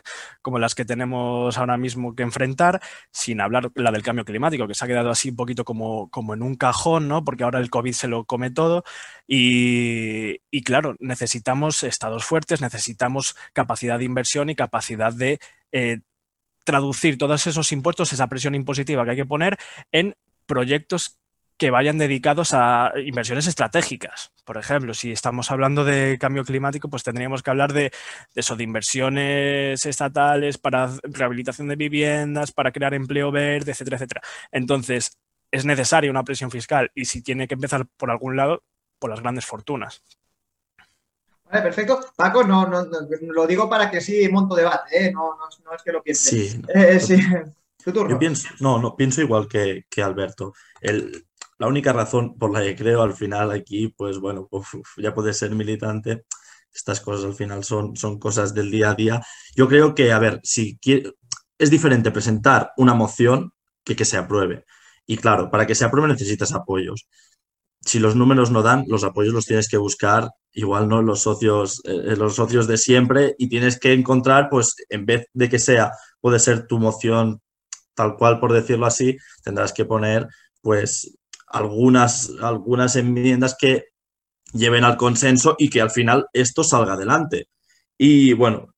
como 0.42 0.58
las 0.58 0.74
que 0.74 0.84
tenemos 0.84 1.58
ahora 1.58 1.76
mismo 1.76 2.14
que 2.14 2.22
enfrentar, 2.22 2.80
sin 3.10 3.40
hablar 3.40 3.70
la 3.74 3.90
del 3.90 4.02
cambio 4.02 4.24
climático, 4.24 4.66
que 4.68 4.74
se 4.74 4.84
ha 4.84 4.88
quedado 4.88 5.10
así 5.10 5.30
un 5.30 5.36
poquito 5.36 5.64
como, 5.64 6.08
como 6.10 6.34
en 6.34 6.42
un 6.42 6.54
cajón, 6.54 7.08
¿no? 7.08 7.24
porque 7.24 7.44
ahora 7.44 7.58
el 7.58 7.70
COVID 7.70 7.92
se 7.92 8.08
lo 8.08 8.24
come 8.24 8.50
todo. 8.50 8.84
Y, 9.26 10.40
y 10.50 10.62
claro, 10.62 10.96
necesitamos 11.00 11.82
estados 11.82 12.24
fuertes, 12.24 12.60
necesitamos 12.60 13.36
capacidad 13.52 13.98
de 13.98 14.04
inversión 14.04 14.48
y 14.50 14.54
capacidad 14.54 15.12
de 15.12 15.38
eh, 15.72 16.00
traducir 16.64 17.18
todos 17.18 17.46
esos 17.46 17.72
impuestos, 17.72 18.12
esa 18.12 18.26
presión 18.26 18.54
impositiva 18.54 19.04
que 19.04 19.12
hay 19.12 19.16
que 19.16 19.26
poner 19.26 19.56
en 19.92 20.14
proyectos 20.46 21.18
que 21.58 21.70
vayan 21.70 21.98
dedicados 21.98 22.54
a 22.54 22.92
inversiones 23.04 23.48
estratégicas. 23.48 24.32
Por 24.44 24.58
ejemplo, 24.58 24.94
si 24.94 25.10
estamos 25.10 25.50
hablando 25.50 25.84
de 25.84 26.16
cambio 26.20 26.44
climático, 26.44 26.88
pues 26.88 27.02
tendríamos 27.02 27.42
que 27.42 27.50
hablar 27.50 27.72
de, 27.72 27.90
eso, 28.34 28.54
de 28.54 28.64
inversiones 28.64 29.84
estatales 29.84 30.56
para 30.56 30.90
rehabilitación 31.02 31.66
de 31.68 31.76
viviendas, 31.76 32.52
para 32.52 32.70
crear 32.70 32.94
empleo 32.94 33.32
verde, 33.32 33.72
etcétera, 33.72 33.96
etcétera. 33.96 34.22
Entonces, 34.52 35.18
es 35.50 35.64
necesaria 35.64 36.10
una 36.10 36.22
presión 36.22 36.50
fiscal 36.50 36.92
y 36.94 37.06
si 37.06 37.22
tiene 37.22 37.48
que 37.48 37.54
empezar 37.54 37.86
por 37.96 38.10
algún 38.10 38.36
lado, 38.36 38.62
por 39.00 39.10
las 39.10 39.20
grandes 39.20 39.44
fortunas. 39.44 40.02
Vale, 41.50 41.62
perfecto. 41.62 42.00
Paco, 42.16 42.44
no, 42.44 42.66
no, 42.66 42.86
lo 43.20 43.46
digo 43.46 43.68
para 43.68 43.90
que 43.90 44.00
sí 44.00 44.28
monto 44.28 44.54
debate, 44.54 45.06
¿eh? 45.06 45.12
no, 45.12 45.36
no, 45.36 45.74
es 45.74 45.82
que 45.82 45.92
lo 45.92 46.02
piense. 46.02 46.48
Sí. 46.48 46.62
Eh, 46.74 47.00
sí. 47.00 47.18
Yo 47.86 48.18
pienso, 48.18 48.48
no, 48.60 48.78
no, 48.78 48.94
pienso 48.94 49.22
igual 49.22 49.48
que, 49.48 49.84
que 49.88 50.02
Alberto. 50.02 50.52
El, 50.80 51.26
la 51.58 51.68
única 51.68 51.92
razón 51.92 52.36
por 52.36 52.52
la 52.52 52.60
que 52.60 52.76
creo 52.76 53.02
al 53.02 53.14
final 53.14 53.50
aquí, 53.50 53.88
pues 53.88 54.18
bueno, 54.18 54.48
ya 54.98 55.14
puede 55.14 55.32
ser 55.32 55.52
militante. 55.52 56.24
Estas 56.72 57.00
cosas 57.00 57.24
al 57.24 57.34
final 57.34 57.64
son, 57.64 57.96
son 57.96 58.18
cosas 58.18 58.52
del 58.52 58.70
día 58.70 58.90
a 58.90 58.94
día. 58.94 59.22
Yo 59.56 59.68
creo 59.68 59.94
que, 59.94 60.12
a 60.12 60.18
ver, 60.18 60.40
si 60.42 60.78
es 61.58 61.70
diferente 61.70 62.10
presentar 62.10 62.72
una 62.76 62.94
moción 62.94 63.52
que 63.84 63.96
que 63.96 64.04
se 64.04 64.18
apruebe. 64.18 64.66
Y 65.06 65.16
claro, 65.16 65.50
para 65.50 65.66
que 65.66 65.74
se 65.74 65.84
apruebe 65.86 66.08
necesitas 66.08 66.52
apoyos 66.52 67.08
si 67.88 67.98
los 67.98 68.14
números 68.14 68.50
no 68.50 68.62
dan, 68.62 68.84
los 68.86 69.02
apoyos 69.02 69.32
los 69.32 69.46
tienes 69.46 69.68
que 69.68 69.78
buscar, 69.78 70.30
igual 70.52 70.88
no 70.88 71.00
los 71.00 71.22
socios, 71.22 71.80
eh, 71.84 72.16
los 72.16 72.34
socios 72.36 72.66
de 72.66 72.76
siempre, 72.76 73.34
y 73.38 73.48
tienes 73.48 73.80
que 73.80 73.94
encontrar, 73.94 74.48
pues, 74.50 74.74
en 74.90 75.06
vez 75.06 75.26
de 75.32 75.48
que 75.48 75.58
sea, 75.58 75.92
puede 76.20 76.38
ser 76.38 76.66
tu 76.66 76.78
moción 76.78 77.40
tal 77.94 78.16
cual, 78.16 78.40
por 78.40 78.52
decirlo 78.52 78.84
así, 78.84 79.16
tendrás 79.42 79.72
que 79.72 79.86
poner, 79.86 80.28
pues, 80.60 81.16
algunas, 81.46 82.30
algunas 82.42 82.94
enmiendas 82.94 83.56
que 83.58 83.86
lleven 84.52 84.84
al 84.84 84.98
consenso 84.98 85.56
y 85.58 85.70
que 85.70 85.80
al 85.80 85.90
final 85.90 86.26
esto 86.34 86.62
salga 86.64 86.92
adelante. 86.92 87.48
Y 87.96 88.34
bueno, 88.34 88.74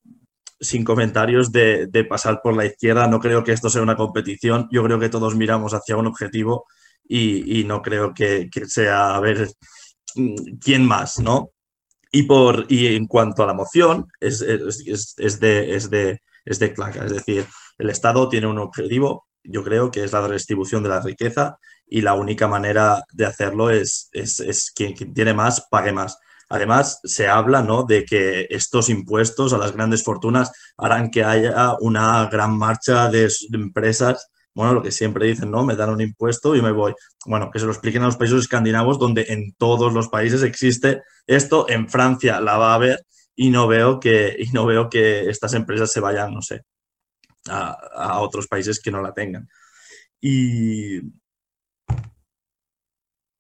sin 0.61 0.85
comentarios 0.85 1.51
de, 1.51 1.89
pasar 2.09 2.41
por 2.43 2.57
la 2.57 2.67
izquierda, 2.67 3.09
no 3.09 3.19
creo 3.19 3.43
que 3.43 3.53
esto 3.53 3.71
sea 3.71 3.83
una 3.83 3.97
competición, 3.97 4.69
yo 4.71 4.85
creo 4.85 5.01
que 5.01 5.09
todos 5.09 5.35
miramos 5.35 5.75
hacia 5.75 5.97
un 5.97 6.07
objetivo 6.07 6.67
y, 7.13 7.65
no 7.65 7.83
creo 7.83 8.15
que, 8.15 8.49
sea 8.67 9.17
a 9.17 9.21
ver 9.21 9.49
quién 10.61 10.87
más, 10.87 11.19
¿no? 11.19 11.51
Y, 12.13 12.25
por, 12.25 12.67
y 12.69 12.95
en 12.95 13.07
cuanto 13.07 13.43
a 13.43 13.47
la 13.47 13.55
moción, 13.55 14.07
es, 14.21 14.41
es, 14.43 15.41
de, 15.41 15.75
es, 15.75 15.91
de, 15.91 16.21
es 16.45 16.59
de 16.59 16.73
claca, 16.73 17.05
es 17.05 17.13
decir, 17.13 17.47
el 17.79 17.91
Estado 17.91 18.29
tiene 18.29 18.47
un 18.47 18.59
objetivo, 18.59 19.27
yo 19.43 19.65
creo 19.65 19.91
que 19.91 20.05
es 20.05 20.13
la 20.13 20.27
redistribución 20.27 20.83
de 20.83 20.91
la 20.91 21.01
riqueza 21.01 21.59
y 21.87 22.03
la 22.03 22.15
única 22.15 22.47
manera 22.47 23.03
de 23.13 23.27
hacerlo 23.27 23.71
es, 23.71 24.09
es, 24.13 24.71
quien, 24.75 24.95
tiene 24.95 25.35
más 25.35 25.67
pague 25.71 25.93
más. 25.93 26.19
Además, 26.49 27.01
se 27.05 27.29
habla 27.29 27.63
¿no? 27.63 27.85
de 27.85 28.05
que 28.05 28.47
estos 28.51 28.89
impuestos 28.89 29.53
a 29.53 29.59
las 29.59 29.73
grandes 29.73 30.03
fortunas 30.03 30.53
harán 30.77 31.11
que 31.11 31.25
haya 31.25 31.77
una 31.81 32.27
gran 32.27 32.57
marcha 32.57 33.09
de, 33.09 33.29
empresas. 33.53 34.31
Bueno, 34.61 34.75
lo 34.75 34.83
que 34.83 34.93
siempre 34.93 35.27
dicen, 35.27 35.51
¿no? 35.51 35.65
Me 35.65 35.75
dan 35.75 35.89
un 35.89 36.03
impuesto 36.03 36.55
y 36.55 36.61
me 36.61 36.71
voy. 36.71 36.93
Bueno, 37.25 37.51
que 37.51 37.59
se 37.59 37.65
lo 37.65 37.73
expliquen 37.73 38.03
a 38.03 38.05
los 38.05 38.19
países 38.19 38.41
escandinavos, 38.41 38.99
donde 38.99 39.25
en 39.31 39.55
todos 39.55 39.95
los 39.95 40.09
países 40.09 40.43
existe 40.43 41.03
esto. 41.27 41.67
En 41.67 41.89
Francia 41.89 42.43
la 42.43 42.59
va 42.59 42.73
a 42.73 42.75
haber 42.75 43.07
y 43.35 43.49
no 43.49 43.67
veo 43.67 43.99
que, 43.99 44.37
y 44.39 44.51
no 44.53 44.67
veo 44.67 44.91
que 44.91 45.31
estas 45.31 45.55
empresas 45.55 45.91
se 45.91 46.01
vayan, 46.01 46.35
no 46.35 46.43
sé, 46.43 46.61
a, 47.49 48.21
otros 48.21 48.49
países 48.49 48.83
que 48.83 48.91
no 48.91 49.01
la 49.01 49.15
tengan. 49.15 49.49
Y, 50.21 51.01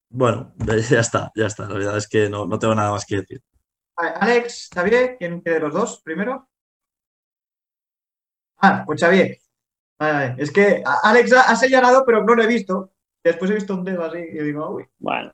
bueno, 0.08 0.54
ya 0.90 1.00
está, 1.00 1.30
ya 1.34 1.48
está. 1.48 1.68
La 1.68 1.74
verdad 1.74 1.98
es 1.98 2.08
que 2.08 2.30
no, 2.30 2.48
tengo 2.58 2.74
nada 2.74 2.92
más 2.92 3.04
que 3.04 3.16
decir. 3.16 3.42
Alex, 3.94 4.70
Xavier, 4.72 5.18
¿quién 5.18 5.42
quiere 5.42 5.60
los 5.60 5.74
dos 5.74 6.00
primero? 6.02 6.48
Ah, 8.56 8.84
pues 8.86 9.02
Xavier. 9.02 9.39
Es 10.38 10.51
que 10.51 10.82
Alex 11.03 11.32
ha, 11.32 11.57
señalado, 11.57 12.05
pero 12.05 12.24
no 12.24 12.34
lo 12.34 12.42
he 12.42 12.46
visto. 12.46 12.90
Después 13.22 13.51
he 13.51 13.55
visto 13.55 13.74
un 13.74 13.84
dedo 13.84 14.05
así 14.05 14.18
y 14.18 14.38
digo, 14.38 14.70
uy. 14.70 14.84
Bueno. 14.98 15.32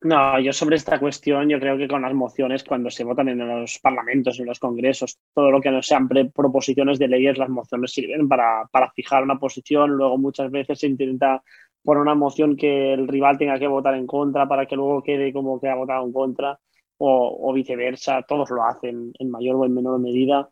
No, 0.00 0.38
yo 0.38 0.52
sobre 0.52 0.76
esta 0.76 1.00
cuestión, 1.00 1.48
yo 1.48 1.58
creo 1.58 1.76
que 1.76 1.88
con 1.88 2.02
las 2.02 2.14
mociones, 2.14 2.62
cuando 2.62 2.88
se 2.88 3.02
votan 3.02 3.28
en 3.30 3.38
los 3.38 3.80
parlamentos, 3.80 4.38
en 4.38 4.46
los 4.46 4.60
congresos, 4.60 5.18
todo 5.34 5.50
lo 5.50 5.60
que 5.60 5.72
no 5.72 5.82
sean 5.82 6.08
proposiciones 6.08 7.00
de 7.00 7.08
leyes, 7.08 7.36
las 7.36 7.48
mociones 7.48 7.92
sirven 7.92 8.28
para, 8.28 8.68
para 8.70 8.92
fijar 8.92 9.24
una 9.24 9.40
posición. 9.40 9.90
Luego 9.90 10.16
muchas 10.16 10.52
veces 10.52 10.78
se 10.78 10.86
intenta 10.86 11.42
por 11.82 11.98
una 11.98 12.14
moción 12.14 12.56
que 12.56 12.92
el 12.92 13.08
rival 13.08 13.38
tenga 13.38 13.58
que 13.58 13.66
votar 13.66 13.94
en 13.94 14.06
contra 14.06 14.46
para 14.46 14.66
que 14.66 14.76
luego 14.76 15.02
quede 15.02 15.32
como 15.32 15.60
que 15.60 15.68
ha 15.68 15.74
votado 15.74 16.04
en 16.04 16.12
contra 16.12 16.58
o, 16.98 17.52
viceversa. 17.52 18.22
Todos 18.22 18.50
lo 18.50 18.64
hacen 18.64 19.12
en 19.18 19.30
mayor 19.30 19.56
o 19.56 19.64
en 19.64 19.74
menor 19.74 19.98
medida. 19.98 20.48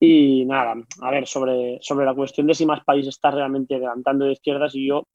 Y 0.00 0.44
nada, 0.44 0.74
a 1.00 1.10
ver, 1.10 1.26
sobre, 1.26 1.78
sobre 1.80 2.04
la 2.04 2.14
cuestión 2.14 2.46
de 2.46 2.54
si 2.54 2.66
más 2.66 2.84
países 2.84 3.14
está 3.14 3.30
realmente 3.30 3.76
adelantando 3.76 4.26
de 4.26 4.32
izquierdas, 4.32 4.74
y 4.74 4.86
yo 4.86 5.06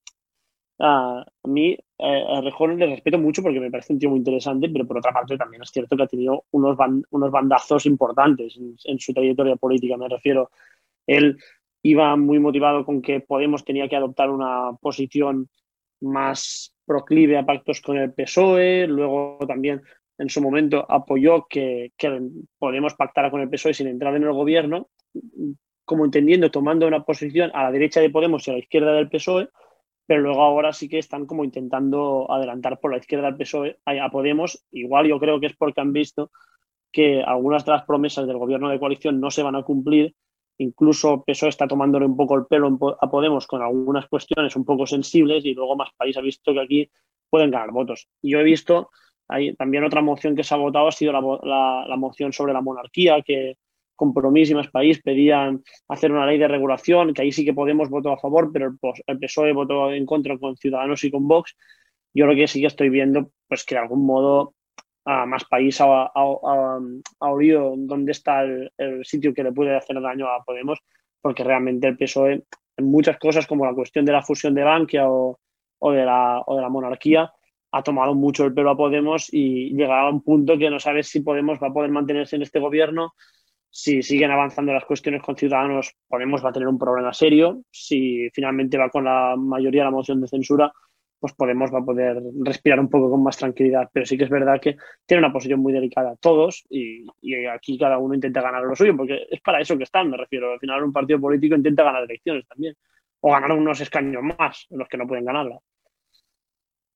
a 0.81 1.25
mí 1.43 1.77
eh, 1.97 2.25
a 2.29 2.41
Rejón 2.41 2.77
le 2.77 2.85
respeto 2.85 3.19
mucho 3.19 3.43
porque 3.43 3.59
me 3.59 3.69
parece 3.69 3.91
un 3.91 3.99
tío 3.99 4.09
muy 4.09 4.19
interesante, 4.19 4.69
pero 4.69 4.87
por 4.87 4.97
otra 4.97 5.11
parte 5.11 5.37
también 5.37 5.61
es 5.61 5.71
cierto 5.71 5.97
que 5.97 6.03
ha 6.03 6.07
tenido 6.07 6.45
unos, 6.51 6.77
unos 7.09 7.31
bandazos 7.31 7.85
importantes 7.85 8.55
en, 8.55 8.75
en, 8.85 8.99
su 8.99 9.13
trayectoria 9.13 9.57
política, 9.57 9.97
me 9.97 10.07
refiero. 10.07 10.51
Él 11.05 11.37
iba 11.83 12.15
muy 12.15 12.39
motivado 12.39 12.85
con 12.85 13.01
que 13.01 13.19
Podemos 13.19 13.65
tenía 13.65 13.89
que 13.89 13.95
adoptar 13.95 14.29
una 14.29 14.71
posición 14.81 15.49
más 16.01 16.73
proclive 16.85 17.37
a 17.37 17.45
pactos 17.45 17.81
con 17.81 17.97
el 17.97 18.13
PSOE, 18.13 18.87
luego 18.87 19.37
también 19.47 19.81
en 20.19 20.29
su 20.29 20.41
momento 20.41 20.85
apoyó 20.87 21.47
que, 21.49 21.91
Podemos 22.59 22.93
pactara 22.93 23.31
con 23.31 23.41
el 23.41 23.49
PSOE 23.49 23.73
sin 23.73 23.87
entrar 23.87 24.15
en 24.15 24.23
el 24.23 24.33
gobierno, 24.33 24.89
como 25.85 26.05
entendiendo, 26.05 26.51
tomando 26.51 26.87
una 26.87 27.03
posición 27.03 27.49
a 27.53 27.63
la 27.63 27.71
derecha 27.71 27.99
de 28.01 28.11
Podemos 28.11 28.47
y 28.47 28.51
a 28.51 28.53
la 28.53 28.59
izquierda 28.59 28.93
del 28.93 29.09
PSOE, 29.09 29.49
pero 30.05 30.21
luego 30.21 30.41
ahora 30.41 30.73
sí 30.73 30.87
que 30.87 30.99
están 30.99 31.25
como 31.25 31.43
intentando 31.43 32.31
adelantar 32.31 32.79
por 32.79 32.91
la 32.91 32.97
izquierda 32.97 33.27
del 33.27 33.37
PSOE 33.37 33.79
a 33.85 34.11
Podemos. 34.11 34.63
Igual 34.71 35.07
yo 35.07 35.19
creo 35.19 35.39
que 35.39 35.47
es 35.47 35.55
porque 35.55 35.81
han 35.81 35.93
visto 35.93 36.31
que 36.91 37.23
algunas 37.23 37.65
de 37.65 37.71
las 37.71 37.85
promesas 37.85 38.27
del 38.27 38.37
gobierno 38.37 38.69
de 38.69 38.79
coalición 38.79 39.19
no 39.19 39.31
se 39.31 39.43
van 39.43 39.55
a 39.55 39.63
cumplir 39.63 40.15
Incluso 40.59 41.23
PSOE 41.23 41.49
está 41.49 41.67
tomándole 41.67 42.05
un 42.05 42.17
poco 42.17 42.35
el 42.35 42.45
pelo 42.45 42.77
a 42.99 43.09
Podemos 43.09 43.47
con 43.47 43.61
algunas 43.61 44.07
cuestiones 44.07 44.57
un 44.57 44.65
poco 44.65 44.85
sensibles 44.85 45.45
y 45.45 45.53
luego 45.53 45.77
más 45.77 45.89
país 45.95 46.17
ha 46.17 46.21
visto 46.21 46.53
que 46.53 46.59
aquí 46.59 46.91
pueden 47.29 47.49
ganar 47.49 47.71
votos. 47.71 48.09
Y 48.21 48.31
yo 48.31 48.39
he 48.39 48.43
visto, 48.43 48.89
hay 49.29 49.55
también 49.55 49.83
otra 49.83 50.01
moción 50.01 50.35
que 50.35 50.43
se 50.43 50.53
ha 50.53 50.57
votado 50.57 50.87
ha 50.87 50.91
sido 50.91 51.13
la, 51.13 51.95
moción 51.97 52.33
sobre 52.33 52.51
la 52.51 52.61
monarquía, 52.61 53.21
que 53.21 53.55
Compromís 53.95 54.49
y 54.49 54.55
más 54.55 54.69
país 54.69 55.01
pedían 55.01 55.61
hacer 55.89 56.11
una 56.11 56.25
ley 56.25 56.37
de 56.37 56.47
regulación, 56.47 57.13
que 57.13 57.21
ahí 57.21 57.31
sí 57.31 57.45
que 57.45 57.53
Podemos 57.53 57.89
votó 57.89 58.11
a 58.11 58.17
favor, 58.17 58.49
pero 58.51 58.73
el, 59.07 59.19
PSOE 59.19 59.53
votó 59.53 59.91
en 59.91 60.05
contra 60.05 60.37
con 60.37 60.55
Ciudadanos 60.55 61.03
y 61.03 61.11
con 61.11 61.27
Vox. 61.27 61.55
Yo 62.13 62.25
creo 62.25 62.35
que 62.35 62.47
sí 62.47 62.61
que 62.61 62.67
estoy 62.67 62.89
viendo 62.89 63.31
pues 63.47 63.65
que 63.65 63.75
de 63.75 63.81
algún 63.81 64.05
modo 64.05 64.55
a 65.05 65.25
más 65.25 65.43
país 65.45 65.79
ha, 65.81 66.11
oído 67.19 67.73
dónde 67.77 68.13
está 68.13 68.43
el, 68.43 68.71
sitio 69.03 69.33
que 69.33 69.43
le 69.43 69.51
puede 69.51 69.75
hacer 69.75 70.01
daño 70.01 70.27
a 70.27 70.43
Podemos, 70.43 70.79
porque 71.21 71.43
realmente 71.43 71.87
el 71.87 71.97
PSOE 71.97 72.45
en 72.77 72.85
muchas 72.85 73.19
cosas 73.19 73.45
como 73.45 73.65
la 73.65 73.75
cuestión 73.75 74.05
de 74.05 74.13
la 74.13 74.23
fusión 74.23 74.55
de 74.55 74.63
Bankia 74.63 75.09
o, 75.09 75.37
de, 75.91 76.05
la, 76.05 76.41
o 76.45 76.55
de 76.55 76.61
la 76.61 76.69
monarquía 76.69 77.31
ha 77.71 77.83
tomado 77.83 78.15
mucho 78.15 78.45
el 78.45 78.53
pelo 78.53 78.71
a 78.71 78.77
Podemos 78.77 79.31
y 79.31 79.75
llegará 79.75 80.01
a 80.01 80.09
un 80.09 80.23
punto 80.23 80.57
que 80.57 80.69
no 80.69 80.79
sabes 80.79 81.07
si 81.07 81.21
Podemos 81.21 81.59
va 81.61 81.67
a 81.67 81.73
poder 81.73 81.91
mantenerse 81.91 82.35
en 82.35 82.41
este 82.41 82.59
gobierno. 82.59 83.13
Si 83.69 84.01
siguen 84.01 84.31
avanzando 84.31 84.73
las 84.73 84.85
cuestiones 84.85 85.21
con 85.21 85.35
Ciudadanos, 85.35 85.95
Podemos 86.07 86.43
va 86.43 86.49
a 86.49 86.53
tener 86.53 86.67
un 86.67 86.79
problema 86.79 87.13
serio. 87.13 87.61
Si 87.69 88.29
finalmente 88.33 88.77
va 88.77 88.89
con 88.89 89.03
la 89.03 89.35
mayoría 89.37 89.83
la 89.83 89.91
moción 89.91 90.19
de 90.21 90.27
censura, 90.27 90.71
pues 91.19 91.33
Podemos 91.33 91.71
va 91.71 91.79
a 91.79 91.85
poder 91.85 92.19
respirar 92.43 92.79
un 92.79 92.89
poco 92.89 93.11
con 93.11 93.21
más 93.21 93.37
tranquilidad. 93.37 93.89
Pero 93.93 94.05
sí 94.05 94.17
que 94.17 94.23
es 94.23 94.29
verdad 94.29 94.59
que 94.59 94.77
tiene 95.05 95.19
una 95.19 95.33
posición 95.33 95.59
muy 95.59 95.73
delicada 95.73 96.15
todos 96.19 96.65
y, 96.69 97.05
aquí 97.47 97.77
cada 97.77 97.99
uno 97.99 98.15
intenta 98.15 98.41
ganar 98.41 98.63
lo 98.63 98.75
suyo, 98.75 98.97
porque 98.97 99.27
es 99.29 99.41
para 99.41 99.61
eso 99.61 99.77
que 99.77 99.83
están, 99.83 100.09
me 100.09 100.17
refiero. 100.17 100.53
Al 100.53 100.59
final 100.59 100.83
un 100.83 100.93
partido 100.93 101.19
político 101.19 101.55
intenta 101.55 101.83
ganar 101.83 102.03
elecciones 102.03 102.47
también, 102.47 102.75
o 103.19 103.31
ganar 103.31 103.51
unos 103.51 103.81
escaños 103.81 104.23
más, 104.23 104.65
los 104.71 104.87
que 104.87 104.97
no 104.97 105.07
pueden 105.07 105.25
ganarla. 105.25 105.59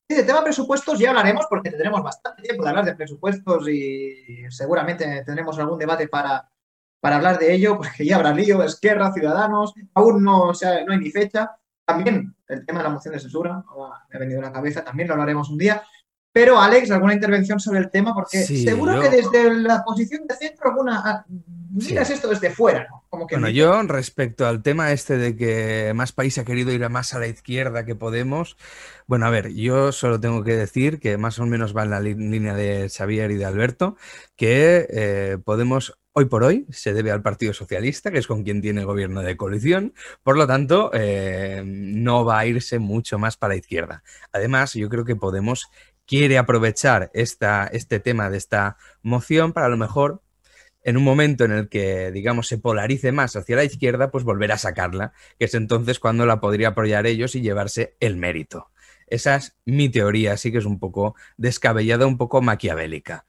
Sí, 0.09 0.15
de 0.15 0.23
tema 0.23 0.43
presupuestos 0.43 0.99
ya 0.99 1.09
hablaremos 1.09 1.45
porque 1.49 1.69
tendremos 1.69 2.03
bastante 2.03 2.41
tiempo 2.41 2.63
de 2.63 2.69
hablar 2.69 2.85
de 2.85 2.95
presupuestos 2.95 3.67
y 3.69 4.45
seguramente 4.49 5.23
tendremos 5.23 5.57
algún 5.57 5.79
debate 5.79 6.07
para, 6.09 6.49
para 6.99 7.15
hablar 7.17 7.39
de 7.39 7.53
ello, 7.53 7.77
porque 7.77 8.05
ya 8.05 8.17
habrá 8.17 8.33
lío, 8.33 8.63
Esquerra, 8.63 9.13
Ciudadanos, 9.13 9.73
aún 9.93 10.23
no, 10.23 10.49
o 10.49 10.53
sea, 10.53 10.83
no 10.85 10.93
hay 10.93 10.99
ni 10.99 11.09
fecha. 11.09 11.51
También 11.85 12.35
el 12.47 12.65
tema 12.65 12.79
de 12.79 12.83
la 12.83 12.89
moción 12.89 13.13
de 13.13 13.19
censura, 13.19 13.63
me 14.09 14.15
ha 14.15 14.19
venido 14.19 14.39
a 14.39 14.43
la 14.43 14.51
cabeza, 14.51 14.83
también 14.83 15.07
lo 15.07 15.15
hablaremos 15.15 15.49
un 15.49 15.57
día. 15.57 15.83
Pero, 16.33 16.59
Alex, 16.59 16.89
¿alguna 16.89 17.13
intervención 17.13 17.59
sobre 17.59 17.79
el 17.79 17.91
tema? 17.91 18.13
Porque 18.13 18.43
seguro 18.43 18.99
que 18.99 19.09
desde 19.09 19.53
la 19.53 19.83
posición 19.83 20.25
de 20.27 20.35
centro, 20.35 20.71
alguna. 20.71 21.01
Ah, 21.05 21.25
miras 21.73 22.09
esto 22.09 22.27
desde 22.27 22.49
fuera, 22.49 22.87
¿no? 22.89 23.03
Como 23.09 23.27
que 23.27 23.35
bueno, 23.35 23.49
yo 23.49 23.81
respecto 23.83 24.47
al 24.47 24.63
tema 24.63 24.91
este 24.91 25.17
de 25.17 25.35
que 25.35 25.91
más 25.93 26.11
país 26.11 26.37
ha 26.39 26.43
querido 26.43 26.71
ir 26.71 26.83
a 26.83 26.89
más 26.89 27.13
a 27.13 27.19
la 27.19 27.27
izquierda 27.27 27.85
que 27.85 27.95
Podemos, 27.95 28.57
bueno, 29.05 29.27
a 29.27 29.29
ver, 29.29 29.53
yo 29.53 29.91
solo 29.91 30.19
tengo 30.19 30.43
que 30.43 30.55
decir 30.55 30.99
que 30.99 31.17
más 31.17 31.37
o 31.37 31.45
menos 31.45 31.75
va 31.77 31.83
en 31.83 31.89
la 31.91 31.99
línea 31.99 32.55
de 32.55 32.89
Xavier 32.89 33.29
y 33.31 33.35
de 33.35 33.45
Alberto, 33.45 33.95
que 34.35 34.87
eh, 34.89 35.37
Podemos 35.43 35.99
hoy 36.13 36.25
por 36.25 36.43
hoy 36.43 36.65
se 36.69 36.93
debe 36.93 37.11
al 37.11 37.21
Partido 37.21 37.53
Socialista, 37.53 38.11
que 38.11 38.19
es 38.19 38.27
con 38.27 38.43
quien 38.43 38.61
tiene 38.61 38.83
gobierno 38.83 39.21
de 39.21 39.35
coalición, 39.35 39.93
por 40.21 40.37
lo 40.37 40.45
tanto, 40.47 40.91
eh, 40.93 41.63
no 41.65 42.23
va 42.23 42.39
a 42.39 42.45
irse 42.45 42.79
mucho 42.79 43.17
más 43.17 43.35
para 43.35 43.53
la 43.53 43.59
izquierda. 43.59 44.03
Además, 44.31 44.73
yo 44.73 44.89
creo 44.89 45.05
que 45.05 45.15
Podemos 45.15 45.69
quiere 46.13 46.37
aprovechar 46.37 47.09
esta, 47.15 47.65
este 47.65 47.99
tema 47.99 48.29
de 48.29 48.37
esta 48.37 48.77
moción 49.01 49.51
para 49.51 49.65
a 49.65 49.69
lo 49.69 49.77
mejor 49.77 50.21
en 50.83 50.95
un 50.95 51.03
momento 51.03 51.43
en 51.43 51.51
el 51.51 51.69
que, 51.69 52.11
digamos, 52.11 52.47
se 52.47 52.59
polarice 52.59 53.11
más 53.11 53.35
hacia 53.35 53.55
la 53.55 53.63
izquierda, 53.63 54.11
pues 54.11 54.23
volver 54.23 54.51
a 54.51 54.59
sacarla, 54.59 55.13
que 55.39 55.45
es 55.45 55.55
entonces 55.55 55.97
cuando 55.97 56.27
la 56.27 56.39
podría 56.39 56.67
apoyar 56.67 57.07
ellos 57.07 57.33
y 57.33 57.41
llevarse 57.41 57.95
el 57.99 58.15
mérito. 58.15 58.69
Esa 59.07 59.37
es 59.37 59.55
mi 59.65 59.89
teoría, 59.89 60.33
así 60.33 60.51
que 60.51 60.59
es 60.59 60.65
un 60.65 60.77
poco 60.77 61.15
descabellada, 61.37 62.05
un 62.05 62.19
poco 62.19 62.43
maquiavélica. 62.43 63.25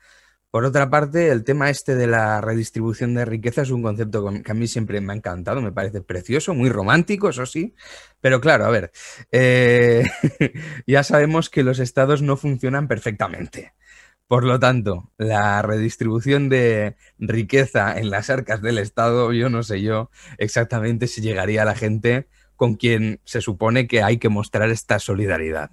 Por 0.54 0.64
otra 0.64 0.88
parte, 0.88 1.30
el 1.30 1.42
tema 1.42 1.68
este 1.68 1.96
de 1.96 2.06
la 2.06 2.40
redistribución 2.40 3.12
de 3.12 3.24
riqueza 3.24 3.62
es 3.62 3.70
un 3.70 3.82
concepto 3.82 4.24
que 4.44 4.52
a 4.52 4.54
mí 4.54 4.68
siempre 4.68 5.00
me 5.00 5.12
ha 5.12 5.16
encantado, 5.16 5.60
me 5.60 5.72
parece 5.72 6.00
precioso, 6.00 6.54
muy 6.54 6.68
romántico, 6.68 7.28
eso 7.28 7.44
sí, 7.44 7.74
pero 8.20 8.40
claro, 8.40 8.64
a 8.64 8.70
ver, 8.70 8.92
eh, 9.32 10.04
ya 10.86 11.02
sabemos 11.02 11.50
que 11.50 11.64
los 11.64 11.80
estados 11.80 12.22
no 12.22 12.36
funcionan 12.36 12.86
perfectamente. 12.86 13.74
Por 14.28 14.44
lo 14.44 14.60
tanto, 14.60 15.10
la 15.18 15.60
redistribución 15.62 16.48
de 16.48 16.94
riqueza 17.18 17.98
en 17.98 18.10
las 18.10 18.30
arcas 18.30 18.62
del 18.62 18.78
Estado, 18.78 19.32
yo 19.32 19.48
no 19.48 19.64
sé 19.64 19.82
yo 19.82 20.08
exactamente 20.38 21.08
si 21.08 21.20
llegaría 21.20 21.62
a 21.62 21.64
la 21.64 21.74
gente 21.74 22.28
con 22.54 22.76
quien 22.76 23.20
se 23.24 23.40
supone 23.40 23.88
que 23.88 24.04
hay 24.04 24.18
que 24.18 24.28
mostrar 24.28 24.70
esta 24.70 25.00
solidaridad. 25.00 25.72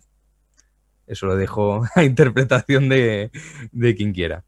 Eso 1.06 1.28
lo 1.28 1.36
dejo 1.36 1.84
a 1.96 2.04
interpretación 2.04 2.90
de, 2.90 3.30
quien 3.96 4.14
quiera. 4.14 4.44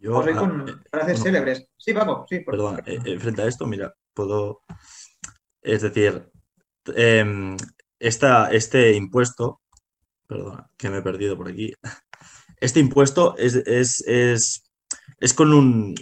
Yo, 0.00 0.20
ah, 0.20 0.36
con 0.36 0.68
eh, 0.68 0.72
frases 0.90 1.22
célebres. 1.22 1.68
Sí, 1.76 1.92
vamos, 1.92 2.26
sí. 2.28 2.40
Perdón, 2.40 2.82
eh, 2.86 2.98
eh, 3.04 3.18
frente 3.18 3.42
a 3.42 3.46
esto, 3.46 3.66
mira, 3.66 3.94
puedo. 4.14 4.62
Es 5.60 5.82
decir, 5.82 6.30
em, 6.94 7.56
este 7.98 8.92
impuesto. 8.94 9.60
Perdona, 10.26 10.70
que 10.76 10.90
me 10.90 10.98
he 10.98 11.02
perdido 11.02 11.36
por 11.36 11.48
aquí. 11.48 11.72
Este 12.60 12.80
impuesto 12.80 13.36
es, 13.38 13.54
es, 13.54 14.02
es 15.20 15.34
con 15.34 15.52
un, 15.52 15.94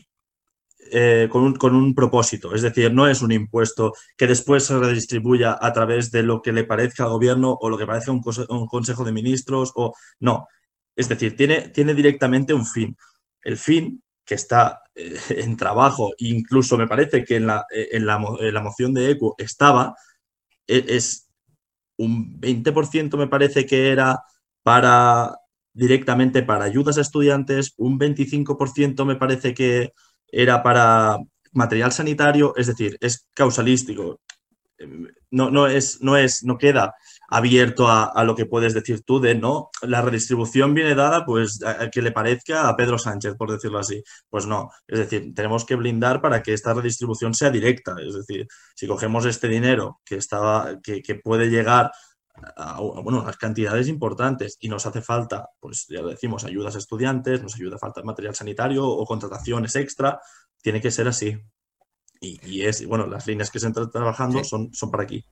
eh, 0.92 1.28
con, 1.30 1.74
un, 1.74 1.94
propósito, 1.94 2.54
es 2.54 2.62
decir, 2.62 2.92
no 2.92 3.08
es 3.08 3.20
un 3.20 3.32
impuesto 3.32 3.92
que 4.16 4.26
después 4.26 4.64
se 4.64 4.78
redistribuya 4.78 5.58
a 5.60 5.72
través 5.72 6.10
de 6.12 6.22
lo 6.22 6.42
que 6.42 6.52
le 6.52 6.64
parezca 6.64 7.04
al 7.04 7.10
gobierno 7.10 7.56
o 7.60 7.68
lo 7.68 7.76
que 7.76 7.86
parezca 7.86 8.12
un, 8.12 8.22
un 8.50 8.66
consejo 8.66 9.04
de 9.04 9.12
ministros 9.12 9.72
o 9.74 9.94
no. 10.20 10.46
Es 10.94 11.08
decir, 11.08 11.36
tiene, 11.36 11.68
tiene 11.70 11.94
directamente 11.94 12.54
un 12.54 12.64
fin. 12.64 12.96
El 13.46 13.56
fin 13.56 14.02
que 14.24 14.34
está 14.34 14.82
eh, 14.96 15.16
en 15.30 15.56
trabajo, 15.56 16.12
incluso 16.18 16.76
me 16.76 16.88
parece 16.88 17.24
que 17.24 17.36
en 17.36 17.46
la, 17.46 17.64
eh, 17.72 17.90
en 17.92 18.04
la, 18.04 18.18
moción 18.60 18.92
de 18.92 19.12
ECO 19.12 19.36
estaba, 19.38 19.94
e, 20.66 20.84
es 20.88 21.30
un 21.96 22.40
20% 22.40 23.16
me 23.16 23.28
parece 23.28 23.64
que 23.64 23.90
era 23.90 24.20
para 24.64 25.36
directamente 25.72 26.42
para 26.42 26.64
ayudas 26.64 26.98
a 26.98 27.02
estudiantes, 27.02 27.74
un 27.76 28.00
25% 28.00 29.04
me 29.04 29.16
parece 29.16 29.54
que 29.54 29.92
era 30.26 30.62
para 30.62 31.18
material 31.52 31.92
sanitario, 31.92 32.52
es 32.56 32.66
decir, 32.66 32.96
es 33.00 33.28
causalístico. 33.32 34.20
No, 35.30 35.50
no, 35.50 35.68
es, 35.68 36.02
no, 36.02 36.16
es, 36.16 36.42
no 36.42 36.58
queda 36.58 36.94
abierto 37.28 37.88
a, 37.88 38.24
lo 38.24 38.34
que 38.34 38.46
puedes 38.46 38.74
decir 38.74 39.02
tú 39.02 39.20
de 39.20 39.34
no, 39.34 39.70
la 39.82 40.02
redistribución 40.02 40.74
viene 40.74 40.94
dada 40.94 41.24
pues 41.24 41.62
a, 41.62 41.90
que 41.90 42.02
le 42.02 42.12
parezca 42.12 42.68
a 42.68 42.76
Pedro 42.76 42.98
Sánchez, 42.98 43.34
por 43.36 43.50
decirlo 43.50 43.78
así. 43.78 44.02
Pues 44.28 44.46
no, 44.46 44.70
es 44.86 44.98
decir, 44.98 45.34
tenemos 45.34 45.64
que 45.64 45.76
blindar 45.76 46.20
para 46.20 46.42
que 46.42 46.52
esta 46.52 46.74
redistribución 46.74 47.34
sea 47.34 47.50
directa. 47.50 47.94
Es 48.00 48.14
decir, 48.14 48.46
si 48.74 48.86
cogemos 48.86 49.26
este 49.26 49.48
dinero 49.48 50.00
que, 50.04 50.16
estaba, 50.16 50.80
que, 50.82 51.02
que 51.02 51.16
puede 51.16 51.48
llegar 51.48 51.90
a, 52.56 52.80
bueno, 52.80 53.22
unas 53.22 53.36
cantidades 53.36 53.88
importantes 53.88 54.56
y 54.60 54.68
nos 54.68 54.86
hace 54.86 55.00
falta, 55.00 55.48
pues 55.60 55.86
ya 55.88 56.02
lo 56.02 56.08
decimos, 56.08 56.44
ayudas 56.44 56.74
a 56.74 56.78
estudiantes, 56.78 57.42
nos 57.42 57.54
ayuda 57.54 57.78
falta 57.78 58.02
material 58.02 58.34
sanitario 58.34 58.86
o 58.86 59.04
contrataciones 59.06 59.74
extra, 59.76 60.20
tiene 60.62 60.80
que 60.80 60.90
ser 60.90 61.08
así. 61.08 61.38
Y, 62.20 62.62
es, 62.62 62.86
bueno, 62.86 63.06
las 63.06 63.26
líneas 63.26 63.50
que 63.50 63.60
se 63.60 63.68
están 63.68 63.90
trabajando 63.90 64.42
son, 64.42 64.72
son 64.72 64.90
para 64.90 65.04
aquí. 65.04 65.24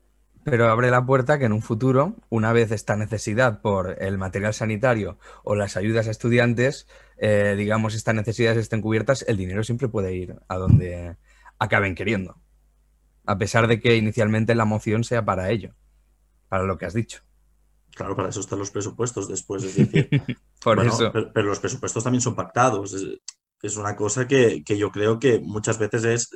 Pero 0.44 0.68
abre 0.68 0.90
la 0.90 1.04
puerta 1.04 1.38
que 1.38 1.46
en 1.46 1.52
un 1.52 1.62
futuro, 1.62 2.14
una 2.28 2.52
vez 2.52 2.70
esta 2.70 2.96
necesidad 2.96 3.60
por 3.60 4.02
el 4.02 4.18
material 4.18 4.54
sanitario 4.54 5.18
o 5.42 5.54
las 5.54 5.76
ayudas 5.76 6.06
a 6.06 6.10
estudiantes, 6.10 6.86
eh, 7.16 7.54
digamos, 7.56 7.94
estas 7.94 8.14
necesidades 8.14 8.58
estén 8.58 8.82
cubiertas, 8.82 9.24
el 9.26 9.36
dinero 9.36 9.64
siempre 9.64 9.88
puede 9.88 10.14
ir 10.14 10.36
a 10.48 10.56
donde 10.56 11.16
acaben 11.58 11.94
queriendo. 11.94 12.36
A 13.26 13.38
pesar 13.38 13.68
de 13.68 13.80
que 13.80 13.96
inicialmente 13.96 14.54
la 14.54 14.66
moción 14.66 15.02
sea 15.04 15.24
para 15.24 15.50
ello 15.50 15.74
para 16.54 16.64
lo 16.64 16.78
que 16.78 16.86
has 16.86 16.94
dicho. 16.94 17.20
Claro, 17.96 18.14
para 18.14 18.28
eso 18.28 18.38
están 18.38 18.60
los 18.60 18.70
presupuestos 18.70 19.28
después. 19.28 19.64
Es 19.64 19.74
decir, 19.76 20.08
Por 20.62 20.84
eso. 20.84 21.10
Pero, 21.12 21.48
los 21.48 21.58
presupuestos 21.58 22.04
también 22.04 22.20
son 22.20 22.36
pactados. 22.36 22.94
Es, 23.62 23.76
una 23.76 23.96
cosa 23.96 24.28
que, 24.28 24.62
yo 24.64 24.92
creo 24.92 25.18
que 25.18 25.40
muchas 25.40 25.78
veces 25.78 26.04
es, 26.04 26.30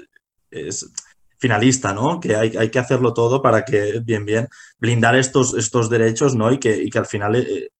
es 0.51 0.91
finalista, 1.39 1.93
¿no? 1.93 2.21
Que 2.21 2.37
hay, 2.37 2.57
hay, 2.57 2.71
que 2.71 2.79
hacerlo 2.79 3.15
todo 3.15 3.41
para 3.43 3.65
que, 3.65 4.01
bien, 4.05 4.25
bien, 4.25 4.49
blindar 4.79 5.17
estos, 5.17 5.55
estos 5.55 5.89
derechos, 5.89 6.35
¿no? 6.35 6.53
Y 6.53 6.59
que, 6.59 6.89
que 6.91 6.99
al 6.99 7.07
final 7.07 7.37
eh, 7.37 7.71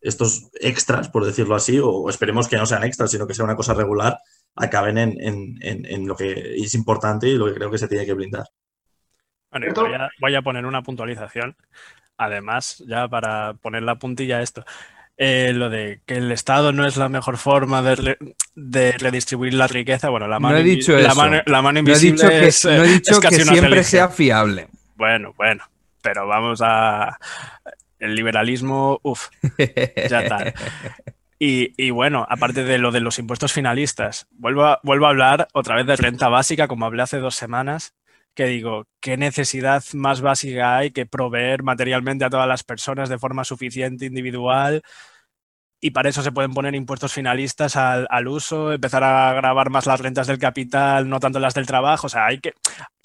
estos 0.00 0.50
extras, 0.60 1.08
por 1.08 1.24
decirlo 1.24 1.54
así, 1.54 1.78
o 1.82 2.08
esperemos 2.10 2.48
que 2.48 2.56
no 2.56 2.66
sean 2.66 2.84
extras, 2.84 3.10
sino 3.10 3.26
que 3.26 3.34
sea 3.34 3.44
una 3.44 3.56
cosa 3.56 3.74
regular, 3.74 4.18
acaben 4.56 4.98
en, 4.98 5.16
en 5.62 6.06
lo 6.06 6.14
que 6.14 6.54
es 6.56 6.74
importante 6.74 7.28
y 7.28 7.36
lo 7.36 7.46
que 7.46 7.54
creo 7.54 7.70
que 7.70 7.78
se 7.78 7.88
tiene 7.88 8.06
que 8.06 8.14
blindar. 8.14 8.46
Bueno, 9.54 10.08
voy 10.20 10.34
a, 10.34 10.42
poner 10.42 10.66
una 10.66 10.82
puntualización. 10.82 11.56
Además, 12.16 12.82
ya 12.88 13.06
para 13.06 13.54
poner 13.54 13.84
la 13.84 13.96
puntilla 13.96 14.38
a 14.38 14.42
esto. 14.42 14.64
Eh, 15.16 15.52
lo 15.54 15.70
de 15.70 16.00
que 16.06 16.16
el 16.16 16.32
Estado 16.32 16.72
no 16.72 16.86
es 16.86 16.96
la 16.96 17.08
mejor 17.08 17.38
forma 17.38 17.82
de, 17.82 18.16
redistribuir 18.98 19.54
la 19.54 19.68
riqueza. 19.68 20.08
Bueno, 20.08 20.26
la 20.26 20.40
mano, 20.40 20.54
no 20.54 20.60
he 20.60 20.64
dicho 20.64 20.96
la 20.98 21.14
mano, 21.62 21.78
invisible 21.78 22.24
no 22.24 22.30
he 22.30 22.46
dicho 22.46 22.68
que, 22.68 22.76
no 22.76 22.84
he 22.84 22.88
dicho 22.88 23.20
que 23.20 23.44
siempre 23.44 23.84
sea 23.84 24.08
fiable. 24.08 24.66
Bueno, 24.96 25.32
bueno, 25.36 25.64
pero 26.02 26.26
vamos 26.26 26.60
a. 26.62 27.18
El 28.00 28.16
liberalismo, 28.16 28.98
uff, 29.02 29.28
ya 30.08 30.22
está. 30.22 30.52
Y, 31.36 31.74
y, 31.76 31.90
bueno, 31.90 32.24
aparte 32.30 32.62
de 32.64 32.78
lo 32.78 32.92
de 32.92 33.00
los 33.00 33.18
impuestos 33.18 33.52
finalistas, 33.52 34.28
vuelvo 34.30 34.64
a, 34.64 34.80
vuelvo 34.82 35.06
a 35.06 35.10
hablar 35.10 35.48
otra 35.52 35.74
vez 35.74 35.84
de 35.84 35.96
renta 35.96 36.28
básica, 36.28 36.68
como 36.68 36.86
hablé 36.86 37.02
hace 37.02 37.18
dos 37.18 37.34
semanas, 37.34 37.92
que 38.34 38.46
digo, 38.46 38.86
¿qué 39.00 39.16
necesidad 39.16 39.84
más 39.94 40.20
básica 40.20 40.76
hay 40.76 40.90
que 40.90 41.06
proveer 41.06 41.62
materialmente 41.62 42.24
a 42.24 42.30
todas 42.30 42.48
las 42.48 42.64
personas 42.64 43.08
de 43.08 43.18
forma 43.18 43.44
suficiente, 43.44 44.06
individual? 44.06 44.82
Y 45.80 45.90
para 45.90 46.08
eso 46.08 46.22
se 46.22 46.32
pueden 46.32 46.54
poner 46.54 46.74
impuestos 46.74 47.12
finalistas 47.12 47.76
al, 47.76 48.28
uso, 48.28 48.72
empezar 48.72 49.04
a 49.04 49.34
grabar 49.34 49.70
más 49.70 49.86
las 49.86 50.00
rentas 50.00 50.26
del 50.26 50.38
capital, 50.38 51.08
no 51.08 51.20
tanto 51.20 51.38
las 51.40 51.54
del 51.54 51.66
trabajo. 51.66 52.06
O 52.06 52.10
sea, 52.10 52.26
hay 52.26 52.40
que, 52.40 52.54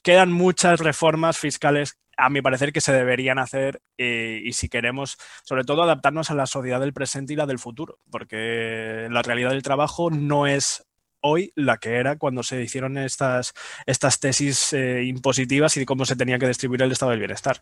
quedan 0.02 0.32
muchas 0.32 0.80
reformas 0.80 1.38
fiscales, 1.38 2.00
a 2.18 2.30
mi 2.30 2.42
parecer, 2.42 2.72
que 2.72 2.82
se 2.82 2.94
deberían 2.94 3.38
hacer 3.38 3.82
eh, 3.98 4.42
y 4.44 4.54
si 4.54 4.70
queremos, 4.70 5.18
sobre 5.44 5.66
todo, 5.66 5.84
adaptarnos 5.84 6.32
a 6.32 6.36
la 6.36 6.46
sociedad 6.48 6.80
del 6.80 6.94
presente 6.94 7.34
y 7.34 7.36
la 7.36 7.46
del 7.46 7.60
futuro, 7.60 8.00
porque 8.10 9.08
la 9.10 9.22
realidad 9.24 9.52
del 9.52 9.64
trabajo 9.64 10.10
no 10.10 10.48
es 10.48 10.89
hoy 11.22 11.52
la 11.56 11.78
que 11.78 11.96
era 11.96 12.18
cuando 12.18 12.44
se 12.44 12.62
hicieron 12.62 12.98
estas, 12.98 13.54
estas 13.86 14.20
tesis 14.20 14.74
eh, 14.74 15.04
impositivas 15.04 15.78
y 15.78 15.86
cómo 15.86 16.06
se 16.06 16.16
tenía 16.16 16.40
que 16.40 16.48
distribuir 16.48 16.82
el 16.82 16.92
estado 16.92 17.12
del 17.12 17.20
bienestar. 17.20 17.62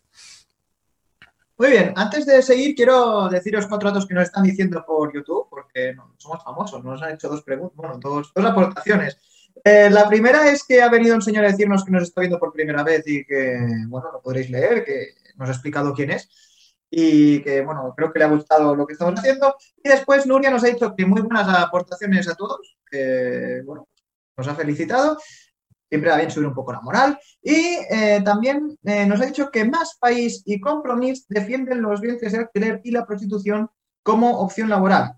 Muy 1.56 1.70
bien, 1.70 1.92
antes 1.96 2.24
de 2.24 2.40
seguir, 2.40 2.76
quiero 2.76 3.28
deciros 3.28 3.66
cuatro 3.66 3.90
datos 3.90 4.06
que 4.06 4.14
nos 4.14 4.24
están 4.24 4.44
diciendo 4.44 4.84
por 4.86 5.12
YouTube, 5.12 5.48
porque 5.50 5.96
somos 6.16 6.42
famosos, 6.44 6.84
nos 6.84 7.02
han 7.02 7.14
hecho 7.14 7.28
dos 7.28 7.42
preguntas, 7.42 7.76
bueno, 7.76 7.98
dos, 7.98 8.30
aportaciones. 8.36 9.18
Eh, 9.64 9.90
la 9.90 10.08
primera 10.08 10.48
es 10.48 10.62
que 10.62 10.80
ha 10.80 10.88
venido 10.88 11.16
un 11.16 11.22
señor 11.22 11.44
a 11.44 11.50
decirnos 11.50 11.84
que 11.84 11.90
nos 11.90 12.04
está 12.04 12.20
viendo 12.20 12.38
por 12.38 12.52
primera 12.52 12.84
vez 12.84 13.02
y 13.08 13.24
que, 13.24 13.58
bueno, 13.88 14.12
lo 14.12 14.22
podréis 14.22 14.50
leer, 14.50 14.84
que 14.84 15.14
nos 15.36 15.48
ha 15.48 15.52
explicado 15.52 15.92
quién 15.94 16.12
es 16.12 16.28
y 16.90 17.42
que, 17.42 17.60
bueno, 17.62 17.92
creo 17.96 18.12
que 18.12 18.18
le 18.18 18.24
ha 18.24 18.28
gustado 18.28 18.74
lo 18.74 18.86
que 18.86 18.94
estamos 18.94 19.18
haciendo. 19.18 19.54
Y 19.82 19.88
después 19.88 20.26
Nuria 20.26 20.50
nos 20.50 20.64
ha 20.64 20.68
dicho 20.68 20.94
que 20.96 21.06
muy 21.06 21.20
buenas 21.20 21.48
aportaciones 21.48 22.28
a 22.28 22.34
todos, 22.34 22.78
que, 22.90 23.62
bueno, 23.64 23.88
nos 24.36 24.48
ha 24.48 24.54
felicitado. 24.54 25.18
Siempre 25.88 26.10
va 26.10 26.18
bien 26.18 26.30
subir 26.30 26.48
un 26.48 26.54
poco 26.54 26.72
la 26.72 26.80
moral. 26.80 27.18
Y 27.42 27.78
eh, 27.90 28.20
también 28.24 28.78
eh, 28.84 29.06
nos 29.06 29.20
ha 29.20 29.26
dicho 29.26 29.50
que 29.50 29.64
Más 29.64 29.96
País 29.98 30.42
y 30.44 30.60
Compromís 30.60 31.26
defienden 31.28 31.82
los 31.82 32.00
bienes 32.00 32.20
de 32.20 32.38
alquiler 32.38 32.80
y 32.84 32.90
la 32.90 33.06
prostitución 33.06 33.70
como 34.02 34.38
opción 34.40 34.68
laboral. 34.68 35.14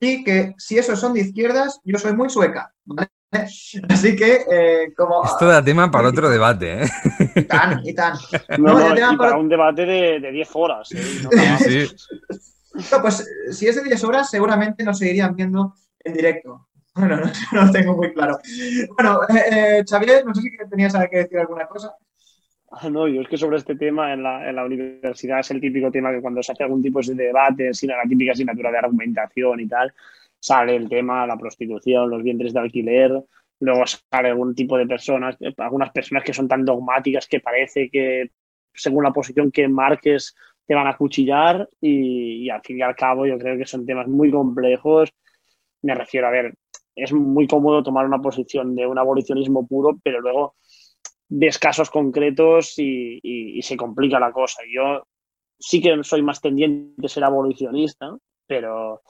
Y 0.00 0.24
que 0.24 0.54
si 0.58 0.78
esos 0.78 0.98
son 0.98 1.14
de 1.14 1.20
izquierdas, 1.20 1.80
yo 1.84 1.98
soy 1.98 2.14
muy 2.14 2.30
sueca. 2.30 2.74
¿vale? 2.84 3.08
Así 3.88 4.16
que, 4.16 4.44
eh, 4.50 4.92
como. 4.96 5.24
Esto 5.24 5.46
da 5.46 5.64
tema 5.64 5.90
para 5.90 6.08
otro 6.08 6.28
debate, 6.28 6.84
¿eh? 6.84 6.88
Y 7.34 7.42
tan, 7.42 7.80
y 7.84 7.94
tan. 7.94 8.16
No, 8.58 9.18
para, 9.18 9.36
un 9.36 9.48
debate 9.48 9.84
de, 9.86 10.32
10 10.32 10.50
horas. 10.54 10.92
¿eh? 10.92 11.58
sí. 11.58 12.84
pues 13.00 13.28
si 13.50 13.66
es 13.66 13.76
de 13.76 13.82
10 13.82 14.04
horas, 14.04 14.30
seguramente 14.30 14.84
nos 14.84 14.98
seguirían 14.98 15.34
viendo 15.34 15.74
en 16.00 16.14
directo. 16.14 16.68
Bueno, 16.94 17.16
no, 17.52 17.64
lo 17.64 17.72
tengo 17.72 17.96
muy 17.96 18.12
claro. 18.12 18.38
Bueno, 18.94 19.20
eh, 19.28 19.82
Xavier, 19.88 20.24
no 20.24 20.32
sé 20.32 20.42
si 20.42 20.50
tenías 20.70 20.94
que 21.10 21.16
decir 21.16 21.38
alguna 21.38 21.66
cosa. 21.66 21.92
Ah, 22.70 22.88
no, 22.88 23.06
yo 23.06 23.20
es 23.20 23.28
que 23.28 23.36
sobre 23.36 23.56
este 23.56 23.76
tema 23.76 24.12
en 24.12 24.22
la, 24.22 24.48
en 24.48 24.56
la, 24.56 24.64
universidad 24.64 25.40
es 25.40 25.50
el 25.50 25.60
típico 25.60 25.90
tema 25.92 26.12
que 26.12 26.20
cuando 26.20 26.42
se 26.42 26.52
hace 26.52 26.64
algún 26.64 26.82
tipo 26.82 27.00
de 27.00 27.14
debate, 27.14 27.70
la 27.82 28.08
típica 28.08 28.32
asignatura 28.32 28.70
de 28.70 28.78
argumentación 28.78 29.60
y 29.60 29.68
tal, 29.68 29.92
sale 30.44 30.76
el 30.76 30.90
tema, 30.90 31.26
la 31.26 31.38
prostitución, 31.38 32.10
los 32.10 32.22
vientres 32.22 32.52
de 32.52 32.60
alquiler, 32.60 33.24
luego 33.60 33.84
sale 33.86 34.28
algún 34.28 34.54
tipo 34.54 34.76
de 34.76 34.86
personas, 34.86 35.38
algunas 35.56 35.90
personas 35.90 36.22
que 36.22 36.34
son 36.34 36.48
tan 36.48 36.66
dogmáticas 36.66 37.26
que 37.26 37.40
parece 37.40 37.88
que 37.88 38.30
según 38.74 39.04
la 39.04 39.12
posición 39.12 39.50
que 39.50 39.68
marques 39.68 40.34
te 40.66 40.74
van 40.74 40.86
a 40.86 40.98
cuchillar 40.98 41.66
y, 41.80 42.50
al 42.50 42.60
fin 42.60 42.78
y 42.78 42.82
al 42.82 42.94
cabo 42.94 43.24
yo 43.24 43.38
creo 43.38 43.56
que 43.56 43.64
son 43.64 43.86
temas 43.86 44.06
muy 44.06 44.30
complejos 44.30 45.10
Me 45.80 45.94
refiero 45.94 46.26
a 46.26 46.30
ver, 46.30 46.54
es 46.94 47.12
muy 47.12 47.46
cómodo 47.46 47.82
tomar 47.82 48.04
una 48.04 48.20
posición 48.20 48.74
de 48.74 48.86
un 48.86 48.98
abolicionismo 48.98 49.66
puro, 49.66 49.98
pero 50.02 50.20
luego 50.20 50.56
ves 51.28 51.58
casos 51.58 51.88
concretos 51.88 52.74
y, 52.76 53.60
se 53.62 53.76
complica 53.78 54.20
la 54.20 54.30
cosa. 54.30 54.60
Yo 54.70 55.06
sí 55.58 55.80
que 55.80 56.04
soy 56.04 56.20
más 56.20 56.42
tendiente 56.42 57.06
a 57.06 57.08
ser 57.08 57.24
abolicionista, 57.24 58.14
pero, 58.46 59.00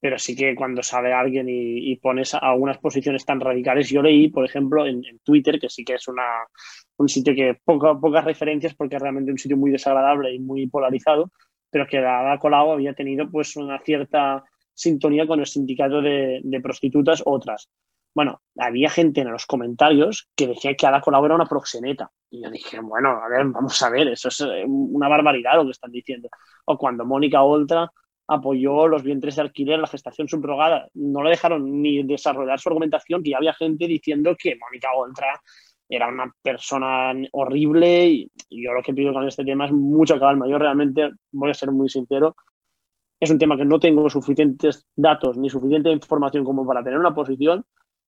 pero 0.00 0.18
sí 0.18 0.34
que 0.34 0.54
cuando 0.54 0.82
sale 0.82 1.12
alguien 1.12 1.46
y, 1.48 1.94
pones 1.96 2.34
algunas 2.34 2.78
posiciones 2.78 3.24
tan 3.26 3.38
radicales, 3.38 3.90
yo 3.90 4.00
leí, 4.00 4.28
por 4.28 4.46
ejemplo, 4.46 4.86
en, 4.86 5.02
Twitter, 5.22 5.60
que 5.60 5.68
sí 5.68 5.84
que 5.84 5.94
es 5.94 6.08
una, 6.08 6.24
un 6.96 7.08
sitio 7.08 7.34
que 7.34 7.58
pocas 7.64 8.24
referencias 8.24 8.74
porque 8.74 8.96
es 8.96 9.02
realmente 9.02 9.30
un 9.30 9.38
sitio 9.38 9.58
muy 9.58 9.70
desagradable 9.70 10.34
y 10.34 10.38
muy 10.38 10.66
polarizado, 10.68 11.30
pero 11.70 11.86
que 11.86 11.98
Ada 11.98 12.38
Colau 12.38 12.72
había 12.72 12.94
tenido 12.94 13.30
pues 13.30 13.56
una 13.56 13.78
cierta 13.80 14.42
sintonía 14.72 15.26
con 15.26 15.40
el 15.40 15.46
sindicato 15.46 16.00
de, 16.00 16.60
prostitutas 16.62 17.22
otras. 17.26 17.68
Bueno, 18.14 18.40
había 18.56 18.88
gente 18.88 19.20
en 19.20 19.30
los 19.30 19.46
comentarios 19.46 20.28
que 20.34 20.48
decía 20.48 20.74
que 20.74 20.86
Ada 20.86 21.02
Colau 21.02 21.26
era 21.26 21.34
una 21.34 21.46
proxeneta. 21.46 22.10
Y 22.30 22.42
yo 22.42 22.50
dije, 22.50 22.80
bueno, 22.80 23.10
a 23.22 23.28
ver, 23.28 23.44
vamos 23.46 23.80
a 23.82 23.90
ver, 23.90 24.08
eso 24.08 24.28
es 24.28 24.40
eh, 24.40 24.64
una 24.66 25.08
barbaridad 25.08 25.56
lo 25.56 25.64
que 25.66 25.72
están 25.72 25.92
diciendo. 25.92 26.28
O 26.64 26.78
cuando 26.78 27.04
Mónica 27.04 27.42
Oltra 27.42 27.90
apoyó 28.32 28.86
los 28.86 29.02
vientres 29.02 29.34
de 29.34 29.42
alquiler, 29.42 29.80
la 29.80 29.88
gestación 29.88 30.28
subrogada, 30.28 30.88
no 30.94 31.20
le 31.24 31.30
dejaron 31.30 31.82
ni 31.82 32.04
desarrollar 32.04 32.60
su 32.60 32.68
argumentación, 32.68 33.24
que 33.24 33.30
ya 33.30 33.38
había 33.38 33.54
gente 33.54 33.88
diciendo 33.88 34.36
que 34.38 34.56
Mónica 34.56 34.92
Oltra 34.94 35.40
era 35.88 36.06
una 36.06 36.32
persona 36.40 37.12
horrible 37.32 38.06
y, 38.06 38.30
yo 38.48 38.72
lo 38.72 38.82
que 38.84 38.94
pido 38.94 39.12
con 39.12 39.26
este 39.26 39.44
tema 39.44 39.66
es 39.66 39.72
mucho 39.72 40.20
calma. 40.20 40.46
Yo 40.46 40.58
realmente, 40.58 41.10
voy 41.32 41.50
a 41.50 41.54
ser 41.54 41.72
muy 41.72 41.88
sincero, 41.88 42.36
es 43.18 43.30
un 43.30 43.38
tema 43.38 43.56
que 43.56 43.64
no 43.64 43.80
tengo 43.80 44.08
suficientes 44.08 44.86
datos 44.94 45.36
ni 45.36 45.50
suficiente 45.50 45.90
información 45.90 46.44
como 46.44 46.64
para 46.64 46.84
tener 46.84 47.00
una 47.00 47.12
posición. 47.12 47.64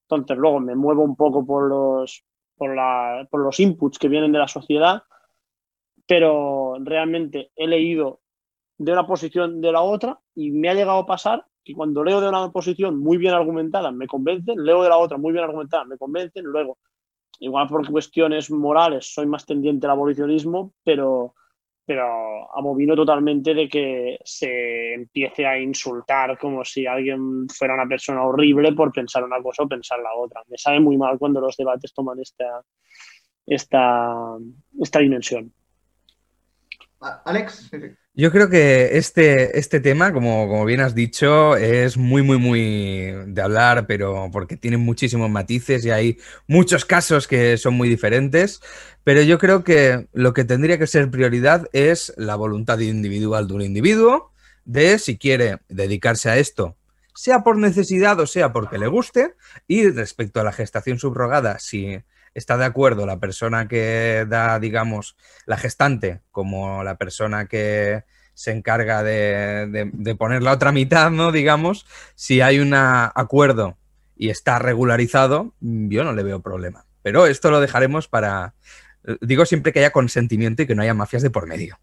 Entonces 0.08 0.38
luego 0.38 0.60
me 0.60 0.76
muevo 0.76 1.02
un 1.02 1.16
poco 1.16 1.44
por 1.44 1.68
los, 1.68 2.24
por, 2.56 2.76
la, 2.76 3.26
por 3.28 3.40
los 3.40 3.58
inputs 3.58 3.98
que 3.98 4.08
vienen 4.08 4.30
de 4.30 4.38
la 4.38 4.48
sociedad, 4.48 5.02
pero 6.06 6.76
realmente 6.80 7.50
he 7.56 7.66
leído 7.66 8.21
de 8.84 8.92
una 8.92 9.06
posición 9.06 9.60
de 9.60 9.72
la 9.72 9.82
otra 9.82 10.18
y 10.34 10.50
me 10.50 10.68
ha 10.68 10.74
llegado 10.74 10.98
a 10.98 11.06
pasar 11.06 11.44
que 11.64 11.74
cuando 11.74 12.02
leo 12.02 12.20
de 12.20 12.28
una 12.28 12.50
posición 12.50 12.98
muy 12.98 13.16
bien 13.16 13.34
argumentada 13.34 13.92
me 13.92 14.06
convencen, 14.06 14.64
leo 14.64 14.82
de 14.82 14.88
la 14.88 14.98
otra 14.98 15.18
muy 15.18 15.32
bien 15.32 15.44
argumentada 15.44 15.84
me 15.84 15.96
convencen, 15.96 16.44
luego 16.44 16.78
igual 17.38 17.68
por 17.68 17.88
cuestiones 17.90 18.50
morales 18.50 19.12
soy 19.12 19.26
más 19.26 19.46
tendiente 19.46 19.86
al 19.86 19.92
abolicionismo, 19.92 20.72
pero 20.84 21.34
pero 21.84 22.48
abomino 22.56 22.94
totalmente 22.94 23.54
de 23.54 23.68
que 23.68 24.18
se 24.24 24.94
empiece 24.94 25.44
a 25.44 25.58
insultar 25.58 26.38
como 26.38 26.64
si 26.64 26.86
alguien 26.86 27.48
fuera 27.48 27.74
una 27.74 27.88
persona 27.88 28.24
horrible 28.24 28.72
por 28.72 28.92
pensar 28.92 29.24
una 29.24 29.42
cosa 29.42 29.64
o 29.64 29.68
pensar 29.68 29.98
la 29.98 30.14
otra. 30.14 30.42
Me 30.46 30.56
sabe 30.56 30.78
muy 30.78 30.96
mal 30.96 31.18
cuando 31.18 31.40
los 31.40 31.56
debates 31.56 31.92
toman 31.92 32.20
esta, 32.20 32.62
esta, 33.46 34.14
esta 34.80 34.98
dimensión. 35.00 35.52
Alex. 37.24 37.70
Yo 38.14 38.30
creo 38.30 38.50
que 38.50 38.98
este, 38.98 39.58
este 39.58 39.80
tema, 39.80 40.12
como, 40.12 40.46
como, 40.46 40.64
bien 40.64 40.80
has 40.80 40.94
dicho, 40.94 41.56
es 41.56 41.96
muy, 41.96 42.22
muy, 42.22 42.38
muy 42.38 43.12
de 43.26 43.42
hablar, 43.42 43.86
pero 43.86 44.28
porque 44.30 44.56
tiene 44.56 44.76
muchísimos 44.76 45.30
matices 45.30 45.84
y 45.84 45.90
hay 45.90 46.18
muchos 46.46 46.84
casos 46.84 47.26
que 47.26 47.56
son 47.56 47.74
muy 47.74 47.88
diferentes. 47.88 48.60
Pero 49.02 49.22
yo 49.22 49.38
creo 49.38 49.64
que 49.64 50.08
lo 50.12 50.34
que 50.34 50.44
tendría 50.44 50.78
que 50.78 50.86
ser 50.86 51.10
prioridad 51.10 51.68
es 51.72 52.12
la 52.16 52.36
voluntad 52.36 52.78
individual 52.80 53.48
de 53.48 53.54
un 53.54 53.62
individuo, 53.62 54.32
de 54.64 54.98
si 54.98 55.16
quiere 55.16 55.58
dedicarse 55.68 56.30
a 56.30 56.36
esto, 56.36 56.76
sea 57.14 57.42
por 57.42 57.56
necesidad 57.56 58.18
o 58.20 58.26
sea 58.26 58.52
porque 58.52 58.78
le 58.78 58.86
guste. 58.86 59.34
Y 59.66 59.88
respecto 59.88 60.40
a 60.40 60.44
la 60.44 60.52
gestación 60.52 60.98
subrogada, 60.98 61.58
si 61.58 61.98
está 62.34 62.56
de 62.56 62.64
acuerdo 62.64 63.06
la 63.06 63.18
persona 63.18 63.68
que 63.68 64.26
da, 64.28 64.58
digamos, 64.58 65.16
la 65.46 65.56
gestante, 65.56 66.20
como 66.30 66.82
la 66.84 66.96
persona 66.96 67.46
que 67.46 68.04
se 68.34 68.52
encarga 68.52 69.02
de, 69.02 70.16
poner 70.18 70.42
la 70.42 70.52
otra 70.52 70.72
mitad, 70.72 71.10
¿no? 71.10 71.32
Digamos, 71.32 71.86
si 72.14 72.40
hay 72.40 72.58
un 72.58 72.72
acuerdo 72.74 73.76
y 74.16 74.30
está 74.30 74.58
regularizado, 74.58 75.54
yo 75.60 76.04
no 76.04 76.12
le 76.12 76.22
veo 76.22 76.40
problema. 76.40 76.86
Pero 77.02 77.26
esto 77.26 77.50
lo 77.50 77.60
dejaremos 77.60 78.08
para, 78.08 78.54
digo 79.20 79.44
siempre 79.44 79.72
que 79.72 79.80
haya 79.80 79.90
consentimiento 79.90 80.62
y 80.62 80.66
que 80.66 80.74
no 80.74 80.82
haya 80.82 80.94
mafias 80.94 81.22
de 81.22 81.30
por 81.30 81.46
medio. 81.46 81.78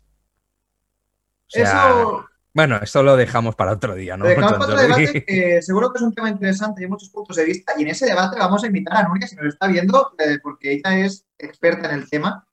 Eso, 1.51 2.29
bueno, 2.53 2.79
esto 2.81 3.03
lo 3.03 3.15
dejamos 3.15 3.55
para 3.55 3.73
otro 3.73 3.95
día, 3.95 4.17
¿no? 4.17 4.25
Dejamos 4.25 4.53
para 4.53 4.65
otro 4.65 4.77
debate 4.77 5.23
que 5.23 5.61
seguro 5.61 5.91
que 5.91 5.97
es 5.97 6.03
un 6.03 6.13
tema 6.13 6.29
interesante 6.29 6.81
y 6.81 6.85
hay 6.85 6.89
muchos 6.89 7.09
puntos 7.09 7.35
de 7.35 7.45
vista. 7.45 7.73
Y 7.77 7.83
en 7.83 7.89
ese 7.89 8.05
debate 8.05 8.39
vamos 8.39 8.63
a 8.63 8.67
invitar 8.67 8.97
a 8.97 9.07
Nuria, 9.07 9.27
si 9.27 9.35
nos 9.35 9.45
está 9.45 9.67
viendo, 9.67 10.13
eh, 10.17 10.39
porque 10.41 10.73
ella 10.73 11.05
es 11.05 11.25
experta 11.37 11.89
en 11.89 11.99
el 11.99 12.09
tema. 12.09 12.45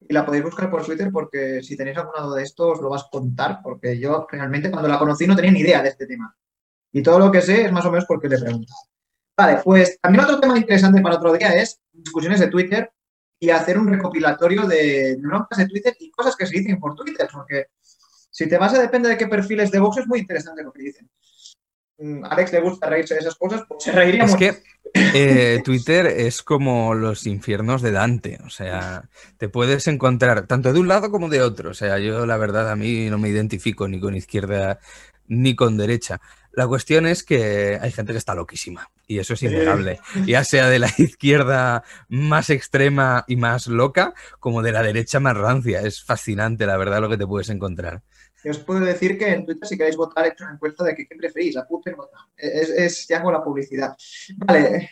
Y 0.00 0.12
la 0.12 0.24
podéis 0.24 0.44
buscar 0.44 0.70
por 0.70 0.84
Twitter 0.84 1.10
porque 1.12 1.62
si 1.62 1.76
tenéis 1.76 1.98
alguna 1.98 2.22
duda 2.22 2.36
de 2.36 2.42
esto 2.42 2.68
os 2.68 2.80
lo 2.80 2.88
vas 2.88 3.04
a 3.04 3.10
contar, 3.10 3.60
porque 3.62 3.98
yo 3.98 4.26
realmente 4.30 4.70
cuando 4.70 4.88
la 4.88 4.98
conocí 4.98 5.26
no 5.26 5.36
tenía 5.36 5.52
ni 5.52 5.60
idea 5.60 5.82
de 5.82 5.90
este 5.90 6.06
tema. 6.06 6.34
Y 6.90 7.02
todo 7.02 7.18
lo 7.18 7.30
que 7.30 7.40
sé 7.40 7.66
es 7.66 7.72
más 7.72 7.84
o 7.84 7.90
menos 7.90 8.06
porque 8.06 8.28
le 8.28 8.36
he 8.36 8.40
preguntado. 8.40 8.80
Vale, 9.36 9.60
pues 9.62 9.98
también 10.00 10.24
otro 10.24 10.40
tema 10.40 10.58
interesante 10.58 11.00
para 11.00 11.16
otro 11.16 11.32
día 11.32 11.52
es 11.54 11.80
discusiones 11.92 12.40
de 12.40 12.48
Twitter 12.48 12.90
y 13.38 13.50
hacer 13.50 13.78
un 13.78 13.88
recopilatorio 13.88 14.66
de 14.66 15.16
broncas 15.20 15.58
de 15.58 15.66
Twitter 15.66 15.96
y 15.98 16.10
cosas 16.10 16.36
que 16.36 16.46
se 16.46 16.58
dicen 16.58 16.78
por 16.78 16.94
Twitter, 16.94 17.28
porque 17.32 17.66
si 18.42 18.48
te 18.48 18.58
vas 18.58 18.74
a 18.74 18.80
depende 18.80 19.08
de 19.08 19.16
qué 19.16 19.28
perfiles 19.28 19.70
de 19.70 19.78
Vox, 19.78 19.98
es 19.98 20.06
muy 20.06 20.20
interesante 20.20 20.62
lo 20.62 20.72
que 20.72 20.82
dicen. 20.82 21.08
Mm, 21.98 22.24
Alex 22.24 22.52
le 22.52 22.60
gusta 22.60 22.88
reírse 22.88 23.14
de 23.14 23.20
esas 23.20 23.36
cosas, 23.36 23.62
pues 23.68 23.84
se 23.84 23.92
reiría 23.92 24.24
es 24.24 24.34
que 24.34 24.62
eh, 24.94 25.60
Twitter 25.64 26.06
es 26.06 26.42
como 26.42 26.94
los 26.94 27.26
infiernos 27.26 27.82
de 27.82 27.92
Dante, 27.92 28.40
o 28.44 28.50
sea, 28.50 29.08
te 29.38 29.48
puedes 29.48 29.86
encontrar 29.86 30.46
tanto 30.46 30.72
de 30.72 30.80
un 30.80 30.88
lado 30.88 31.10
como 31.10 31.28
de 31.28 31.42
otro, 31.42 31.70
o 31.70 31.74
sea, 31.74 31.98
yo 32.00 32.26
la 32.26 32.36
verdad 32.36 32.70
a 32.70 32.76
mí 32.76 33.08
no 33.08 33.18
me 33.18 33.28
identifico 33.28 33.86
ni 33.86 34.00
con 34.00 34.16
izquierda 34.16 34.80
ni 35.28 35.54
con 35.54 35.76
derecha. 35.76 36.20
La 36.54 36.66
cuestión 36.66 37.06
es 37.06 37.22
que 37.22 37.78
hay 37.80 37.92
gente 37.92 38.12
que 38.12 38.18
está 38.18 38.34
loquísima 38.34 38.90
y 39.06 39.20
eso 39.20 39.34
es 39.34 39.42
innegable, 39.42 40.00
ya 40.26 40.44
sea 40.44 40.68
de 40.68 40.80
la 40.80 40.90
izquierda 40.98 41.84
más 42.08 42.50
extrema 42.50 43.24
y 43.28 43.36
más 43.36 43.68
loca 43.68 44.12
como 44.40 44.60
de 44.60 44.72
la 44.72 44.82
derecha 44.82 45.20
más 45.20 45.36
rancia. 45.36 45.80
Es 45.80 46.02
fascinante, 46.02 46.66
la 46.66 46.76
verdad, 46.76 47.00
lo 47.00 47.08
que 47.08 47.16
te 47.16 47.26
puedes 47.26 47.48
encontrar 47.48 48.02
os 48.50 48.58
puedo 48.58 48.80
decir 48.80 49.18
que 49.18 49.28
en 49.28 49.46
Twitter, 49.46 49.68
si 49.68 49.76
queréis 49.76 49.96
votar, 49.96 50.24
he 50.24 50.28
hecho 50.30 50.44
una 50.44 50.54
encuesta 50.54 50.84
de 50.84 50.94
que, 50.94 51.06
qué 51.06 51.16
preferís, 51.16 51.56
a 51.56 51.66
Putin 51.66 51.94
o 51.98 52.08
es, 52.36 52.70
es, 52.70 53.08
ya 53.08 53.22
con 53.22 53.32
la 53.32 53.42
publicidad. 53.42 53.96
Vale, 54.36 54.90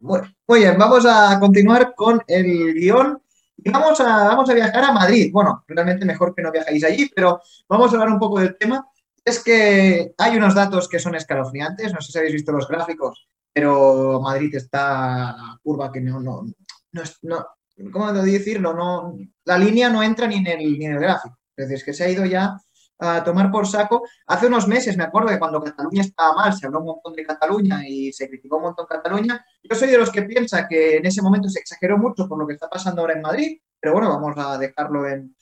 muy, 0.00 0.20
bien, 0.58 0.76
vamos 0.78 1.06
a 1.06 1.38
continuar 1.40 1.94
con 1.94 2.22
el 2.26 2.74
guion 2.74 3.20
y 3.56 3.70
vamos 3.70 4.00
a, 4.00 4.04
vamos 4.24 4.48
a 4.50 4.54
viajar 4.54 4.84
a 4.84 4.92
Madrid. 4.92 5.30
Bueno, 5.32 5.64
realmente 5.68 6.04
mejor 6.04 6.34
que 6.34 6.42
no 6.42 6.52
viajáis 6.52 6.84
allí, 6.84 7.10
pero 7.14 7.40
vamos 7.68 7.90
a 7.90 7.94
hablar 7.94 8.10
un 8.10 8.18
poco 8.18 8.40
del 8.40 8.56
tema. 8.56 8.86
Es 9.24 9.42
que 9.42 10.14
hay 10.16 10.36
unos 10.36 10.54
datos 10.54 10.88
que 10.88 10.98
son 10.98 11.14
escalofriantes, 11.14 11.92
no 11.92 12.00
sé 12.00 12.12
si 12.12 12.18
habéis 12.18 12.34
visto 12.34 12.52
los 12.52 12.68
gráficos, 12.68 13.28
pero 13.52 14.20
Madrid 14.20 14.54
está 14.54 15.32
la 15.32 15.60
curva 15.62 15.92
que 15.92 16.00
no, 16.00 16.20
no, 16.20 16.44
no, 16.92 17.02
no 17.22 17.46
¿cómo 17.92 18.12
decir? 18.12 18.60
No, 18.60 18.74
no, 18.74 19.16
la 19.44 19.58
línea 19.58 19.88
no 19.88 20.02
entra 20.02 20.26
ni 20.26 20.36
en 20.36 20.46
el, 20.46 20.78
ni 20.78 20.86
en 20.86 20.92
el 20.92 21.00
gráfico. 21.00 21.38
Es 21.56 21.68
decir, 21.68 21.76
es 21.76 21.84
que 21.84 21.92
se 21.92 22.04
ha 22.04 22.10
ido 22.10 22.24
ya 22.24 22.58
a 23.00 23.24
tomar 23.24 23.50
por 23.50 23.66
saco. 23.66 24.02
Hace 24.26 24.46
unos 24.46 24.68
meses 24.68 24.96
me 24.96 25.04
acuerdo 25.04 25.28
que 25.28 25.38
cuando 25.38 25.62
Cataluña 25.62 26.02
estaba 26.02 26.34
mal, 26.34 26.52
se 26.52 26.66
habló 26.66 26.80
un 26.80 26.86
montón 26.86 27.14
de 27.14 27.24
Cataluña 27.24 27.86
y 27.86 28.12
se 28.12 28.28
criticó 28.28 28.56
un 28.56 28.64
montón 28.64 28.86
Cataluña. 28.86 29.44
Yo 29.62 29.74
soy 29.74 29.88
de 29.88 29.98
los 29.98 30.10
que 30.10 30.22
piensa 30.22 30.68
que 30.68 30.98
en 30.98 31.06
ese 31.06 31.22
momento 31.22 31.48
se 31.48 31.60
exageró 31.60 31.98
mucho 31.98 32.28
por 32.28 32.38
lo 32.38 32.46
que 32.46 32.54
está 32.54 32.68
pasando 32.68 33.00
ahora 33.00 33.14
en 33.14 33.22
Madrid, 33.22 33.58
pero 33.80 33.94
bueno, 33.94 34.10
vamos 34.10 34.34
a 34.36 34.58
dejarlo 34.58 35.08
en, 35.08 35.34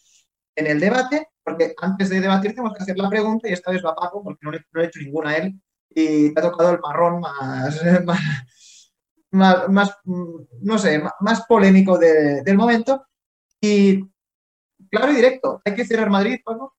el 0.55 0.81
debate, 0.81 1.29
porque 1.45 1.73
antes 1.81 2.09
de 2.09 2.21
debatir 2.21 2.51
tenemos 2.51 2.77
que 2.77 2.83
hacer 2.83 2.99
la 2.99 3.09
pregunta 3.09 3.49
y 3.49 3.53
esta 3.53 3.71
vez 3.71 3.81
va 3.85 3.95
Paco, 3.95 4.25
porque 4.25 4.41
no 4.43 4.51
le, 4.51 4.59
he 4.59 4.85
hecho 4.85 4.99
ninguna 5.01 5.31
a 5.31 5.37
él 5.37 5.61
y 5.89 6.35
te 6.35 6.41
ha 6.41 6.43
tocado 6.43 6.73
el 6.73 6.81
marrón 6.81 7.21
más, 7.21 7.81
más, 9.69 9.97
no 10.63 10.79
sé, 10.79 11.01
más, 11.21 11.47
polémico 11.47 11.97
del 11.97 12.57
momento. 12.57 13.07
Y 13.61 14.05
claro 14.91 15.13
y 15.13 15.17
directo, 15.17 15.61
hay 15.65 15.75
que 15.75 15.85
cerrar 15.85 16.11
Madrid, 16.11 16.41
Paco. 16.45 16.78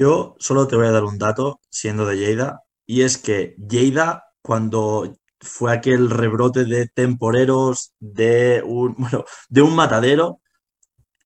Yo 0.00 0.34
solo 0.38 0.66
te 0.66 0.76
voy 0.76 0.86
a 0.86 0.92
dar 0.92 1.04
un 1.04 1.18
dato, 1.18 1.60
siendo 1.68 2.06
de 2.06 2.16
Lleida, 2.16 2.62
y 2.86 3.02
es 3.02 3.18
que 3.18 3.54
Lleida, 3.58 4.24
cuando 4.40 5.14
fue 5.40 5.74
aquel 5.74 6.08
rebrote 6.08 6.64
de 6.64 6.86
temporeros 6.88 7.92
de 8.00 8.62
un, 8.64 8.96
de 9.50 9.60
un 9.60 9.76
matadero, 9.76 10.40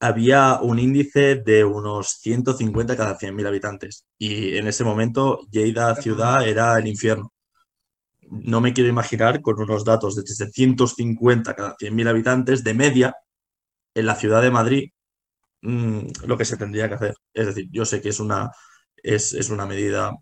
había 0.01 0.59
un 0.61 0.81
índice 0.81 1.37
de 1.37 1.65
unos 1.65 2.19
150 2.21 2.97
cada 2.97 3.17
100.000 3.17 3.47
habitantes. 3.47 4.07
Y 4.19 4.57
en 4.57 4.67
ese 4.67 4.83
momento, 4.83 5.47
Lleida 5.53 5.95
ciudad 5.95 6.45
era 6.45 6.77
el 6.77 6.89
infierno. 6.89 7.33
No 8.23 8.61
me 8.61 8.73
quiero 8.73 8.91
imaginar 8.91 9.41
con 9.41 9.61
unos 9.61 9.85
datos 9.85 10.17
de 10.17 10.25
150 10.25 11.55
cada 11.55 11.77
100.000 11.77 12.09
habitantes 12.09 12.65
de 12.65 12.75
media 12.75 13.15
en 13.95 14.07
la 14.07 14.17
ciudad 14.17 14.43
de 14.43 14.51
Madrid, 14.51 14.91
Mm, 15.65 16.09
lo 16.27 16.37
que 16.39 16.45
se 16.45 16.59
tendría 16.59 16.89
que 16.89 16.95
hacer. 16.97 17.15
Es 17.33 17.47
decir, 17.47 17.69
yo 17.73 17.85
sé 17.87 18.03
que 18.03 18.11
es 18.11 18.21
una, 18.21 18.51
es, 19.03 19.33
una 19.51 19.67
medida 19.67 20.13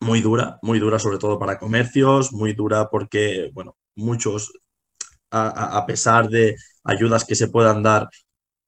muy 0.00 0.20
dura, 0.20 0.58
muy 0.62 0.80
dura 0.80 0.98
sobre 0.98 1.18
todo 1.18 1.38
para 1.38 1.58
comercios, 1.58 2.32
muy 2.32 2.54
dura 2.54 2.88
porque, 2.90 3.50
bueno, 3.54 3.76
muchos, 3.96 4.52
a, 5.30 5.86
pesar 5.86 6.28
de 6.28 6.56
ayudas 6.84 7.24
que 7.24 7.36
se 7.36 7.48
puedan 7.48 7.82
dar, 7.82 8.08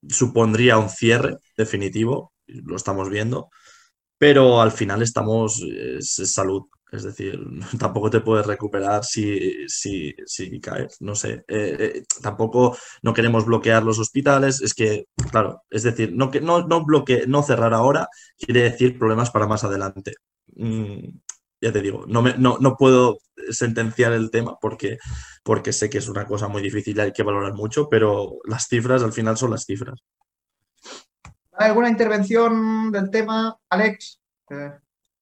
supondría 0.08 0.78
un 0.78 0.90
cierre 0.90 1.38
definitivo, 1.56 2.32
lo 2.46 2.76
estamos 2.76 3.10
viendo, 3.10 3.50
pero 4.18 4.60
al 4.62 4.72
final 4.72 5.02
estamos, 5.02 5.62
es, 5.62 6.14
salud, 6.32 6.64
es 6.94 7.02
decir, 7.02 7.40
tampoco 7.78 8.10
te 8.10 8.20
puedes 8.20 8.46
recuperar 8.46 9.04
si, 9.04 9.68
si, 9.68 10.14
si 10.24 10.60
caes, 10.60 11.00
no 11.00 11.14
sé. 11.14 11.44
Eh, 11.48 11.76
eh, 11.78 12.04
tampoco 12.22 12.76
no 13.02 13.12
queremos 13.12 13.44
bloquear 13.44 13.82
los 13.82 13.98
hospitales, 13.98 14.60
es 14.60 14.74
que, 14.74 15.06
claro, 15.30 15.62
es 15.70 15.82
decir, 15.82 16.12
no, 16.14 16.30
que, 16.30 16.40
no, 16.40 16.66
no, 16.66 16.84
bloque, 16.84 17.24
no 17.26 17.42
cerrar 17.42 17.74
ahora 17.74 18.08
quiere 18.38 18.62
decir 18.62 18.98
problemas 18.98 19.30
para 19.30 19.46
más 19.46 19.64
adelante. 19.64 20.14
Mm, 20.56 21.18
ya 21.60 21.72
te 21.72 21.80
digo, 21.80 22.04
no, 22.06 22.22
me, 22.22 22.34
no, 22.36 22.58
no, 22.60 22.76
puedo 22.76 23.18
sentenciar 23.50 24.12
el 24.12 24.30
tema 24.30 24.56
porque, 24.60 24.98
porque 25.42 25.72
sé 25.72 25.88
que 25.90 25.98
es 25.98 26.08
una 26.08 26.26
cosa 26.26 26.46
muy 26.46 26.62
difícil 26.62 26.96
y 26.96 27.00
hay 27.00 27.12
que 27.12 27.22
valorar 27.22 27.54
mucho, 27.54 27.88
pero 27.88 28.38
las 28.44 28.68
cifras 28.68 29.02
al 29.02 29.12
final 29.12 29.36
son 29.36 29.50
las 29.50 29.64
cifras. 29.64 29.98
¿Hay 31.52 31.68
alguna 31.68 31.88
intervención 31.88 32.92
del 32.92 33.10
tema, 33.10 33.56
Alex? 33.70 34.20
Eh, 34.50 34.72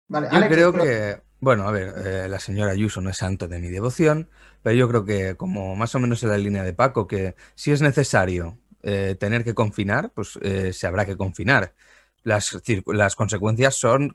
vale, 0.09 0.29
Yo 0.33 0.49
creo 0.49 0.73
que, 0.73 1.23
bueno, 1.43 1.69
a 1.69 1.73
ver, 1.73 1.93
eh, 2.07 2.29
la 2.29 2.39
señora 2.41 2.73
Ayuso 2.73 3.01
no 3.01 3.11
es 3.11 3.17
santo 3.19 3.49
de 3.49 3.59
mi 3.59 3.69
devoción, 3.69 4.31
pero 4.63 4.77
yo 4.77 4.89
creo 4.89 5.05
que 5.05 5.37
como 5.37 5.77
más 5.77 5.95
o 5.95 5.99
menos 5.99 6.23
en 6.23 6.31
la 6.31 6.39
línea 6.39 6.63
de 6.63 6.73
Paco, 6.73 7.07
que 7.09 7.35
si 7.55 7.73
es 7.73 7.83
necesario 7.83 8.59
eh, 8.83 9.17
tener 9.19 9.45
que 9.45 9.55
confinar, 9.55 10.13
pues 10.15 10.39
se 10.73 10.87
habrá 10.87 11.05
que 11.05 11.17
confinar. 11.17 11.75
Las, 12.23 12.57
las 12.87 13.17
consecuencias 13.17 13.75
son, 13.75 14.13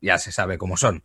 ya 0.00 0.18
se 0.18 0.32
sabe 0.32 0.58
cómo 0.58 0.76
son. 0.76 1.04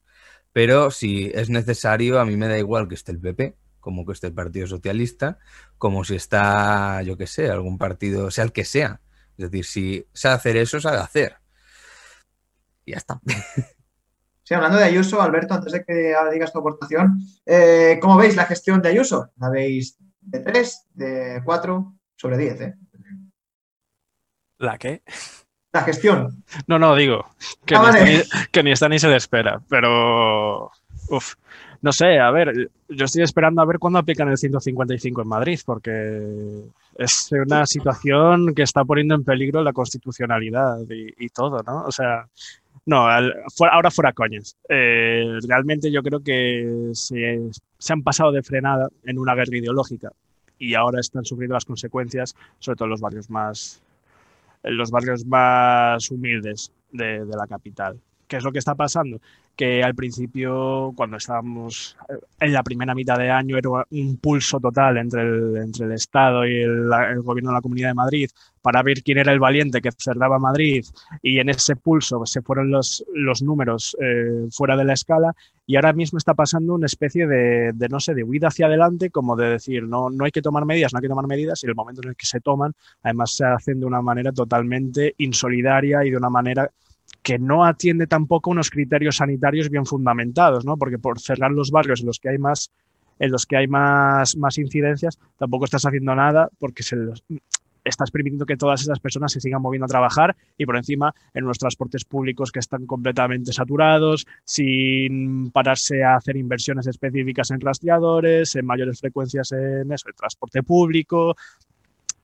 Pero 0.53 0.91
si 0.91 1.31
es 1.33 1.49
necesario, 1.49 2.19
a 2.19 2.25
mí 2.25 2.35
me 2.37 2.47
da 2.47 2.57
igual 2.57 2.87
que 2.87 2.95
esté 2.95 3.11
el 3.11 3.19
PP, 3.19 3.55
como 3.79 4.05
que 4.05 4.13
esté 4.13 4.27
el 4.27 4.33
Partido 4.33 4.67
Socialista, 4.67 5.39
como 5.77 6.03
si 6.03 6.15
está, 6.15 7.01
yo 7.03 7.17
qué 7.17 7.27
sé, 7.27 7.49
algún 7.49 7.77
partido, 7.77 8.31
sea 8.31 8.45
el 8.45 8.51
que 8.51 8.65
sea. 8.65 9.01
Es 9.37 9.51
decir, 9.51 9.65
si 9.65 10.07
sabe 10.13 10.35
hacer 10.35 10.57
eso, 10.57 10.79
sabe 10.81 10.97
hacer. 10.97 11.37
Y 12.85 12.91
ya 12.91 12.97
está. 12.97 13.21
Sí, 14.43 14.53
hablando 14.53 14.77
de 14.77 14.85
Ayuso, 14.85 15.21
Alberto, 15.21 15.53
antes 15.53 15.73
de 15.73 15.83
que 15.83 16.15
digas 16.31 16.51
tu 16.51 16.59
aportación, 16.59 17.19
eh, 17.45 17.99
¿cómo 18.01 18.17
veis 18.17 18.35
la 18.35 18.45
gestión 18.45 18.81
de 18.81 18.89
Ayuso? 18.89 19.31
¿La 19.37 19.49
veis 19.49 19.97
de 20.19 20.39
3, 20.39 20.87
de 20.93 21.41
4, 21.45 21.93
sobre 22.15 22.37
10? 22.37 22.61
Eh? 22.61 22.75
¿La 24.57 24.77
qué? 24.77 25.03
La 25.73 25.81
gestión. 25.83 26.43
No, 26.67 26.77
no, 26.77 26.95
digo 26.95 27.25
que, 27.65 27.75
ah, 27.75 27.91
ni, 28.63 28.71
está 28.71 28.89
ni, 28.89 28.99
se 28.99 29.07
le 29.07 29.15
espera, 29.15 29.61
pero 29.69 30.69
uf, 31.09 31.35
no 31.81 31.93
sé, 31.93 32.19
a 32.19 32.29
ver, 32.29 32.69
yo 32.89 33.05
estoy 33.05 33.23
esperando 33.23 33.61
a 33.61 33.65
ver 33.65 33.79
cuándo 33.79 33.97
aplican 33.97 34.29
el 34.29 34.37
155 34.37 35.21
en 35.21 35.27
Madrid, 35.27 35.59
porque 35.65 36.63
es 36.97 37.31
una 37.31 37.65
situación 37.65 38.53
que 38.53 38.63
está 38.63 38.83
poniendo 38.83 39.15
en 39.15 39.23
peligro 39.23 39.63
la 39.63 39.73
constitucionalidad 39.73 40.79
y, 40.89 41.29
todo, 41.29 41.63
¿no? 41.63 41.85
O 41.85 41.91
sea, 41.91 42.27
no, 42.85 43.07
ahora 43.71 43.91
fuera 43.91 44.13
coñas. 44.13 44.57
Eh, 44.67 45.39
realmente 45.47 45.91
yo 45.91 46.01
creo 46.01 46.21
que 46.21 46.89
se, 46.93 47.39
se 47.77 47.93
han 47.93 48.03
pasado 48.03 48.31
de 48.31 48.43
frenada 48.43 48.89
en 49.05 49.19
una 49.19 49.35
guerra 49.35 49.57
ideológica 49.57 50.11
y 50.61 50.75
ahora 50.75 50.99
están 50.99 51.25
sufriendo 51.25 51.55
las 51.55 51.65
consecuencias, 51.65 52.35
sobre 52.59 52.75
todo 52.75 52.85
en 52.85 52.91
los 52.91 53.01
barrios 53.01 53.29
más, 53.29 53.81
en 54.63 54.77
los 54.77 54.91
barrios 54.91 55.25
más 55.25 56.11
humildes 56.11 56.71
de, 56.91 57.25
la 57.25 57.47
capital. 57.47 57.99
¿Qué 58.31 58.37
es 58.37 58.45
lo 58.45 58.53
que 58.53 58.59
está 58.59 58.75
pasando? 58.75 59.19
Que 59.57 59.83
al 59.83 59.93
principio, 59.93 60.93
cuando 60.95 61.17
estábamos 61.17 61.97
en 62.39 62.53
la 62.53 62.63
primera 62.63 62.95
mitad 62.95 63.17
de 63.17 63.29
año, 63.29 63.57
era 63.57 63.85
un 63.91 64.17
pulso 64.21 64.57
total 64.57 64.99
entre 64.99 65.23
el, 65.23 65.57
entre 65.57 65.87
el 65.87 65.91
Estado 65.91 66.47
y 66.47 66.61
el, 66.61 66.87
gobierno 67.23 67.49
de 67.49 67.55
la 67.55 67.61
Comunidad 67.61 67.89
de 67.89 67.93
Madrid 67.93 68.29
para 68.61 68.83
ver 68.83 69.03
quién 69.03 69.17
era 69.17 69.33
el 69.33 69.41
valiente 69.41 69.81
que 69.81 69.89
cerraba 69.97 70.39
Madrid 70.39 70.85
y 71.21 71.39
en 71.39 71.49
ese 71.49 71.75
pulso 71.75 72.25
se 72.25 72.41
fueron 72.41 72.71
los, 72.71 73.03
los 73.13 73.41
números 73.41 73.97
eh, 73.99 74.47
fuera 74.49 74.77
de 74.77 74.85
la 74.85 74.93
escala 74.93 75.35
y 75.67 75.75
ahora 75.75 75.91
mismo 75.91 76.17
está 76.17 76.33
pasando 76.33 76.75
una 76.75 76.85
especie 76.85 77.27
de, 77.27 77.71
de, 77.73 77.89
no 77.89 77.99
sé, 77.99 78.13
de 78.13 78.23
huida 78.23 78.47
hacia 78.47 78.67
adelante, 78.67 79.09
como 79.09 79.35
de 79.35 79.49
decir, 79.49 79.83
no, 79.83 80.09
no 80.09 80.23
hay 80.23 80.31
que 80.31 80.41
tomar 80.41 80.65
medidas, 80.65 80.93
no 80.93 80.99
hay 80.99 81.01
que 81.01 81.09
tomar 81.09 81.27
medidas, 81.27 81.63
y 81.63 81.67
el 81.67 81.75
momento 81.75 82.01
en 82.01 82.09
el 82.09 82.15
que 82.15 82.25
se 82.25 82.39
toman, 82.39 82.73
además 83.03 83.35
se 83.35 83.45
hacen 83.45 83.79
de 83.79 83.85
una 83.85 84.01
manera 84.01 84.31
totalmente 84.31 85.15
insolidaria 85.17 86.05
y 86.05 86.11
de 86.11 86.17
una 86.17 86.29
manera 86.29 86.71
que 87.23 87.39
no 87.39 87.65
atiende 87.65 88.07
tampoco 88.07 88.49
unos 88.49 88.69
criterios 88.69 89.17
sanitarios 89.17 89.69
bien 89.69 89.85
fundamentados, 89.85 90.65
¿no? 90.65 90.77
Porque 90.77 90.97
por 90.97 91.19
cerrar 91.19 91.51
los 91.51 91.71
barrios 91.71 92.01
en 92.01 92.07
los 92.07 92.19
que 92.19 92.29
hay 92.29 92.37
más 92.37 92.71
en 93.19 93.31
los 93.31 93.45
que 93.45 93.55
hay 93.55 93.67
más, 93.67 94.35
más 94.35 94.57
incidencias, 94.57 95.19
tampoco 95.37 95.65
estás 95.65 95.85
haciendo 95.85 96.15
nada 96.15 96.49
porque 96.57 96.81
se 96.81 96.95
los, 96.95 97.23
estás 97.83 98.11
permitiendo 98.11 98.45
que 98.45 98.57
todas 98.57 98.81
esas 98.81 98.99
personas 98.99 99.31
se 99.31 99.39
sigan 99.39 99.61
moviendo 99.61 99.85
a 99.85 99.87
trabajar 99.87 100.35
y 100.57 100.65
por 100.65 100.77
encima 100.77 101.13
en 101.33 101.45
los 101.45 101.57
transportes 101.57 102.05
públicos 102.05 102.51
que 102.51 102.59
están 102.59 102.85
completamente 102.85 103.53
saturados, 103.53 104.25
sin 104.43 105.51
pararse 105.51 106.03
a 106.03 106.15
hacer 106.15 106.37
inversiones 106.37 106.87
específicas 106.87 107.51
en 107.51 107.61
rastreadores, 107.61 108.55
en 108.55 108.65
mayores 108.65 108.99
frecuencias 108.99 109.51
en 109.51 109.91
eso, 109.91 110.09
el 110.09 110.15
transporte 110.15 110.63
público. 110.63 111.35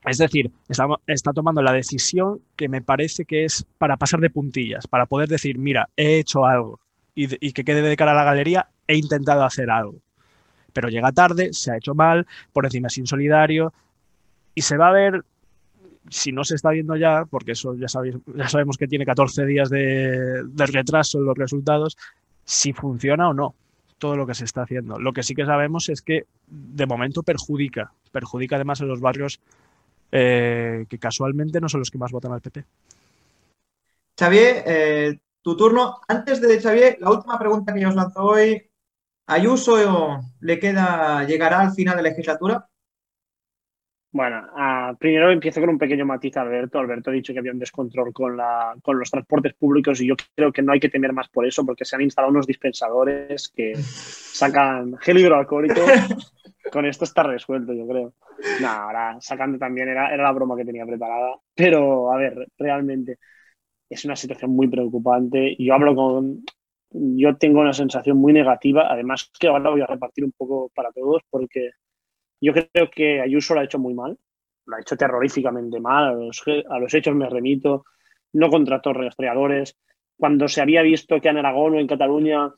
Es 0.08 0.18
decir, 0.18 0.51
está, 0.70 1.34
tomando 1.34 1.62
la 1.62 1.74
decisión 1.74 2.41
que 2.55 2.70
me 2.70 2.82
parece 2.82 3.26
que 3.26 3.45
es 3.45 3.66
para 3.78 3.97
pasar 3.97 4.20
de 4.20 4.30
puntillas, 4.30 4.88
para 4.88 5.05
poder 5.05 5.28
decir, 5.28 5.58
mira, 5.58 5.89
he 5.97 6.20
hecho 6.20 6.45
algo 6.45 6.80
y, 7.14 7.28
que 7.51 7.64
quede 7.64 7.82
de 7.82 7.97
cara 7.97 8.12
a 8.12 8.16
la 8.16 8.24
galería, 8.24 8.70
he 8.88 8.95
intentado 8.95 9.43
hacer 9.43 9.70
algo 9.70 9.99
pero 10.74 10.89
llega 10.89 11.12
tarde, 11.12 11.53
se 11.53 11.72
ha 11.72 11.78
hecho 11.78 11.95
mal, 11.95 12.28
por 12.53 12.66
encima 12.66 12.86
es 12.86 12.99
insolidario 12.99 13.74
y 14.53 14.62
se 14.62 14.78
va 14.78 14.89
a 14.89 14.91
ver 14.91 15.24
si 16.10 16.32
no 16.32 16.43
se 16.43 16.55
está 16.55 16.70
viendo 16.70 16.95
ya, 16.95 17.26
porque 17.26 17.53
eso 17.53 17.76
ya, 17.76 17.88
sabemos 17.88 18.78
que 18.78 18.88
tiene 18.88 19.05
14 19.05 19.45
días 19.45 19.70
de, 19.70 20.43
retraso 20.55 21.18
en 21.18 21.26
los 21.26 21.38
resultados, 21.38 21.97
si 22.43 22.74
funciona 22.74 23.30
o 23.30 23.34
no 23.34 23.55
todo 23.97 24.16
lo 24.16 24.28
que 24.28 24.36
se 24.36 24.45
está 24.45 24.62
haciendo. 24.62 24.99
Lo 24.99 25.14
que 25.14 25.24
sí 25.24 25.34
que 25.34 25.45
sabemos 25.45 25.89
es 25.89 26.03
que 26.03 26.26
de 26.45 26.86
momento 26.86 27.24
perjudica, 27.24 27.91
perjudica 28.12 28.55
además 28.55 28.80
en 28.82 28.88
los 28.88 28.99
barrios 28.99 29.39
eh, 30.12 30.86
que 30.89 30.99
casualmente 30.99 31.60
no 31.60 31.70
son 31.70 31.82
los 31.82 31.91
que 31.91 31.97
más 31.97 32.12
votan 32.12 32.32
al 32.34 32.41
PP. 32.41 32.66
Xavier, 34.18 34.64
eh, 34.66 35.20
tu 35.41 35.55
turno. 35.55 36.01
Antes 36.08 36.41
de 36.41 36.60
Xavier, 36.60 36.97
la 36.99 37.12
última 37.12 37.38
pregunta 37.38 37.74
que 37.74 37.82
yo 37.82 37.89
os 37.89 37.95
lanzo 37.95 38.24
hoy. 38.24 38.70
¿Ayuso 39.30 40.22
le 40.39 40.58
queda, 40.58 41.26
llegará 41.26 41.60
al 41.60 41.74
final 41.74 41.97
de 41.97 42.03
la 42.03 42.10
legislatura? 42.10 42.70
Bueno, 44.18 44.47
primero 44.97 45.30
empiezo 45.30 45.59
con 45.59 45.70
un 45.70 45.78
pequeño 45.78 46.03
matiz 46.03 46.36
a 46.38 46.41
Alberto. 46.41 46.80
Alberto 46.80 47.11
ha 47.11 47.13
dicho 47.13 47.34
que 47.34 47.38
había 47.38 47.51
un 47.51 47.59
descontrol 47.59 48.11
con, 48.11 48.36
la, 48.36 48.76
con 48.82 48.97
los 48.97 49.11
transportes 49.11 49.53
públicos 49.53 50.01
y 50.01 50.07
yo 50.07 50.15
creo 50.36 50.51
que 50.51 50.63
no 50.63 50.72
hay 50.72 50.80
que 50.80 50.89
temer 50.89 51.13
más 51.13 51.30
por 51.30 51.45
eso 51.45 51.63
porque 51.63 51.86
se 51.86 51.95
han 51.95 52.01
instalado 52.01 52.32
unos 52.32 52.47
dispensadores 52.47 53.47
que 53.49 53.76
sacan 53.76 54.97
gel 54.97 55.20
hidroalcohólico. 55.20 55.82
con 56.72 56.88
esto 56.88 57.03
está 57.03 57.22
resuelto, 57.22 57.74
yo 57.74 57.88
creo. 57.88 58.13
No, 58.59 58.68
ahora 58.68 59.18
sacando 59.22 59.59
también 59.59 59.89
era, 59.89 60.11
era 60.11 60.24
la 60.24 60.32
broma 60.32 60.57
que 60.57 60.65
tenía 60.65 60.88
preparada. 60.88 61.36
Pero, 61.53 62.11
a 62.11 62.18
ver, 62.18 62.47
realmente 62.57 63.20
es 63.88 64.03
una 64.03 64.15
situación 64.15 64.49
muy 64.49 64.68
preocupante. 64.68 65.55
Yo 65.59 65.76
hablo 65.76 65.93
con... 65.93 66.43
Yo 66.89 67.38
tengo 67.38 67.59
una 67.59 67.74
sensación 67.74 68.18
muy 68.18 68.34
negativa. 68.34 68.91
Además 68.91 69.30
que 69.39 69.47
ahora 69.47 69.70
voy 69.70 69.82
a 69.82 69.86
repartir 69.86 70.26
un 70.26 70.32
poco 70.32 70.72
para 70.74 70.91
todos 70.91 71.22
porque 71.30 71.70
yo 72.41 72.53
creo 72.53 72.89
que 72.89 73.21
Ayuso 73.21 73.53
lo 73.53 73.61
ha 73.61 73.63
hecho 73.63 73.79
muy 73.79 73.93
mal, 73.93 74.17
lo 74.65 74.75
ha 74.75 74.81
hecho 74.81 74.95
terroríficamente 74.95 75.79
mal, 75.79 76.31
a 76.69 76.79
los, 76.79 76.93
hechos 76.93 77.15
me 77.15 77.29
remito, 77.29 77.85
no 78.33 78.49
contrató 78.49 78.93
rastreadores. 78.93 79.77
Cuando 80.17 80.47
se 80.47 80.61
había 80.61 80.81
visto 80.81 81.19
que 81.21 81.29
en 81.29 81.38
Aragón 81.38 81.75
o 81.75 81.79
en 81.79 81.88
Cataluña, 81.88 82.51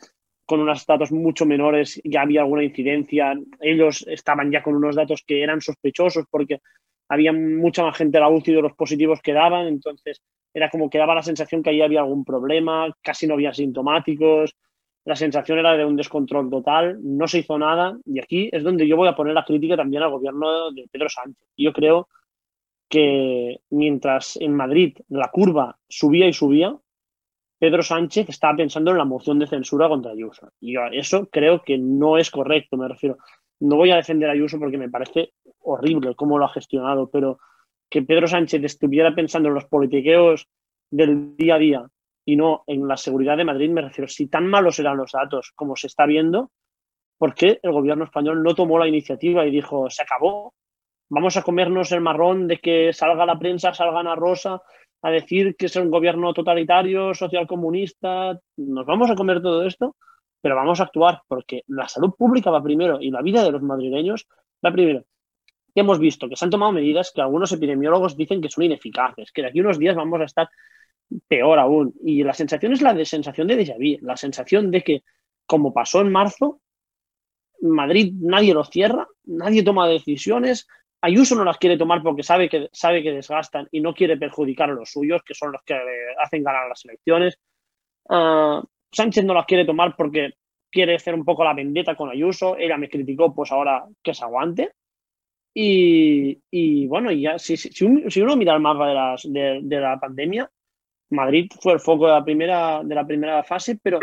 con 0.45 0.61
unos 0.61 0.85
datos 0.85 1.11
mucho 1.11 1.45
menores, 1.45 2.01
ya 2.03 2.21
había 2.21 2.41
alguna 2.41 2.63
incidencia, 2.63 3.33
ellos 3.59 4.05
estaban 4.07 4.51
ya 4.51 4.63
con 4.63 4.75
unos 4.75 4.95
datos 4.95 5.23
que 5.25 5.43
eran 5.43 5.61
sospechosos 5.61 6.25
porque 6.29 6.59
había 7.07 7.33
mucha 7.33 7.83
más 7.83 7.97
gente 7.97 8.17
a 8.17 8.21
la 8.21 8.29
UCI 8.29 8.53
de 8.53 8.61
los 8.61 8.73
positivos 8.73 9.21
que 9.21 9.33
daban, 9.33 9.67
entonces 9.67 10.21
era 10.53 10.69
como 10.69 10.89
que 10.89 10.97
daba 10.97 11.15
la 11.15 11.23
sensación 11.23 11.61
que 11.61 11.69
ahí 11.69 11.81
había 11.81 12.01
algún 12.01 12.25
problema, 12.25 12.91
casi 13.01 13.27
no 13.27 13.35
había 13.35 13.53
sintomáticos, 13.53 14.55
la 15.05 15.15
sensación 15.15 15.59
era 15.59 15.75
de 15.75 15.85
un 15.85 15.95
descontrol 15.95 16.49
total, 16.49 16.99
no 17.01 17.27
se 17.27 17.39
hizo 17.39 17.57
nada 17.57 17.97
y 18.05 18.19
aquí 18.19 18.49
es 18.51 18.63
donde 18.63 18.87
yo 18.87 18.97
voy 18.97 19.07
a 19.07 19.15
poner 19.15 19.33
la 19.33 19.45
crítica 19.45 19.77
también 19.77 20.03
al 20.03 20.11
gobierno 20.11 20.71
de 20.71 20.87
Pedro 20.91 21.09
Sánchez. 21.09 21.47
Yo 21.57 21.73
creo 21.73 22.09
que 22.89 23.61
mientras 23.69 24.37
en 24.37 24.55
Madrid 24.55 24.97
la 25.09 25.29
curva 25.29 25.77
subía 25.87 26.27
y 26.27 26.33
subía, 26.33 26.75
Pedro 27.59 27.83
Sánchez 27.83 28.29
estaba 28.29 28.57
pensando 28.57 28.91
en 28.91 28.97
la 28.97 29.05
moción 29.05 29.37
de 29.37 29.47
censura 29.47 29.89
contra 29.89 30.11
Ayuso. 30.11 30.51
Y 30.59 30.73
yo 30.73 30.81
eso 30.91 31.27
creo 31.29 31.61
que 31.61 31.77
no 31.77 32.17
es 32.17 32.31
correcto, 32.31 32.77
me 32.77 32.87
refiero. 32.87 33.17
No 33.59 33.75
voy 33.75 33.91
a 33.91 33.97
defender 33.97 34.29
a 34.29 34.33
Ayuso 34.33 34.57
porque 34.59 34.77
me 34.77 34.89
parece 34.89 35.33
horrible 35.59 36.15
cómo 36.15 36.37
lo 36.37 36.45
ha 36.45 36.49
gestionado, 36.49 37.09
pero 37.09 37.39
que 37.89 38.01
Pedro 38.01 38.27
Sánchez 38.27 38.63
estuviera 38.63 39.13
pensando 39.13 39.49
en 39.49 39.55
los 39.55 39.65
politiqueos 39.65 40.47
del 40.89 41.35
día 41.35 41.55
a 41.55 41.59
día 41.59 41.85
y 42.29 42.35
no 42.35 42.63
en 42.67 42.87
la 42.87 42.95
seguridad 42.95 43.37
de 43.37 43.43
Madrid, 43.43 43.71
me 43.71 43.81
refiero, 43.81 44.07
si 44.07 44.27
tan 44.27 44.45
malos 44.45 44.77
eran 44.77 44.97
los 44.97 45.13
datos 45.13 45.51
como 45.55 45.75
se 45.75 45.87
está 45.87 46.05
viendo, 46.05 46.51
¿por 47.17 47.33
qué 47.33 47.59
el 47.63 47.71
gobierno 47.71 48.03
español 48.03 48.43
no 48.43 48.53
tomó 48.53 48.77
la 48.77 48.87
iniciativa 48.87 49.47
y 49.47 49.49
dijo, 49.49 49.89
se 49.89 50.03
acabó? 50.03 50.53
Vamos 51.09 51.37
a 51.37 51.41
comernos 51.41 51.91
el 51.91 52.01
marrón 52.01 52.47
de 52.47 52.57
que 52.57 52.93
salga 52.93 53.25
la 53.25 53.39
prensa, 53.39 53.73
salga 53.73 54.01
Ana 54.01 54.13
Rosa 54.13 54.61
a 55.01 55.09
decir 55.09 55.55
que 55.55 55.65
es 55.65 55.75
un 55.75 55.89
gobierno 55.89 56.31
totalitario, 56.31 57.15
social 57.15 57.47
comunista, 57.47 58.39
nos 58.57 58.85
vamos 58.85 59.09
a 59.09 59.15
comer 59.15 59.41
todo 59.41 59.65
esto, 59.65 59.95
pero 60.39 60.55
vamos 60.55 60.79
a 60.79 60.83
actuar 60.83 61.23
porque 61.27 61.63
la 61.65 61.87
salud 61.87 62.13
pública 62.15 62.51
va 62.51 62.61
primero 62.61 63.01
y 63.01 63.09
la 63.09 63.23
vida 63.23 63.43
de 63.43 63.51
los 63.51 63.63
madrileños 63.63 64.27
va 64.63 64.71
primero. 64.71 65.03
Hemos 65.73 65.97
visto 65.97 66.29
que 66.29 66.35
se 66.35 66.45
han 66.45 66.51
tomado 66.51 66.73
medidas 66.73 67.11
que 67.11 67.21
algunos 67.21 67.51
epidemiólogos 67.51 68.15
dicen 68.15 68.39
que 68.39 68.49
son 68.49 68.65
ineficaces, 68.65 69.31
que 69.31 69.41
de 69.41 69.47
aquí 69.47 69.61
unos 69.61 69.79
días 69.79 69.95
vamos 69.95 70.21
a 70.21 70.25
estar 70.25 70.47
peor 71.27 71.59
aún. 71.59 71.93
Y 72.03 72.23
la 72.23 72.33
sensación 72.33 72.73
es 72.73 72.81
la 72.81 72.93
de 72.93 73.05
sensación 73.05 73.47
de 73.47 73.57
déjà 73.57 73.99
la 74.01 74.17
sensación 74.17 74.71
de 74.71 74.83
que, 74.83 75.03
como 75.45 75.73
pasó 75.73 76.01
en 76.01 76.11
marzo, 76.11 76.61
Madrid 77.61 78.13
nadie 78.19 78.53
lo 78.53 78.63
cierra, 78.63 79.07
nadie 79.25 79.63
toma 79.63 79.87
decisiones, 79.87 80.67
Ayuso 81.01 81.35
no 81.35 81.45
las 81.45 81.57
quiere 81.57 81.77
tomar 81.77 82.03
porque 82.03 82.23
sabe 82.23 82.49
que, 82.49 82.67
sabe 82.73 83.01
que 83.01 83.13
desgastan 83.13 83.67
y 83.71 83.79
no 83.79 83.93
quiere 83.93 84.17
perjudicar 84.17 84.69
a 84.69 84.73
los 84.73 84.91
suyos, 84.91 85.21
que 85.23 85.33
son 85.33 85.53
los 85.53 85.61
que 85.63 85.79
hacen 86.21 86.43
ganar 86.43 86.67
las 86.67 86.83
elecciones. 86.83 87.39
Ah, 88.09 88.61
Sánchez 88.91 89.23
no 89.23 89.33
las 89.33 89.45
quiere 89.45 89.65
tomar 89.65 89.95
porque 89.95 90.33
quiere 90.69 90.95
hacer 90.95 91.13
un 91.13 91.23
poco 91.23 91.43
la 91.43 91.53
vendetta 91.53 91.95
con 91.95 92.09
Ayuso. 92.09 92.57
Ella 92.57 92.77
me 92.77 92.89
criticó, 92.89 93.33
pues 93.33 93.51
ahora 93.51 93.85
que 94.03 94.13
se 94.13 94.25
aguante. 94.25 94.73
Y, 95.53 96.87
bueno, 96.87 97.11
ya, 97.11 97.37
si, 97.37 97.57
si, 97.57 98.21
uno 98.21 98.35
mira 98.35 98.53
el 98.53 98.61
mapa 98.61 98.87
de, 98.87 98.93
las, 98.93 99.23
de, 99.23 99.79
la 99.79 99.99
pandemia, 99.99 100.49
Madrid 101.11 101.51
fue 101.61 101.73
el 101.73 101.79
foco 101.79 102.07
de 102.07 102.13
la 102.13 102.23
primera, 102.23 102.81
de 102.83 102.95
la 102.95 103.05
primera 103.05 103.43
fase, 103.43 103.79
pero 103.81 103.99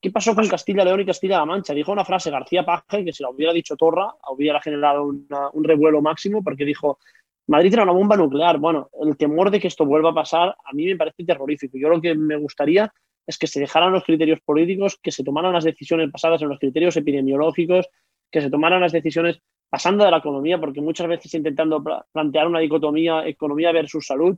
¿Qué 0.00 0.12
pasó 0.12 0.32
con 0.32 0.46
Castilla 0.46 0.84
León 0.84 1.00
y 1.00 1.06
Castilla-La 1.06 1.44
Mancha? 1.44 1.74
Dijo 1.74 1.90
una 1.90 2.04
frase 2.04 2.30
García 2.30 2.64
Paje 2.64 3.04
que 3.04 3.12
si 3.12 3.24
la 3.24 3.30
hubiera 3.30 3.52
dicho 3.52 3.76
Torra, 3.76 4.14
hubiera 4.30 4.60
generado 4.60 5.02
un 5.02 5.64
revuelo 5.64 6.00
máximo 6.00 6.44
porque 6.44 6.64
dijo, 6.64 7.00
Madrid 7.48 7.72
era 7.72 7.82
una 7.82 7.92
bomba 7.92 8.16
nuclear. 8.16 8.58
Bueno, 8.58 8.90
el 9.02 9.16
temor 9.16 9.50
de 9.50 9.58
que 9.58 9.66
esto 9.66 9.84
vuelva 9.84 10.10
a 10.10 10.14
pasar 10.14 10.56
a 10.64 10.72
mí 10.72 10.86
me 10.86 10.96
parece 10.96 11.24
terrorífico. 11.24 11.78
Yo 11.78 11.88
lo 11.88 12.00
que 12.00 12.14
me 12.14 12.36
gustaría 12.36 12.92
es 13.26 13.38
que 13.38 13.48
se 13.48 13.58
dejaran 13.58 13.92
los 13.92 14.04
criterios 14.04 14.40
políticos, 14.40 14.98
que 15.02 15.10
se 15.10 15.24
tomaran 15.24 15.52
las 15.52 15.64
decisiones 15.64 16.12
basadas 16.12 16.40
en 16.42 16.48
los 16.48 16.60
criterios 16.60 16.96
epidemiológicos, 16.96 17.88
que 18.30 18.40
se 18.40 18.50
tomaran 18.50 18.80
las 18.80 18.92
decisiones 18.92 19.40
pasando 19.68 20.04
de 20.04 20.12
la 20.12 20.18
economía, 20.18 20.60
porque 20.60 20.80
muchas 20.80 21.08
veces 21.08 21.34
intentando 21.34 21.82
plantear 22.12 22.46
una 22.46 22.60
dicotomía 22.60 23.26
economía 23.26 23.72
versus 23.72 24.06
salud, 24.06 24.36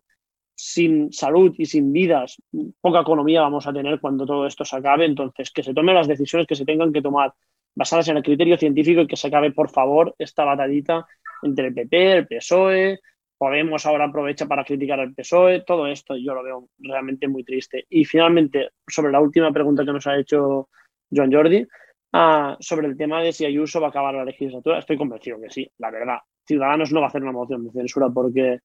sin 0.60 1.10
salud 1.10 1.54
y 1.56 1.64
sin 1.64 1.90
vidas, 1.90 2.36
poca 2.82 3.00
economía 3.00 3.40
vamos 3.40 3.66
a 3.66 3.72
tener 3.72 3.98
cuando 3.98 4.26
todo 4.26 4.46
esto 4.46 4.64
se 4.64 4.76
acabe. 4.76 5.06
Entonces, 5.06 5.50
que 5.50 5.62
se 5.62 5.72
tomen 5.72 5.94
las 5.94 6.06
decisiones 6.06 6.46
que 6.46 6.54
se 6.54 6.66
tengan 6.66 6.92
que 6.92 7.00
tomar 7.00 7.32
basadas 7.74 8.08
en 8.08 8.18
el 8.18 8.22
criterio 8.22 8.58
científico 8.58 9.00
y 9.00 9.06
que 9.06 9.16
se 9.16 9.28
acabe, 9.28 9.52
por 9.52 9.70
favor, 9.70 10.14
esta 10.18 10.44
batallita 10.44 11.06
entre 11.42 11.68
el 11.68 11.74
PP, 11.74 12.12
el 12.12 12.26
PSOE. 12.26 13.00
Podemos 13.38 13.86
ahora 13.86 14.04
aprovechar 14.04 14.48
para 14.48 14.64
criticar 14.64 15.00
al 15.00 15.14
PSOE. 15.14 15.62
Todo 15.62 15.86
esto 15.86 16.14
yo 16.14 16.34
lo 16.34 16.42
veo 16.42 16.68
realmente 16.78 17.26
muy 17.26 17.42
triste. 17.42 17.86
Y 17.88 18.04
finalmente, 18.04 18.72
sobre 18.86 19.12
la 19.12 19.20
última 19.20 19.50
pregunta 19.50 19.84
que 19.84 19.92
nos 19.92 20.06
ha 20.06 20.18
hecho 20.18 20.68
John 21.10 21.32
Jordi, 21.32 21.66
ah, 22.12 22.58
sobre 22.60 22.86
el 22.86 22.98
tema 22.98 23.22
de 23.22 23.32
si 23.32 23.46
Ayuso 23.46 23.80
va 23.80 23.86
a 23.86 23.90
acabar 23.90 24.14
la 24.14 24.26
legislatura, 24.26 24.78
estoy 24.78 24.98
convencido 24.98 25.40
que 25.40 25.48
sí, 25.48 25.70
la 25.78 25.90
verdad. 25.90 26.18
Ciudadanos 26.46 26.92
no 26.92 27.00
va 27.00 27.06
a 27.06 27.08
hacer 27.08 27.22
una 27.22 27.32
moción 27.32 27.64
de 27.64 27.72
censura 27.72 28.10
porque 28.10 28.58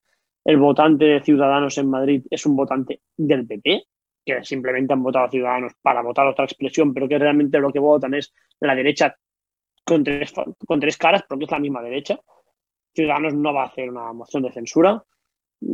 el 0.45 0.57
votante 0.57 1.05
de 1.05 1.21
Ciudadanos 1.21 1.77
en 1.79 1.89
Madrid 1.89 2.23
es 2.29 2.45
un 2.45 2.55
votante 2.55 3.01
del 3.17 3.47
PP, 3.47 3.83
que 4.23 4.43
simplemente 4.43 4.93
han 4.93 5.03
votado 5.03 5.25
a 5.25 5.29
Ciudadanos 5.29 5.73
para 5.81 6.01
votar 6.01 6.27
otra 6.27 6.45
expresión, 6.45 6.93
pero 6.93 7.07
que 7.07 7.17
realmente 7.17 7.59
lo 7.59 7.71
que 7.71 7.79
votan 7.79 8.13
es 8.13 8.33
la 8.59 8.75
derecha 8.75 9.15
con 9.83 10.03
tres, 10.03 10.33
con 10.65 10.79
tres 10.79 10.97
caras, 10.97 11.23
porque 11.27 11.45
es 11.45 11.51
la 11.51 11.59
misma 11.59 11.81
derecha. 11.81 12.19
Ciudadanos 12.93 13.33
no 13.33 13.53
va 13.53 13.63
a 13.63 13.67
hacer 13.67 13.89
una 13.89 14.13
moción 14.13 14.43
de 14.43 14.51
censura, 14.51 15.03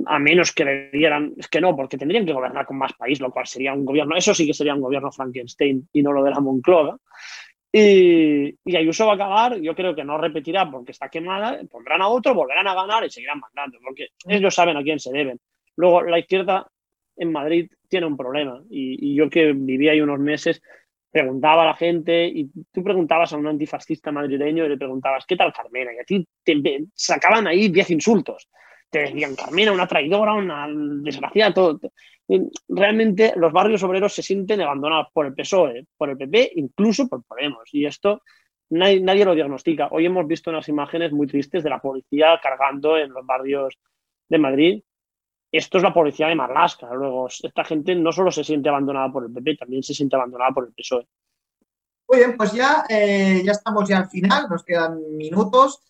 a 0.05 0.19
menos 0.19 0.53
que 0.53 0.65
le 0.65 0.89
dieran, 0.91 1.33
es 1.37 1.47
que 1.47 1.59
no, 1.59 1.75
porque 1.75 1.97
tendrían 1.97 2.25
que 2.25 2.33
gobernar 2.33 2.65
con 2.65 2.77
más 2.77 2.93
país, 2.93 3.19
lo 3.19 3.31
cual 3.31 3.47
sería 3.47 3.73
un 3.73 3.85
gobierno, 3.85 4.15
eso 4.15 4.33
sí 4.33 4.45
que 4.45 4.53
sería 4.53 4.73
un 4.73 4.81
gobierno 4.81 5.11
Frankenstein 5.11 5.89
y 5.91 6.01
no 6.01 6.13
lo 6.13 6.23
de 6.23 6.31
la 6.31 6.39
Moncloa. 6.39 6.97
Y, 7.73 8.53
y, 8.65 8.75
Ayuso 8.75 9.05
va 9.05 9.13
a 9.13 9.15
acabar, 9.15 9.59
yo 9.61 9.73
creo 9.73 9.95
que 9.95 10.03
no 10.03 10.17
repetirá 10.17 10.69
porque 10.69 10.91
está 10.91 11.07
quemada, 11.07 11.61
pondrán 11.69 12.01
a 12.01 12.09
otro, 12.09 12.33
volverán 12.33 12.67
a 12.67 12.73
ganar 12.73 13.05
y 13.05 13.09
seguirán 13.09 13.39
mandando, 13.39 13.77
porque 13.81 14.09
ellos 14.27 14.53
saben 14.53 14.75
a 14.75 14.83
quién 14.83 14.99
se 14.99 15.11
deben. 15.11 15.39
Luego, 15.77 16.01
la 16.01 16.19
izquierda 16.19 16.67
en 17.15 17.31
Madrid 17.31 17.71
tiene 17.87 18.07
un 18.07 18.17
problema 18.17 18.61
y, 18.69 19.15
yo 19.15 19.29
que 19.29 19.53
viví 19.53 19.87
ahí 19.87 20.01
unos 20.01 20.19
meses, 20.19 20.61
preguntaba 21.09 21.63
a 21.63 21.67
la 21.67 21.75
gente 21.75 22.25
y 22.25 22.49
tú 22.71 22.83
preguntabas 22.83 23.31
a 23.31 23.37
un 23.37 23.47
antifascista 23.47 24.11
madrileño 24.11 24.65
y 24.65 24.69
le 24.69 24.77
preguntabas, 24.77 25.25
¿qué 25.25 25.37
tal 25.37 25.53
Carmena? 25.53 25.93
Y 25.93 25.99
a 25.99 26.03
ti 26.03 26.27
te 26.43 26.85
sacaban 26.93 27.47
ahí 27.47 27.69
10 27.69 27.91
insultos 27.91 28.49
te 28.91 28.99
decían 28.99 29.35
Carmena, 29.35 29.71
una 29.71 29.87
traidora, 29.87 30.33
una 30.33 30.67
desgraciada, 30.69 31.53
todo. 31.53 31.79
Realmente 32.69 33.33
los 33.35 33.51
barrios 33.51 33.83
obreros 33.83 34.13
se 34.13 34.23
sienten 34.23 34.61
abandonados 34.61 35.07
por 35.13 35.25
el 35.25 35.33
PSOE, 35.33 35.87
por 35.97 36.09
el 36.09 36.17
PP, 36.17 36.53
incluso 36.55 37.07
por 37.07 37.23
Podemos. 37.23 37.67
Y 37.73 37.85
esto 37.85 38.21
nadie, 38.71 39.25
lo 39.25 39.35
diagnostica. 39.35 39.89
Hoy 39.91 40.05
hemos 40.05 40.25
visto 40.27 40.49
unas 40.49 40.67
imágenes 40.69 41.11
muy 41.11 41.27
tristes 41.27 41.63
de 41.63 41.69
la 41.69 41.81
policía 41.81 42.39
cargando 42.41 42.97
en 42.97 43.11
los 43.11 43.25
barrios 43.25 43.77
de 44.29 44.37
Madrid. 44.37 44.83
Esto 45.51 45.77
es 45.77 45.83
la 45.83 45.93
policía 45.93 46.27
de 46.27 46.35
Marlasca. 46.35 46.93
Luego, 46.93 47.27
esta 47.27 47.65
gente 47.65 47.95
no 47.95 48.11
solo 48.13 48.31
se 48.31 48.43
siente 48.43 48.69
abandonada 48.69 49.11
por 49.11 49.25
el 49.25 49.33
PP, 49.33 49.57
también 49.57 49.83
se 49.83 49.93
siente 49.93 50.15
abandonada 50.15 50.51
por 50.51 50.65
el 50.65 50.73
PSOE. 50.73 51.07
Muy 52.07 52.19
bien, 52.19 52.37
pues 52.37 52.53
ya, 52.53 52.85
eh, 52.89 53.41
ya 53.43 53.51
estamos 53.51 53.87
ya 53.87 53.99
al 53.99 54.09
final, 54.09 54.47
nos 54.49 54.63
quedan 54.63 55.17
minutos. 55.17 55.81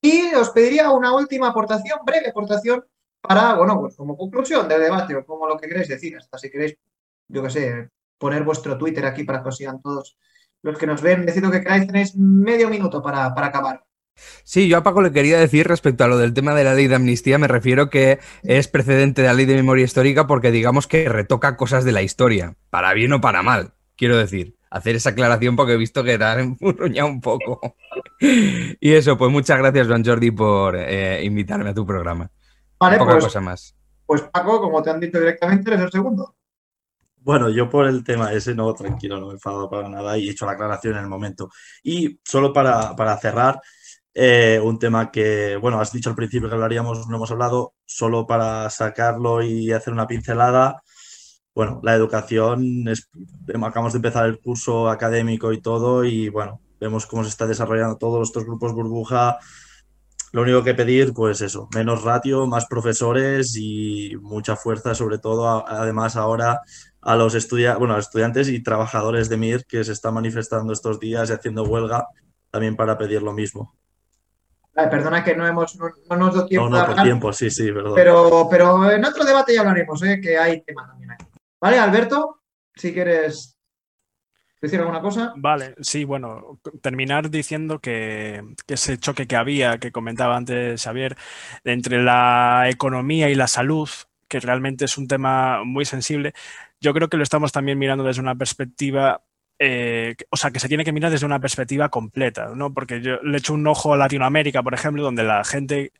Y 0.00 0.34
os 0.34 0.50
pediría 0.50 0.90
una 0.90 1.14
última 1.14 1.48
aportación, 1.48 2.00
breve 2.04 2.28
aportación, 2.28 2.84
para, 3.26 3.54
bueno, 3.54 3.80
pues 3.80 3.96
como 3.96 4.16
conclusión 4.16 4.68
del 4.68 4.82
debate 4.82 5.16
o 5.16 5.24
como 5.24 5.48
lo 5.48 5.56
que 5.56 5.66
queréis 5.66 5.88
decir, 5.88 6.16
hasta 6.16 6.36
si 6.36 6.50
queréis, 6.50 6.76
yo 7.28 7.42
qué 7.42 7.50
sé, 7.50 7.88
poner 8.18 8.44
vuestro 8.44 8.76
Twitter 8.76 9.06
aquí 9.06 9.24
para 9.24 9.42
que 9.42 9.48
os 9.48 9.56
sigan 9.56 9.80
todos 9.80 10.18
los 10.62 10.78
que 10.78 10.86
nos 10.86 11.00
ven, 11.00 11.24
decid 11.24 11.42
lo 11.42 11.50
que 11.50 11.62
queráis, 11.62 11.86
tenéis 11.86 12.14
medio 12.16 12.68
minuto 12.68 13.02
para, 13.02 13.26
acabar. 13.26 13.84
Sí, 14.44 14.68
yo 14.68 14.76
a 14.76 14.82
Paco 14.82 15.00
le 15.00 15.10
quería 15.10 15.38
decir 15.38 15.66
respecto 15.66 16.04
a 16.04 16.08
lo 16.08 16.18
del 16.18 16.34
tema 16.34 16.54
de 16.54 16.64
la 16.64 16.74
ley 16.74 16.86
de 16.86 16.96
amnistía, 16.96 17.38
me 17.38 17.48
refiero 17.48 17.88
que 17.88 18.20
es 18.42 18.68
precedente 18.68 19.22
de 19.22 19.28
la 19.28 19.34
ley 19.34 19.46
de 19.46 19.56
memoria 19.56 19.84
histórica 19.84 20.26
porque 20.26 20.50
digamos 20.50 20.86
que 20.86 21.08
retoca 21.08 21.56
cosas 21.56 21.84
de 21.84 21.92
la 21.92 22.02
historia, 22.02 22.56
para 22.70 22.92
bien 22.92 23.12
o 23.14 23.20
para 23.20 23.42
mal, 23.42 23.72
quiero 23.96 24.16
decir 24.18 24.56
hacer 24.70 24.96
esa 24.96 25.10
aclaración 25.10 25.54
porque 25.54 25.74
he 25.74 25.76
visto 25.76 26.02
que 26.02 26.18
te 26.18 26.24
han 26.24 26.56
un 26.60 27.20
poco. 27.20 27.76
y 28.20 28.92
eso, 28.92 29.16
pues 29.16 29.30
muchas 29.30 29.56
gracias, 29.58 29.86
Juan 29.86 30.04
Jordi, 30.04 30.32
por 30.32 30.76
eh, 30.76 31.24
invitarme 31.24 31.70
a 31.70 31.74
tu 31.74 31.86
programa. 31.86 32.30
Vale, 32.84 32.98
Poca 32.98 33.12
pues, 33.12 33.24
cosa 33.24 33.40
más. 33.40 33.76
Pues 34.06 34.22
Paco, 34.22 34.60
como 34.60 34.82
te 34.82 34.90
han 34.90 35.00
dicho 35.00 35.18
directamente, 35.18 35.70
eres 35.70 35.84
el 35.84 35.90
segundo. 35.90 36.36
Bueno, 37.16 37.48
yo 37.48 37.70
por 37.70 37.86
el 37.86 38.04
tema 38.04 38.32
ese 38.32 38.54
no, 38.54 38.72
tranquilo, 38.74 39.18
no 39.18 39.28
me 39.28 39.32
enfado 39.34 39.68
para 39.70 39.88
nada 39.88 40.18
y 40.18 40.28
he 40.28 40.32
hecho 40.32 40.44
la 40.44 40.52
aclaración 40.52 40.94
en 40.96 41.04
el 41.04 41.08
momento. 41.08 41.50
Y 41.82 42.20
solo 42.22 42.52
para, 42.52 42.94
cerrar, 43.18 43.60
eh, 44.12 44.60
un 44.62 44.78
tema 44.78 45.10
que, 45.10 45.56
bueno, 45.56 45.80
has 45.80 45.90
dicho 45.90 46.10
al 46.10 46.16
principio 46.16 46.48
que 46.48 46.54
hablaríamos, 46.54 47.08
no 47.08 47.16
hemos 47.16 47.30
hablado, 47.30 47.74
solo 47.86 48.26
para 48.26 48.68
sacarlo 48.68 49.42
y 49.42 49.72
hacer 49.72 49.92
una 49.92 50.06
pincelada 50.06 50.82
bueno, 51.54 51.80
la 51.84 51.94
educación, 51.94 52.88
es, 52.88 53.08
acabamos 53.48 53.92
de 53.92 53.98
empezar 53.98 54.26
el 54.26 54.40
curso 54.40 54.88
académico 54.88 55.52
y 55.52 55.60
todo, 55.60 56.04
y 56.04 56.28
bueno, 56.28 56.60
vemos 56.80 57.06
cómo 57.06 57.22
se 57.22 57.30
está 57.30 57.46
desarrollando 57.46 57.96
todos 57.96 58.28
estos 58.28 58.44
grupos 58.44 58.72
burbuja. 58.72 59.38
Lo 60.34 60.42
único 60.42 60.64
que 60.64 60.74
pedir, 60.74 61.14
pues 61.14 61.40
eso, 61.42 61.68
menos 61.76 62.02
ratio, 62.02 62.48
más 62.48 62.66
profesores 62.66 63.54
y 63.56 64.16
mucha 64.20 64.56
fuerza, 64.56 64.92
sobre 64.92 65.18
todo, 65.18 65.64
además 65.64 66.16
ahora 66.16 66.60
a 67.00 67.14
los, 67.14 67.36
estudia 67.36 67.76
bueno, 67.76 67.96
estudiantes 67.96 68.48
y 68.48 68.60
trabajadores 68.60 69.28
de 69.28 69.36
MIR 69.36 69.64
que 69.64 69.84
se 69.84 69.92
están 69.92 70.14
manifestando 70.14 70.72
estos 70.72 70.98
días 70.98 71.30
y 71.30 71.34
haciendo 71.34 71.62
huelga 71.62 72.08
también 72.50 72.74
para 72.74 72.98
pedir 72.98 73.22
lo 73.22 73.32
mismo. 73.32 73.76
perdona 74.74 75.22
que 75.22 75.36
no 75.36 75.46
hemos 75.46 75.76
no, 75.76 76.16
nos 76.16 76.34
dado 76.34 76.46
tiempo. 76.48 76.68
No, 76.68 76.80
no, 76.80 76.86
por 76.86 77.04
tiempo, 77.04 77.32
sí, 77.32 77.48
sí, 77.48 77.70
perdón. 77.70 77.92
Pero, 77.94 78.48
pero 78.50 78.90
en 78.90 79.04
otro 79.04 79.24
debate 79.24 79.54
ya 79.54 79.60
hablaremos, 79.60 80.02
¿eh? 80.02 80.20
que 80.20 80.36
hay 80.36 80.62
tema 80.62 80.84
también 80.88 81.12
aquí. 81.12 81.26
Vale, 81.60 81.78
Alberto, 81.78 82.40
si 82.74 82.92
quieres 82.92 83.53
decir 84.64 84.80
alguna 84.80 85.00
cosa. 85.00 85.32
Vale, 85.36 85.74
sí, 85.80 86.04
bueno, 86.04 86.60
terminar 86.82 87.30
diciendo 87.30 87.78
que, 87.78 88.42
ese 88.66 88.98
choque 88.98 89.26
que 89.26 89.36
había, 89.36 89.78
que 89.78 89.92
comentaba 89.92 90.36
antes 90.36 90.82
Xavier, 90.82 91.16
entre 91.64 92.02
la 92.02 92.66
economía 92.68 93.30
y 93.30 93.34
la 93.34 93.46
salud, 93.46 93.88
que 94.28 94.40
realmente 94.40 94.86
es 94.86 94.98
un 94.98 95.08
tema 95.08 95.64
muy 95.64 95.84
sensible, 95.84 96.34
yo 96.80 96.92
creo 96.92 97.08
que 97.08 97.16
lo 97.16 97.22
estamos 97.22 97.52
también 97.52 97.78
mirando 97.78 98.04
desde 98.04 98.20
una 98.20 98.34
perspectiva 98.34 99.22
eh, 99.60 100.16
o 100.30 100.36
sea, 100.36 100.50
que 100.50 100.58
se 100.58 100.68
tiene 100.68 100.84
que 100.84 100.92
mirar 100.92 101.12
desde 101.12 101.26
una 101.26 101.38
perspectiva 101.38 101.88
completa, 101.88 102.50
¿no? 102.56 102.74
Porque 102.74 103.00
yo 103.00 103.22
le 103.22 103.38
echo 103.38 103.54
un 103.54 103.66
ojo 103.68 103.94
a 103.94 103.96
Latinoamérica, 103.96 104.64
por 104.64 104.74
ejemplo, 104.74 105.02
donde 105.02 105.22
la 105.22 105.44
gente 105.44 105.92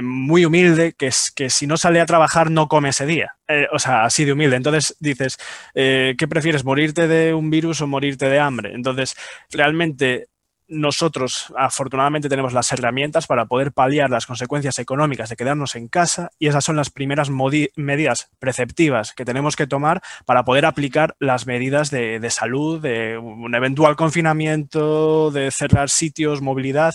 muy 0.00 0.44
humilde, 0.44 0.94
que 0.94 1.08
es 1.08 1.30
que 1.30 1.50
si 1.50 1.66
no 1.66 1.76
sale 1.76 2.00
a 2.00 2.06
trabajar 2.06 2.50
no 2.50 2.68
come 2.68 2.90
ese 2.90 3.04
día. 3.04 3.36
Eh, 3.48 3.66
o 3.72 3.78
sea, 3.78 4.04
así 4.04 4.24
de 4.24 4.32
humilde. 4.32 4.56
Entonces 4.56 4.96
dices, 5.00 5.38
eh, 5.74 6.14
¿qué 6.16 6.28
prefieres, 6.28 6.64
morirte 6.64 7.08
de 7.08 7.34
un 7.34 7.50
virus 7.50 7.80
o 7.82 7.86
morirte 7.86 8.28
de 8.28 8.38
hambre? 8.38 8.72
Entonces, 8.74 9.16
realmente 9.50 10.28
nosotros 10.72 11.52
afortunadamente 11.56 12.28
tenemos 12.28 12.54
las 12.54 12.72
herramientas 12.72 13.26
para 13.26 13.44
poder 13.46 13.72
paliar 13.72 14.08
las 14.08 14.26
consecuencias 14.26 14.78
económicas 14.78 15.28
de 15.28 15.36
quedarnos 15.36 15.76
en 15.76 15.88
casa 15.88 16.30
y 16.38 16.46
esas 16.46 16.64
son 16.64 16.76
las 16.76 16.88
primeras 16.88 17.30
medidas 17.30 18.30
preceptivas 18.38 19.12
que 19.12 19.26
tenemos 19.26 19.54
que 19.54 19.66
tomar 19.66 20.00
para 20.24 20.44
poder 20.44 20.64
aplicar 20.64 21.14
las 21.18 21.46
medidas 21.46 21.90
de, 21.90 22.26
salud, 22.30 22.80
de 22.80 23.18
un 23.18 23.54
eventual 23.54 23.96
confinamiento, 23.96 25.30
de 25.30 25.50
cerrar 25.50 25.90
sitios, 25.90 26.40
movilidad, 26.40 26.94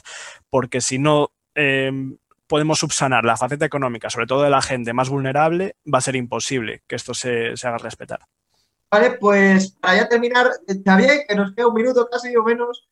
porque 0.49 0.81
si 0.81 0.97
no 0.97 1.31
em, 1.53 2.17
podemos 2.47 2.79
subsanar 2.79 3.25
la 3.25 3.37
faceta 3.37 3.65
económica, 3.65 4.09
sobre 4.09 4.27
todo 4.27 4.43
de 4.43 4.49
la 4.49 4.61
gente 4.61 4.93
más 4.93 5.09
vulnerable, 5.09 5.75
va 5.91 5.99
a 5.99 6.01
ser 6.01 6.15
imposible 6.15 6.81
que 6.87 6.95
esto 6.95 7.13
se, 7.13 7.55
se 7.55 7.67
haga 7.67 7.77
respetar. 7.77 8.21
Vale, 8.89 9.17
pues 9.19 9.71
para 9.81 9.97
ya 9.97 10.07
terminar, 10.07 10.47
Xavier, 10.85 11.25
que 11.27 11.35
nos 11.35 11.53
queda 11.53 11.67
un 11.67 11.73
minuto 11.73 12.07
casi 12.09 12.35
o 12.35 12.43
menos, 12.43 12.87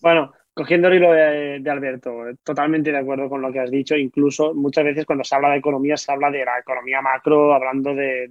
bueno, 0.00 0.32
cogiendo 0.52 0.88
el 0.88 0.94
hilo 0.94 1.12
de, 1.12 1.70
Alberto, 1.70 2.12
totalmente 2.44 2.92
de 2.92 2.98
acuerdo 2.98 3.30
con 3.30 3.40
lo 3.40 3.50
que 3.50 3.60
has 3.60 3.70
dicho. 3.70 3.96
Incluso 3.96 4.54
muchas 4.54 4.84
veces 4.84 5.06
cuando 5.06 5.24
se 5.24 5.34
habla 5.34 5.50
de 5.50 5.56
economía, 5.56 5.96
se 5.96 6.12
habla 6.12 6.30
de 6.30 6.44
la 6.44 6.58
economía 6.58 7.00
macro, 7.00 7.54
hablando 7.54 7.94
de, 7.94 8.30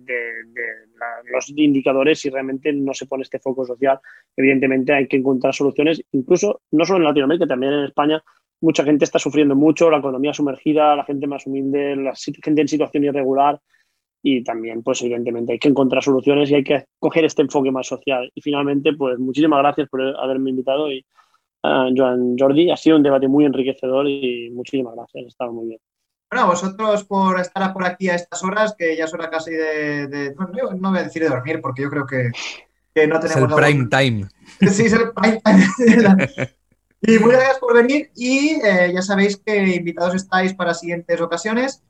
los 1.32 1.49
indicadores 1.49 2.24
y 2.26 2.30
realmente 2.30 2.72
no 2.74 2.93
se 2.93 3.07
pone 3.07 3.24
este 3.24 3.39
foco 3.39 3.65
social. 3.65 3.99
Evidentemente 4.36 4.93
hay 4.93 5.07
que 5.07 5.17
encontrar 5.17 5.53
soluciones, 5.53 6.03
incluso 6.11 6.61
no 6.72 6.86
solo 6.86 6.99
en 6.99 7.05
Latinoamérica, 7.05 7.47
también 7.47 7.74
en 7.74 7.86
España. 7.86 8.22
Mucha 8.62 8.84
gente 8.84 9.05
está 9.05 9.20
sufriendo 9.20 9.55
mucho, 9.55 9.89
la 9.89 9.97
economía 9.97 10.34
sumergida, 10.34 10.95
la 10.95 11.05
gente 11.05 11.28
más 11.28 11.45
humilde, 11.47 11.95
la 11.95 12.14
gente 12.16 12.62
en 12.62 12.68
situación 12.68 13.03
irregular 13.05 13.60
y 14.22 14.43
también, 14.43 14.84
pues 14.84 15.01
evidentemente, 15.01 15.53
hay 15.53 15.60
que 15.60 15.70
encontrar 15.70 16.03
soluciones 16.03 16.51
y 16.51 16.55
hay 16.55 16.64
que 16.64 16.86
coger 16.99 17.26
este 17.26 17.41
enfoque 17.41 17.72
más 17.72 17.88
social. 17.88 18.30
Y 18.36 18.41
finalmente, 18.41 18.93
pues 18.93 19.18
muchísimas 19.18 19.60
gracias 19.60 19.88
por 19.89 20.01
haberme 20.01 20.49
invitado 20.49 20.91
y 20.91 21.05
Joan 21.64 22.36
Jordi. 22.38 22.70
Ha 22.70 22.78
sido 22.78 22.97
un 22.97 23.03
debate 23.03 23.28
muy 23.28 23.45
enriquecedor 23.45 24.07
y 24.07 24.49
muchísimas 24.51 24.95
gracias. 24.95 25.26
Ha 25.26 25.28
estado 25.28 25.53
muy 25.53 25.68
bien. 25.68 25.80
Bueno, 26.32 26.47
vosotros 26.47 27.05
por 27.05 27.39
estar 27.39 27.74
por 27.74 27.86
aquí 27.86 28.10
a 28.10 28.16
estas 28.16 28.43
horas, 28.43 28.76
que 28.78 28.95
ya 28.95 29.05
es 29.05 29.14
hora 29.14 29.30
casi 29.30 29.51
de. 29.51 30.36
no, 30.38 30.89
voy 30.89 30.99
a 30.99 31.03
decir 31.03 31.24
de 31.24 31.30
dormir, 31.30 31.60
porque 31.62 31.82
yo 31.82 31.89
creo 31.89 32.05
que, 32.05 32.30
no 33.07 33.20
tenemos. 33.20 33.26
Es 33.26 33.36
el 33.36 33.47
prime 33.55 33.88
time. 33.89 34.28
Sí, 34.72 34.86
es 34.86 34.93
el 34.93 35.12
prime 35.14 35.41
time. 35.43 36.49
y 37.02 37.20
muchas 37.20 37.39
gracias 37.39 37.60
por 37.60 37.74
venir. 37.74 38.12
Y 38.16 38.60
eh, 38.64 38.91
ya 38.93 39.02
sabéis 39.02 39.38
que 39.38 39.76
invitados 39.76 40.16
estáis 40.16 40.54
para 40.54 40.74
siguientes 40.74 41.20
ocasiones. 41.22 41.82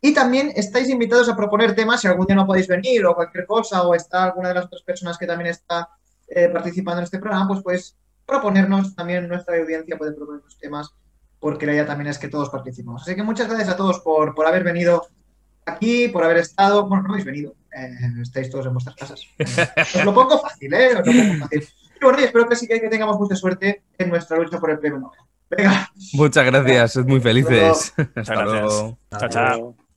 Y 0.00 0.14
también 0.14 0.52
estáis 0.54 0.88
invitados 0.88 1.28
a 1.28 1.36
proponer 1.36 1.74
temas 1.74 2.00
si 2.00 2.06
algún 2.06 2.26
día 2.26 2.36
no 2.36 2.46
podéis 2.46 2.68
venir 2.68 3.04
o 3.04 3.14
cualquier 3.14 3.46
cosa, 3.46 3.82
o 3.82 3.94
está 3.94 4.24
alguna 4.24 4.48
de 4.48 4.54
las 4.54 4.66
otras 4.66 4.82
personas 4.82 5.18
que 5.18 5.26
también 5.26 5.50
está 5.50 5.88
eh, 6.28 6.48
participando 6.48 6.98
en 6.98 7.04
este 7.04 7.18
programa, 7.18 7.48
pues 7.48 7.62
pues 7.62 7.96
proponernos, 8.24 8.94
también 8.94 9.26
nuestra 9.26 9.56
audiencia 9.56 9.96
puede 9.96 10.12
proponernos 10.12 10.56
temas, 10.58 10.90
porque 11.40 11.66
la 11.66 11.72
idea 11.72 11.86
también 11.86 12.08
es 12.08 12.18
que 12.18 12.28
todos 12.28 12.48
participemos. 12.50 13.02
Así 13.02 13.16
que 13.16 13.22
muchas 13.22 13.48
gracias 13.48 13.70
a 13.70 13.76
todos 13.76 14.00
por, 14.00 14.34
por 14.34 14.46
haber 14.46 14.62
venido 14.62 15.08
aquí, 15.66 16.08
por 16.08 16.22
haber 16.22 16.38
estado. 16.38 16.86
Bueno, 16.86 17.02
no 17.04 17.10
habéis 17.10 17.24
venido, 17.24 17.54
eh, 17.76 17.90
estáis 18.22 18.50
todos 18.50 18.66
en 18.66 18.74
vuestras 18.74 18.94
casas. 18.94 19.22
os 19.96 20.04
lo 20.04 20.14
pongo 20.14 20.38
fácil, 20.38 20.74
¿eh? 20.74 20.90
Os 20.90 21.06
lo 21.06 21.12
pongo 21.12 21.34
fácil. 21.40 21.68
Y 22.00 22.04
bueno, 22.04 22.20
y 22.20 22.24
espero 22.24 22.48
que 22.48 22.56
sí 22.56 22.66
que, 22.68 22.78
tengamos 22.80 23.18
mucha 23.18 23.36
suerte 23.36 23.82
en 23.98 24.08
nuestra 24.08 24.36
lucha 24.38 24.58
por 24.58 24.70
el 24.70 24.78
premio 24.78 25.00
Nobel. 25.00 25.20
Venga. 25.50 25.90
Muchas 26.12 26.44
gracias, 26.44 26.96
muy 27.06 27.20
felices. 27.20 27.94
Muchas 27.96 28.38
gracias. 28.38 28.94
Chao, 29.18 29.28
chao. 29.28 29.87